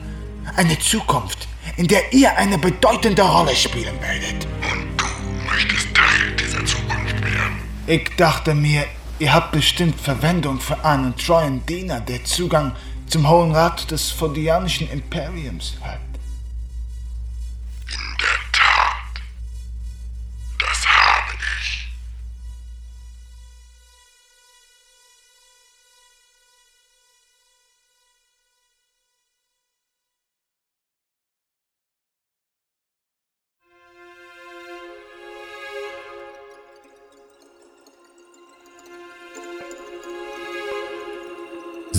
Eine 0.57 0.77
Zukunft, 0.81 1.47
in 1.77 1.87
der 1.87 2.13
ihr 2.13 2.37
eine 2.37 2.59
bedeutende 2.59 3.23
Rolle 3.23 3.55
spielen 3.55 3.95
werdet. 4.01 4.45
Und 4.73 5.01
du 5.01 5.07
möchtest 5.49 5.95
Teil 5.95 6.35
dieser 6.35 6.65
Zukunft 6.65 7.23
werden. 7.23 7.63
Ich 7.87 8.11
dachte 8.17 8.57
mir, 8.57 8.87
ihr 9.21 9.33
habt 9.33 9.53
bestimmt 9.53 10.01
Verwendung 10.01 10.59
für 10.59 10.85
einen 10.85 11.17
treuen 11.17 11.65
Diener, 11.67 12.01
der 12.01 12.25
Zugang 12.25 12.73
zum 13.07 13.29
Hohen 13.29 13.53
Rat 13.53 13.89
des 13.93 14.11
Fordianischen 14.11 14.91
Imperiums 14.91 15.77
hat. 15.81 16.01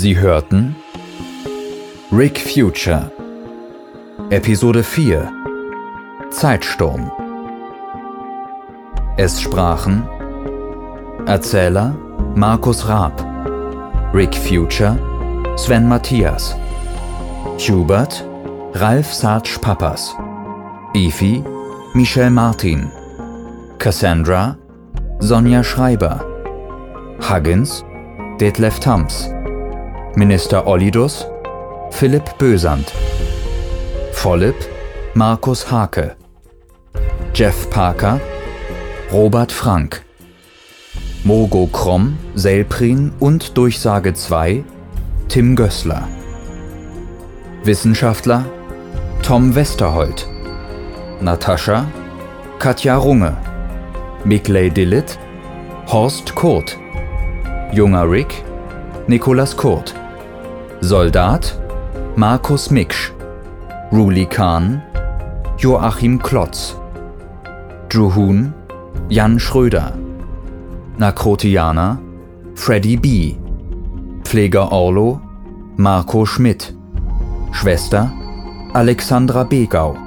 Sie 0.07 0.17
hörten 0.17 0.73
Rick 2.13 2.39
Future 2.39 3.11
Episode 4.29 4.81
4 4.81 5.29
Zeitsturm. 6.29 7.11
Es 9.17 9.41
sprachen 9.41 10.07
Erzähler 11.25 11.93
Markus 12.35 12.87
Raab 12.87 13.21
Rick 14.13 14.33
Future 14.33 14.97
Sven 15.57 15.89
Matthias 15.89 16.55
Hubert 17.57 18.23
Ralf 18.75 19.13
Sarge 19.13 19.59
Pappas 19.59 20.15
Efi 20.93 21.43
Michel 21.93 22.29
Martin 22.29 22.89
Cassandra 23.77 24.57
Sonja 25.19 25.65
Schreiber 25.65 26.25
Huggins 27.29 27.83
Detlef 28.39 28.79
Thams 28.79 29.29
Minister 30.18 30.65
Ollidus 30.65 31.28
Philipp 31.91 32.39
Bösand 32.39 32.91
Vollip 34.13 34.55
Markus 35.13 35.72
Hake 35.72 36.15
Jeff 37.36 37.70
Parker 37.70 38.20
Robert 39.11 39.51
Frank 39.51 40.03
Mogo 41.24 41.68
Kromm, 41.68 42.18
Selprin 42.34 43.11
und 43.20 43.55
Durchsage 43.55 44.11
2 44.11 44.63
Tim 45.30 45.55
Gößler 45.55 46.07
Wissenschaftler 47.63 48.43
Tom 49.22 49.53
Westerholt 49.53 50.28
Natascha 51.22 51.86
Katja 52.57 52.97
Runge 52.97 53.38
Mikley 54.24 54.72
Dillit 54.72 55.20
Horst 55.86 56.34
Kurt 56.34 56.76
Junger 57.72 58.09
Rick 58.09 58.43
Nikolas 59.07 59.55
Kurt 59.55 59.93
Soldat 60.82 61.59
Markus 62.15 62.69
Miksch 62.69 63.11
Ruli 63.91 64.28
Kahn 64.28 64.82
Joachim 65.57 66.19
Klotz 66.21 66.75
Juhun 67.89 68.53
Jan 69.09 69.39
Schröder 69.39 69.93
Nakrotianer 70.97 71.97
Freddy 72.53 72.95
B. 72.95 73.36
Pfleger 74.23 74.71
Orlo 74.71 75.19
Marco 75.78 76.25
Schmidt 76.25 76.75
Schwester 77.51 78.11
Alexandra 78.73 79.43
Begau 79.45 79.97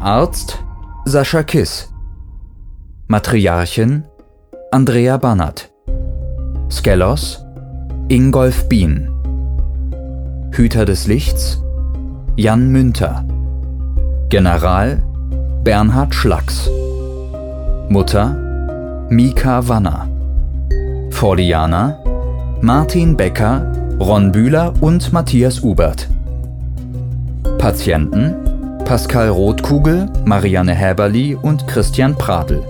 Arzt 0.00 0.58
Sascha 1.04 1.44
Kiss 1.44 1.88
Matriarchin 3.06 4.04
Andrea 4.72 5.18
Bannert 5.18 5.70
Skelos 6.68 7.44
Ingolf 8.08 8.68
Bien 8.68 9.11
Hüter 10.52 10.84
des 10.84 11.06
Lichts 11.06 11.62
Jan 12.36 12.68
Münter 12.68 13.24
General 14.28 15.02
Bernhard 15.64 16.14
Schlacks 16.14 16.68
Mutter 17.88 18.36
Mika 19.08 19.66
Wanner 19.68 20.08
Fordianer 21.10 21.98
Martin 22.60 23.16
Becker, 23.16 23.72
Ron 23.98 24.30
Bühler 24.30 24.72
und 24.80 25.12
Matthias 25.12 25.62
Ubert 25.62 26.08
Patienten 27.58 28.34
Pascal 28.84 29.30
Rotkugel, 29.30 30.06
Marianne 30.26 30.74
Häberli 30.74 31.34
und 31.34 31.66
Christian 31.66 32.14
Pradl. 32.14 32.62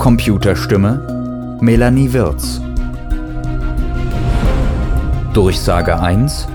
Computerstimme 0.00 1.58
Melanie 1.60 2.12
Wirz. 2.12 2.60
Durchsage 5.32 6.00
1 6.00 6.48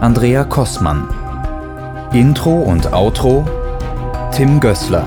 Andrea 0.00 0.44
Kossmann. 0.44 1.08
Intro 2.12 2.52
und 2.52 2.92
Outro 2.92 3.44
Tim 4.30 4.60
Gößler. 4.60 5.04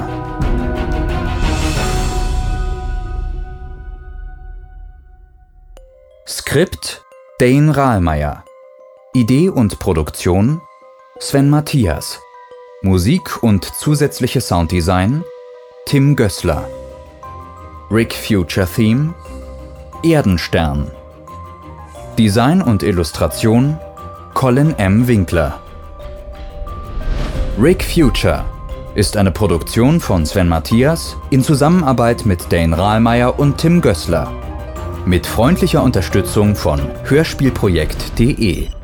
Skript 6.27 7.05
Dane 7.39 7.75
Rahlmeier. 7.75 8.43
Idee 9.13 9.47
und 9.47 9.79
Produktion 9.79 10.59
Sven 11.19 11.49
Matthias. 11.49 12.19
Musik 12.81 13.41
und 13.41 13.63
zusätzliche 13.63 14.41
Sounddesign 14.41 15.23
Tim 15.85 16.17
Gößler. 16.17 16.67
Rick 17.89 18.13
Future 18.13 18.67
Theme 18.67 19.13
Erdenstern. 20.03 20.91
Design 22.17 22.61
und 22.61 22.83
Illustration 22.83 23.79
Colin 24.33 24.73
M. 24.77 25.07
Winkler. 25.07 25.59
Rick 27.59 27.83
Future 27.83 28.43
ist 28.95 29.17
eine 29.17 29.31
Produktion 29.31 29.99
von 29.99 30.25
Sven 30.25 30.47
Matthias 30.47 31.15
in 31.29 31.43
Zusammenarbeit 31.43 32.25
mit 32.25 32.51
Dane 32.51 32.77
Rahlmeier 32.77 33.37
und 33.37 33.57
Tim 33.57 33.81
Gößler. 33.81 34.31
Mit 35.05 35.25
freundlicher 35.25 35.83
Unterstützung 35.83 36.55
von 36.55 36.81
Hörspielprojekt.de 37.05 38.80